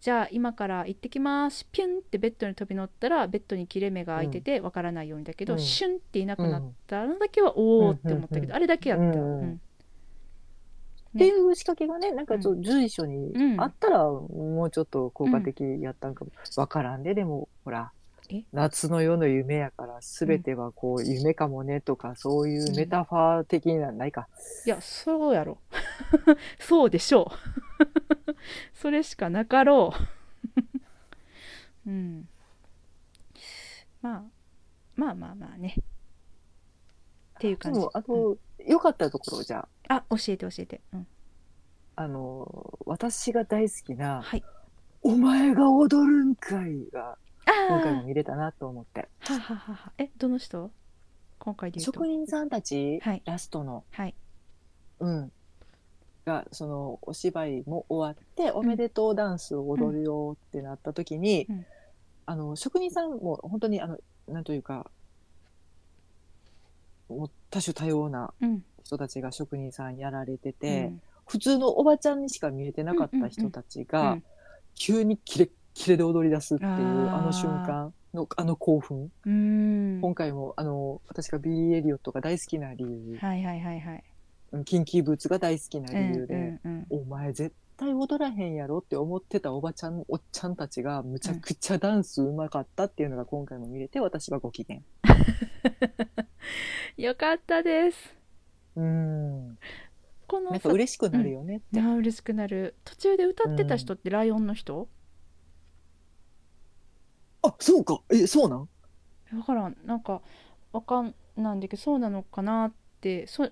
[0.01, 1.67] じゃあ今から行ってきます。
[1.73, 5.59] ピュンってベッドに飛び乗ったらベッドに切れ目が開いててわからないようにだけど、うん。
[5.59, 9.41] シュンっていなくなったのだけはおおって思ったけど、あれだけやった、うん。
[9.41, 9.61] うん
[11.15, 13.61] っていう仕掛けがね、なんかちょっと随所にうん。
[13.61, 16.33] あったら、もうちょっと効果的やったんかも。
[16.57, 17.93] わからんで、でも、ほら
[18.31, 24.29] え、夏の夜の夢やから、すべてはこう、夢かもねとか、そういうメタファー的なのないか。
[24.67, 25.59] いやそうやろ。
[26.59, 27.31] そうでしょ
[28.29, 28.35] う。
[28.75, 29.93] それしかなかろ
[31.87, 31.91] う。
[31.91, 32.29] うん。
[34.03, 34.23] まあ
[34.97, 35.77] まあまあまあね。
[35.79, 37.81] っていうで感じ。
[37.81, 38.37] も、あの、
[38.67, 41.07] 良かったところじゃあ、あ教えて教えて、うん、
[41.97, 44.45] あの、私が大好きな、はい。
[45.03, 49.09] お前が踊るんかいが、あ今回もあ見れたなと思って。
[49.21, 49.93] はははは。
[49.99, 50.71] えどの人？
[51.39, 53.23] 今回で職人さんたち、はい。
[53.25, 54.15] ラストの、はい。
[55.01, 55.33] うん。
[56.25, 61.67] が、その、お芝居も終わって、おめでとうダンスを踊るよってなった時に、うん。
[62.27, 63.99] あの、職人さんも本当に、あの、
[64.29, 64.91] なんというか、
[67.11, 71.01] もう多種多様なうん人たちが職人さんやられてうて、ん。
[71.27, 74.23] 普通のおばちゃんにしか見えてなかった人たちうがん、
[74.75, 79.11] 急にキレッキレで踊り出すっていう、あの瞬間の、あの興奮。
[80.01, 84.05] 今回も、あの、私がビリー・エリオットが大好きな理由、はいはいはいはい。
[84.53, 94.79] うんキンキーブーツが大好きな理由で、うんうんお前絶対踊らへんやろって思ってたおばちゃん、おっちゃんたちがむちゃくちゃダンスうまかったっていうのが今回も見れて、私はご機嫌。
[94.79, 94.83] う
[97.01, 98.15] んよかったです
[98.77, 99.59] うん。
[100.27, 101.77] このなんか嬉しくなるよねって。
[101.79, 102.75] いや嬉しくなる。
[102.85, 104.89] 途中で歌ってた人ってライオンの人、
[107.43, 108.01] あ、そうか。
[108.11, 108.69] え、そうなん？
[109.31, 110.23] 分からんなんか
[110.73, 113.49] わかんないんだけどそうなのかなってそ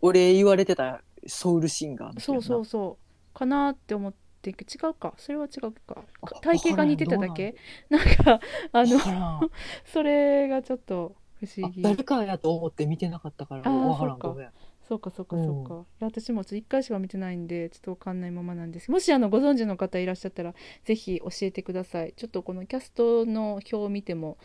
[0.00, 2.98] 俺言われてたソウルシンガーの人そうそうそ
[3.34, 3.34] う。
[3.38, 5.14] かなって思ってんけど違うか。
[5.18, 6.04] それは違うか。
[6.22, 7.54] あ体型が似てただけ？
[7.90, 8.40] なんか
[8.72, 9.50] あの
[9.84, 14.14] それがちょっと不思あ議誰かやと思って見てなかったからあーわからん。
[14.14, 14.28] そうか。
[14.28, 14.52] ごめん。
[14.88, 15.44] そうかそうかうん。
[15.44, 20.54] そうか、いや私もちょっと1回しか見てないんでちょっとわかんないままなんですもしあのご存知の方いらっしゃったら
[20.84, 22.12] ぜひ教えてください。
[22.16, 24.38] ちょっとこのキャストの表を見ても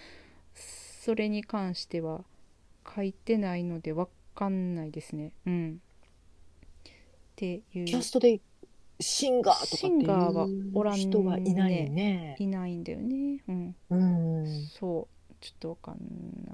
[0.56, 2.24] それに関しては
[2.96, 5.32] 書いてないのでわかんないですね。
[5.46, 5.82] うん。
[6.86, 6.92] っ
[7.36, 7.86] ていう。
[7.86, 8.40] キャストで
[9.00, 11.00] シンガーとかってシンガーはおらんね。
[11.02, 12.36] 人がいないね。
[12.40, 13.44] いないんだよね。
[13.48, 13.76] うん。
[13.90, 14.68] うん。
[14.68, 15.34] そう。
[15.40, 15.98] ちょっとわかん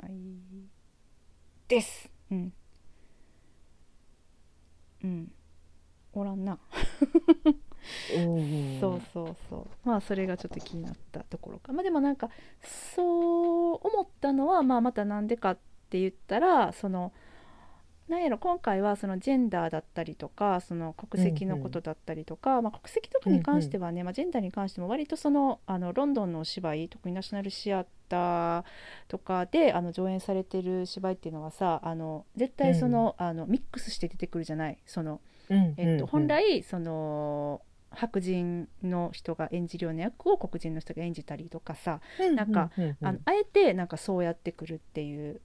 [0.01, 0.11] ない
[1.67, 2.09] です。
[2.31, 2.53] うん
[5.03, 5.31] うん。
[6.13, 6.57] おらんな。
[8.17, 9.87] うんそうそうそう。
[9.87, 11.71] まあそれがちょっと気になったところか。
[11.73, 12.29] まあでもなんか
[12.95, 15.57] そう思ったのはまあまたなんでかっ
[15.89, 17.13] て言ったらその
[18.07, 28.63] なんやろ今回はそのジェンダーだったりとかその国籍のことだったりとか、まあ、国籍とかに関してはね、まあ、ジェンダーに関しても割とそのあのロンドンのお芝居特にナショナルシアター
[29.09, 34.77] とかであの上演されてる芝居っていうのはさあの絶対その,、あのミックスして出てくるじゃない？
[34.85, 35.19] その
[35.49, 42.01] うんえっと、うん本来その白人の人が演じるような役を黒人の人が演じたりとかさ、
[42.35, 45.41] なんか、うううあのあえてなんかそうやってくるっていう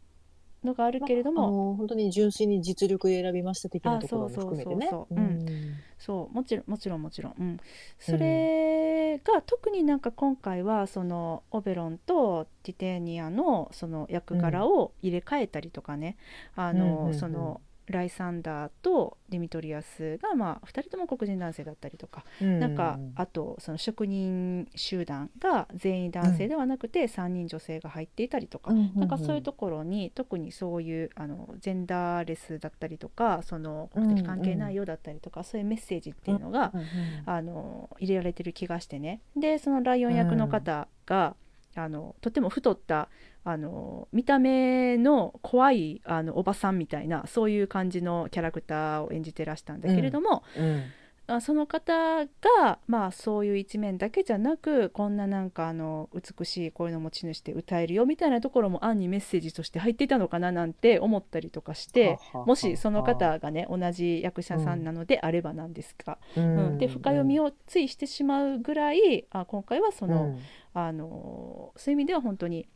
[0.65, 4.87] のがあるけれどあも、の本当に純粋に実力で選びました的なところも含めてね。
[4.87, 5.15] あそうそう。
[5.15, 5.83] そうそううん。
[5.99, 6.35] そう。
[6.35, 7.61] もちろんもちろんもちろん、うん、
[7.99, 16.17] それが特になんか今回はそのオベロンとティターニアのその役柄を入れ替えたりとかね、
[16.57, 36.87] あうんうんうんのそのライサンダーとディミトリアスがまあ2人とも黒人男性だったりとかなんかあとその職人集団が全員男性ではなくて3人女性が入っていたりとか、なんかそういうところに特にそういうあのジェンダーレスだったりとかその国籍関係ないよだったりとか、そういうメッセージっていうのが、うんうん。
[37.27, 39.21] あの入れられてる気がしてね。
[39.37, 41.35] でそのライオン役の方が、
[41.75, 43.09] あのとても太った
[43.45, 50.83] あの見た目の怖いあのおばさんみたいなそういう感じのキャラクターを演じてらしたんだけれども、うん。
[51.29, 66.79] あその方が、まあ、そういう一面だけじゃなくこんななんかあの美しい声の持ち主で歌えるよみたいなところも暗にメッセージとして入っていたのかななんて思ったりとかしてもしその方がね同じ役者さんなのであればなんですが、ううんん。
[66.79, 70.41] で深読みをついしてしまうぐらいあ今回はその、うん
[70.75, 72.69] あのそういう意味では本当に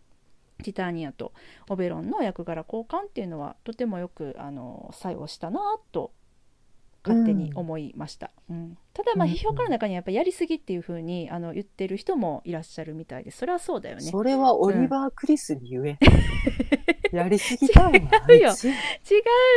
[0.63, 1.33] ティターニアと
[1.69, 5.61] オベロンの役柄交換っていうのはとてもよくあの作用したな
[5.93, 6.13] と
[7.07, 8.77] 勝手に思いました、うん。
[8.93, 9.33] ただまあうん。
[9.33, 14.03] 批評家の中にはやっぱやりすぎっていう風にあの言ってる人もいらっしゃるみたいですそれはそうだよね。
[14.03, 15.99] それはオリバー・クリスに言え。
[17.13, 17.91] やりすぎたわ。
[17.91, 18.51] 違うよ。
[18.51, 18.69] 違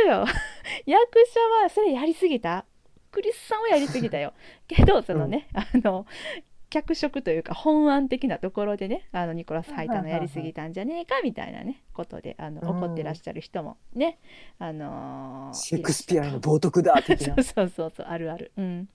[0.06, 0.24] うよ。
[0.86, 2.64] 役者はそれやりすぎた？
[3.10, 4.32] クリスさんはやりすぎたよ。
[4.68, 6.06] けどそのね、あの
[6.70, 14.18] 脚色というか本案的なところでねあのニコラス・ハイターのやりすぎたんじゃねえかみたいなねことであのうん怒ってらっしゃる人もね、
[14.58, 17.42] あのーシェイクスピアへの冒涜だ的なそう。
[17.44, 18.88] そうそうそうあるある、うん、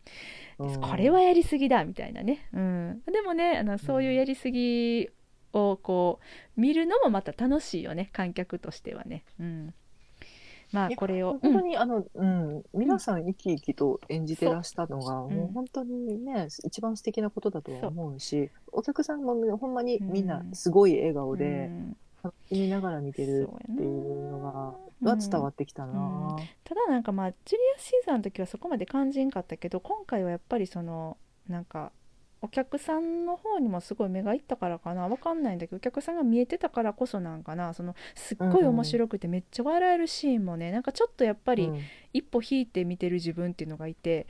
[0.59, 0.81] うん。
[0.81, 5.09] これはやりすぎだみたいなね、うん、でもねあのそういうやりすぎ
[5.53, 6.19] をこ
[6.57, 9.73] う見るのもまた楽しいよね観客としてはね、うん、
[10.75, 21.97] まあこれを、本当にあの、うん、皆さん生き生きと演じてらしたのが、うもう本当にね、一番素敵なことだとは思うし、お客さんもほんまにみんなすごい笑顔うんで、うん。
[22.23, 25.07] 楽しみながら見てるっていうのが、うん。
[25.07, 26.35] は伝わってきたな。
[26.63, 31.91] ただなんかまあジュリアス・シーザーの時はそこまで感じんかったけど今回はやっぱりそのなんか
[32.45, 35.07] お客さんの方にもすごい目がいったからかな。
[35.07, 37.73] わかんないんだけどお客さんが見えてたからこそなんかな。
[37.73, 41.81] そのすっごい面白くてめっちゃ笑えるシーンもねなんかちょっとやっぱりうん。
[42.13, 44.25] 一歩引いて見てる自分っていうのがいて、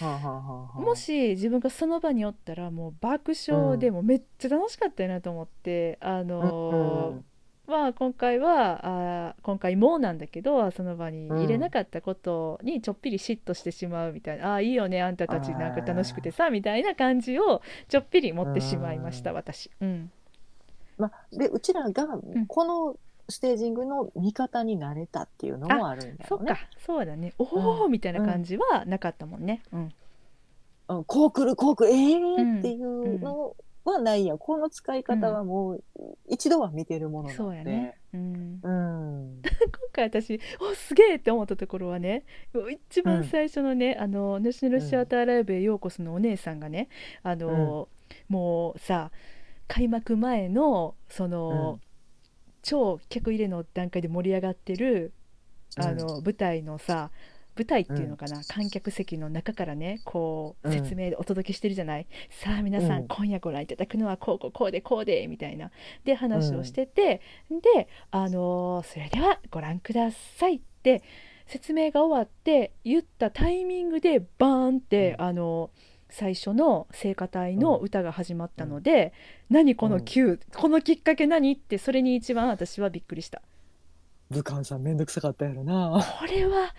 [0.00, 0.80] はあはあはあはあ。
[0.80, 7.24] もし自分がその場におったらもう爆笑でもうめっちゃ楽しかったよなと思って、あのーうん
[7.66, 8.80] まあ今回は
[9.28, 19.36] あー今回もなんだけどその場に入れなかったことにちょっぴり嫉妬してしまうみたいな、ああーいいよねあんたたちなんか楽しくてさみたいな感じをちょっぴり持ってしまいました、うん。
[19.36, 19.70] 私。
[19.80, 20.10] うん、
[20.98, 22.46] まあ、でうちらがん。
[22.46, 22.96] この
[23.28, 26.26] ステージングの味方になれたっていうのもあるんだよね。
[26.28, 27.34] そっかそうだね。
[27.38, 29.62] おお、みたいな感じはなかったもんね。
[29.72, 29.92] うん。
[30.88, 32.56] うん、こう来るこう来るええうん。
[32.56, 33.56] ー、っていうの
[33.92, 34.38] はないやん。
[34.38, 35.84] この使い方はもう
[36.28, 37.36] 一度は見てるものなので。
[37.36, 39.42] そうやね、うん、うん。
[39.42, 39.42] 今
[39.92, 42.24] 回私おすげえって思ったところはね
[42.88, 46.88] 一番最初のね、あのナショナルシアターライブへようこそのお姉さんがね
[47.22, 47.88] あの、
[48.28, 49.10] もうさ
[49.68, 51.80] 開幕前のその、
[52.62, 55.12] 超客入れの段階で盛り上がってる
[55.76, 57.10] あの、舞台のさ
[57.56, 63.08] 舞台っていうのかな、観客席の中からねこううん説明でお届けしてるじゃない、さあ皆さん、うん。
[63.08, 65.70] 今夜ご覧いただくのはこうこうこうでこうでみたいな。
[66.04, 67.20] で話をしてて、
[67.50, 71.02] であのーそれではご覧くださいって
[71.46, 75.26] 説明が終わって言ったタイミングでバーンって、うん。
[75.26, 75.70] あの
[76.08, 79.12] 最初の聖歌隊の歌が始まったので、
[79.50, 83.42] 何この Q、このきっかけ何ってそれに一番私はびっくりした。
[84.30, 86.00] 武漢さんめんどくさかったやろな。
[86.20, 86.74] これは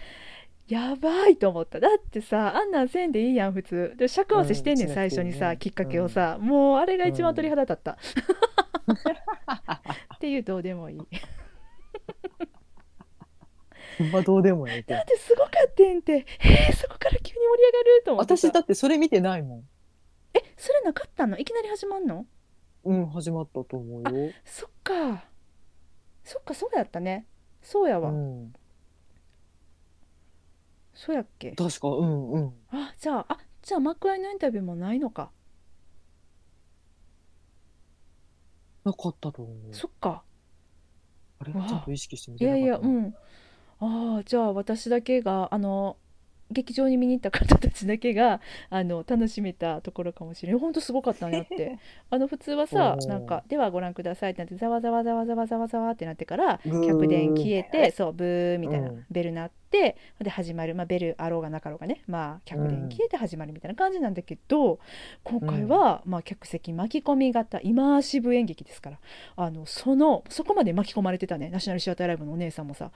[0.67, 1.79] やばいと思った。
[1.79, 3.93] だってさあんなんせんでいいやん普通。
[3.97, 7.91] で尺合わせしてんねん、うん最初にさ、ねきっかけをさ、もうあれが一番鳥肌立った、
[10.15, 10.99] っていうどうでもいい。
[14.11, 14.97] まあどうでもええけど。
[14.97, 16.25] だってすごかってんて。
[16.41, 19.63] えー、そこから急に盛り上がると思ってさ私だってそれ見てないもん。
[20.33, 21.37] えそれなかったの？
[21.39, 22.25] いきなり始まんの？
[22.83, 24.31] うん、始まったと思うよ。
[24.45, 25.23] そっか。
[26.23, 27.25] そっかそうやったね。
[27.61, 28.53] そうやわ、うん。
[30.97, 31.51] そうやっけ？
[31.51, 32.53] 確か、うんうん。
[32.71, 35.31] あじゃああじゃあ幕間のインタビューもないのか。
[38.83, 39.73] なかったと思う。
[39.73, 40.23] そっか。
[41.39, 41.51] あれ？
[41.53, 41.73] ちわあ。
[41.73, 42.57] ゃんと意識してみいてなや。
[42.57, 43.15] いやうん。
[43.79, 45.97] ああじゃあ私だけがあの
[46.49, 51.77] 劇場に見に行った方たちだけがあの楽しめたところかもしれない本当すごかったなって。
[52.09, 59.05] あの普通はさなんか「ではご覧ください」ってなってざわざわざわざわざわざわってなってから客電消えてそうブーみたいなうん。
[59.11, 59.97] ベル鳴ってで
[60.29, 64.79] 始まる、まあ、ベルあろうがなかろうがね、まあ、客電消えて始まるみたいな感じなんだけど
[65.23, 68.99] 今回は、まあ、客席巻き込み型イマーシブ演劇ですから
[69.35, 72.91] あのそのそこまで巻き込まれてたねナショナルシアターライブのお姉さんもさ。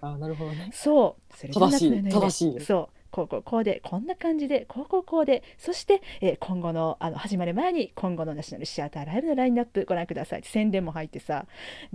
[0.00, 0.70] あ、なるほどね。
[0.74, 1.36] そう。
[1.36, 10.42] それで正しい正しいそうこうこうこうでこんな感じでこうこうこうでそして、えー今後のあの始まる前に今後のナショナルシアターライブのラインナップご覧ください。
[10.44, 11.46] 宣伝も入ってさ。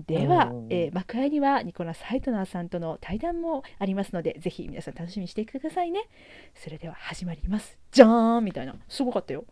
[0.07, 0.51] では、うん。
[0.51, 6.07] うんうんえー幕間にはニコラス・ハイトナーさんとの対談もありますのでぜひ皆さん楽しみにしてくださいね。
[6.53, 7.77] それでは始まります。
[7.91, 8.75] じゃーんみたいな。
[8.87, 9.45] すごかったよ。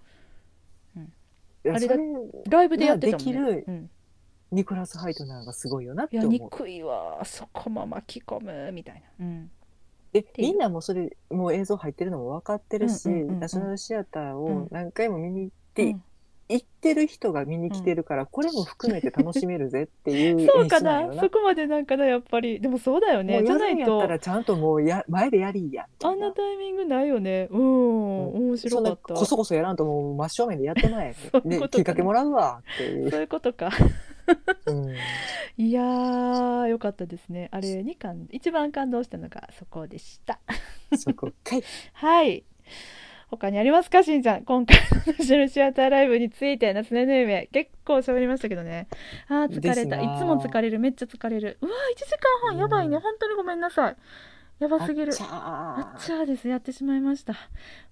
[1.66, 1.96] いやあれだ
[2.50, 3.34] ライブでやってたもんね。
[3.34, 3.90] ができるうん、
[4.52, 6.40] ニコラス・ハイトナーがすごいよなっいやて思う。
[6.42, 7.24] 憎いわ。
[7.24, 9.52] そこも巻き込むみたいな、うん、
[10.14, 10.26] でいう。
[10.38, 16.04] みんなもそれもう映像入ってるのも分かってるし、うんうんうんうんナショナルシアターうんを何回も見に行って、うん
[16.50, 21.14] 行ってる人が見に来てるから、これも含めて楽しめるぜっていう 演そうか出な？
[21.22, 22.60] そこまでなんかなやっぱり。
[22.60, 24.06] でもそうだよもねじゃないと。
[24.06, 26.32] らちゃんともうや前でやりやあんな。
[26.32, 27.48] タイミングないよね。
[27.50, 29.14] うん、面そんな白かった。
[29.16, 31.14] こそこそやらんともう真正面でやってない。
[31.32, 31.78] そういうことか。
[31.78, 33.10] できっかけもらうわっていう。
[33.10, 33.70] そういうことか。
[34.68, 34.96] うん。
[35.58, 37.50] いやーよかったですね。
[37.52, 40.40] あれに感一番感動したのがそこでした。
[40.98, 41.64] そこかい。
[41.94, 42.44] はい。
[43.30, 44.44] 他にありますかしんちゃん？
[44.44, 47.20] 今回のナショナルシアターライブについて夏の夢。
[47.20, 48.88] 夢結構喋りましたけどね。
[49.28, 50.02] あー疲れた。
[50.02, 50.80] いつも疲れる。
[50.80, 51.58] めっちゃ疲れる。
[51.62, 52.58] うわー1時間半。
[52.58, 53.96] やばいね、うん本当にごめんなさい。
[54.60, 55.12] やばすぎる。
[55.12, 57.34] あっちゃあーっちゃーですやってしまいました。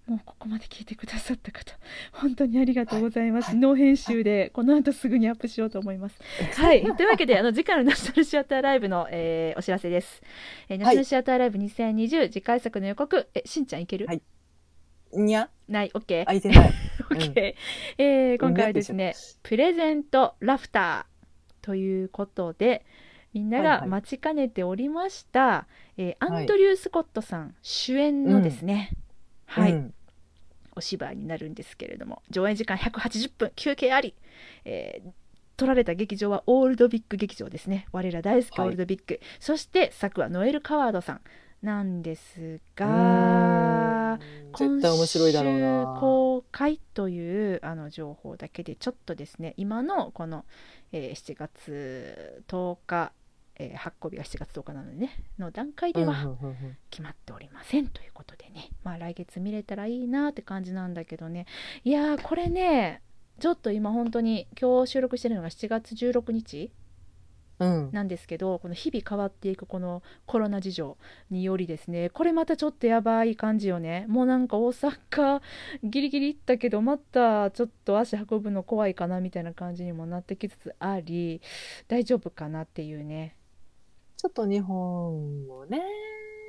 [0.08, 1.76] もうここまで聞いてくださった方
[2.12, 6.20] 本当にありがとうございます、はいノー編集でこの後すぐにアップしようと思います。
[6.56, 6.82] はい。
[6.82, 10.22] というわけであの次回のナショナルシアターライブの、えーお知らせです、
[10.70, 13.28] えーナショナルシアターライブ2020次回作の予告。
[13.34, 14.22] えしんちゃんいける、はい
[15.14, 15.50] にゃ？
[15.68, 15.92] ない。
[15.94, 16.72] OK 開いてない。
[17.12, 17.56] OK、
[17.98, 19.14] えー今回はですね、
[19.44, 22.86] プレゼントラフターということで
[23.34, 25.68] みんなが待ちかねておりました、
[25.98, 26.42] えーはい。
[26.42, 28.92] アンドリュー・スコットさん主演のですね、
[29.46, 29.94] はい、うん。
[30.76, 34.16] お芝居になるんですけれども上演時間180分休憩あり、
[34.66, 35.10] えー
[35.58, 37.86] 撮られた劇場はオールドビッグ劇場ですね。
[37.92, 38.70] 我ら大好きオはい。
[38.70, 41.22] ールドビッグ、そして作はノエル・カワードさん
[41.62, 46.00] なんですうーがん絶対面白いだろう今週な。
[46.00, 50.46] 公開というあの情報だけでちょっとですね今のこの、
[50.92, 53.12] えー7月10日、
[53.58, 56.36] えー発行日が7月10日なのでねの段階では
[56.90, 57.88] 決まっておりません。
[57.88, 61.46] ということでねまあ来月見れたらいいなって感じなんだけどね。
[61.84, 63.02] いやーこれね
[63.40, 66.81] ちょっと今本当に今日収録してるのが7月16日うん
[67.92, 70.98] なんですけどこの日々変わっていくこのコロナ事情
[71.30, 74.06] によりですねこれまたちょっとやばい感じよね。
[74.08, 75.42] もうなんか大阪
[75.84, 81.42] ギリギリ行ったけどまたちょっと足運ぶの怖いかなみたいな感じにもなってきつつあり
[81.88, 83.36] 大丈夫かなっていうね。
[84.18, 85.82] ちょっと日本もね。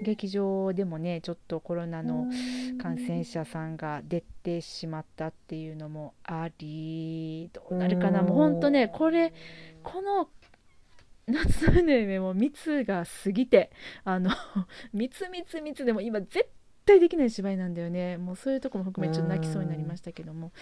[0.03, 2.27] 劇場でもねちょっとコロナの
[2.83, 8.23] 感染者さんが出てしまったっていうのもありどうなるかな。
[8.23, 9.33] もうほんとねこれ
[9.85, 10.29] この
[11.27, 13.71] 夏の夢も密が過ぎて
[14.05, 14.31] あの
[14.93, 16.49] 密密密でも今絶
[16.85, 20.53] 対できない芝居なんだよねもうそういうとこも含めちょっと泣きそうになりましたけども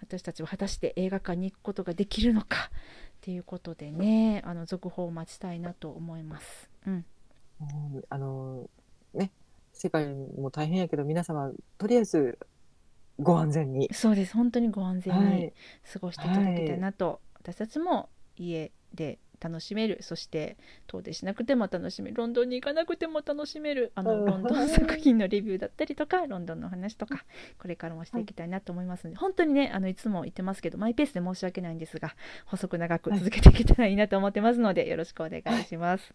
[0.00, 6.70] 私たちは果たして映画館に行くことができるのかっていうことでねあの続報を待ちたいなと思います。
[6.86, 7.04] うん、
[7.60, 7.64] う
[7.98, 8.70] んあの
[9.12, 9.32] ね
[9.72, 12.38] 世界も大変やけど皆様とりあえず
[13.18, 13.88] ご安全に。
[13.92, 15.52] そうです本当にご安全に、はい。
[15.92, 20.56] 過ごしていただきたいなと、私たちも家で楽しめるそして
[20.86, 27.24] 遠出しなくても楽しめるロンドンに行かなくても楽しめるあのうんロンドン作品のレビューだったりとかロンドンの話とか
[27.58, 32.14] これからもしていきたいなと思いますので、本当にねあのいつも言ってますけどマイペースで申し訳ないんですが
[32.46, 36.14] 細く長く続けていけたらいいなと思ってますので、よろしくお願いします。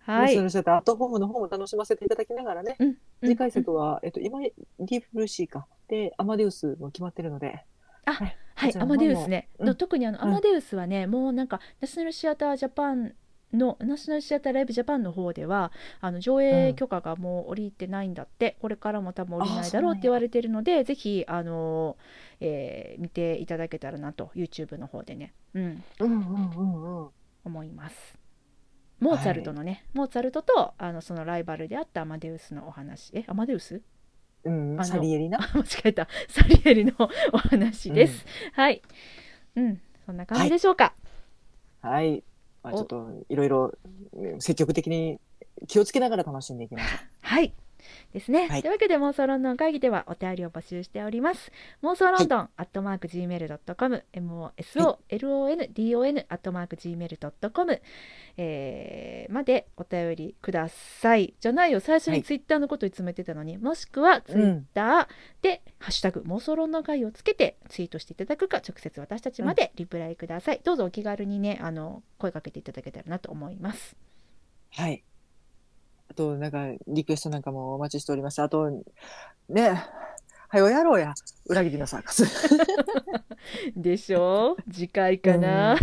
[0.00, 0.38] ははい。
[0.38, 2.76] アットホームの方も楽しませていただきながらね。
[2.78, 5.66] うん次回作は、えっと、今、ディープブルーシーか。
[5.88, 7.64] で、アマデウスも決まってるので。
[8.06, 8.76] あはい。
[8.78, 9.66] アマデウスね、うん。
[9.66, 10.24] の特にあの、うん。
[10.24, 13.14] アマデウスはねもうなんかナショナルシアタージャパン
[13.52, 15.70] のナショナルシアターライブジャパンの方では
[16.00, 21.96] あの上映許可がもう降りてないんだって、これからも多分降りないだろうって言われてるのでぜひあの、
[22.40, 27.10] えー見ていただけたらなと YouTube の方でね、うん、うんうんうんうん。
[27.44, 28.18] 思います。
[29.00, 33.10] モーツァルトのね、モーツァルトとあのそのライバルであったアマデウスのお話。
[33.14, 33.82] えアマデウス？
[34.44, 35.38] うん、サリエリな。
[35.38, 36.08] あ 間違えた。
[36.28, 36.92] サリエリの
[37.32, 38.82] お話です、はい。
[39.56, 39.80] うん。
[40.04, 40.94] そんな感じでしょうか、
[41.80, 42.22] はい。
[42.62, 43.74] まあ、おちょっと、いろいろ、
[44.14, 45.18] ね積極的に
[45.66, 47.54] 気をつけながら楽しんでいきましょ はい。
[48.14, 48.48] ですね。
[48.48, 51.50] はいというわけで妄想ロンドン会議ではお便りを募集しております。
[51.82, 57.82] 妄想ロンドン、アットマーク gmail.com、mosolondon アットマーク gmail.com、
[58.36, 61.34] えーまでお便りください。
[61.40, 65.08] じゃないよ、最初はいにツイッターのことを詰めてたのに、もしくはツイッター
[65.42, 70.60] で、ハッシュタグ妄想ロンドン会議をつけてツイートしていただくか、直接私たちまでリプライください。
[70.62, 73.96] どうぞお気軽にね、あの声かけていただけたらなと思います。
[74.78, 74.80] う。
[74.80, 75.02] はい。
[76.14, 78.40] あと、なんか、リクエストなんかもお待ちしております。
[78.40, 78.70] あと、
[79.48, 79.82] ね、
[80.48, 81.12] はよやろうや。
[81.46, 82.24] 裏切りのサーカス。
[83.74, 84.56] でしょ？
[84.56, 85.72] う次回かな？
[85.72, 85.78] うん。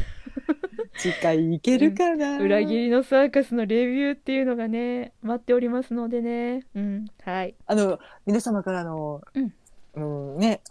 [0.98, 6.66] 次回いけるかな、裏切りのサーカスのレビューっていうのがね待っておりますのでね。
[6.74, 7.06] うん。
[7.24, 7.56] はい。
[7.66, 9.54] あの、皆様からの、うん。
[9.98, 10.62] あのね、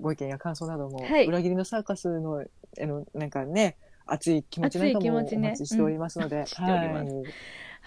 [0.00, 1.26] ご意見や感想なども、はい。
[1.26, 2.44] 裏切りのサーカスの、
[2.80, 3.76] あの、なんかね、
[4.06, 6.46] 熱い気持ちなんかもお待ちしておりますので、うん。
[6.46, 7.12] しております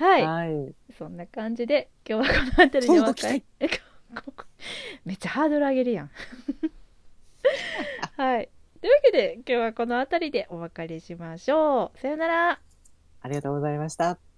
[0.02, 0.10] は。
[0.10, 0.76] はいい、はい。
[0.98, 3.44] そんな感じで今日はこの辺りでお別れ
[5.06, 6.12] めっちゃハードル上げるやん
[8.18, 8.50] はい
[8.82, 12.60] というわけで今日はこの辺りでお別れしましょうさよなら
[13.22, 14.31] ありがとうございました。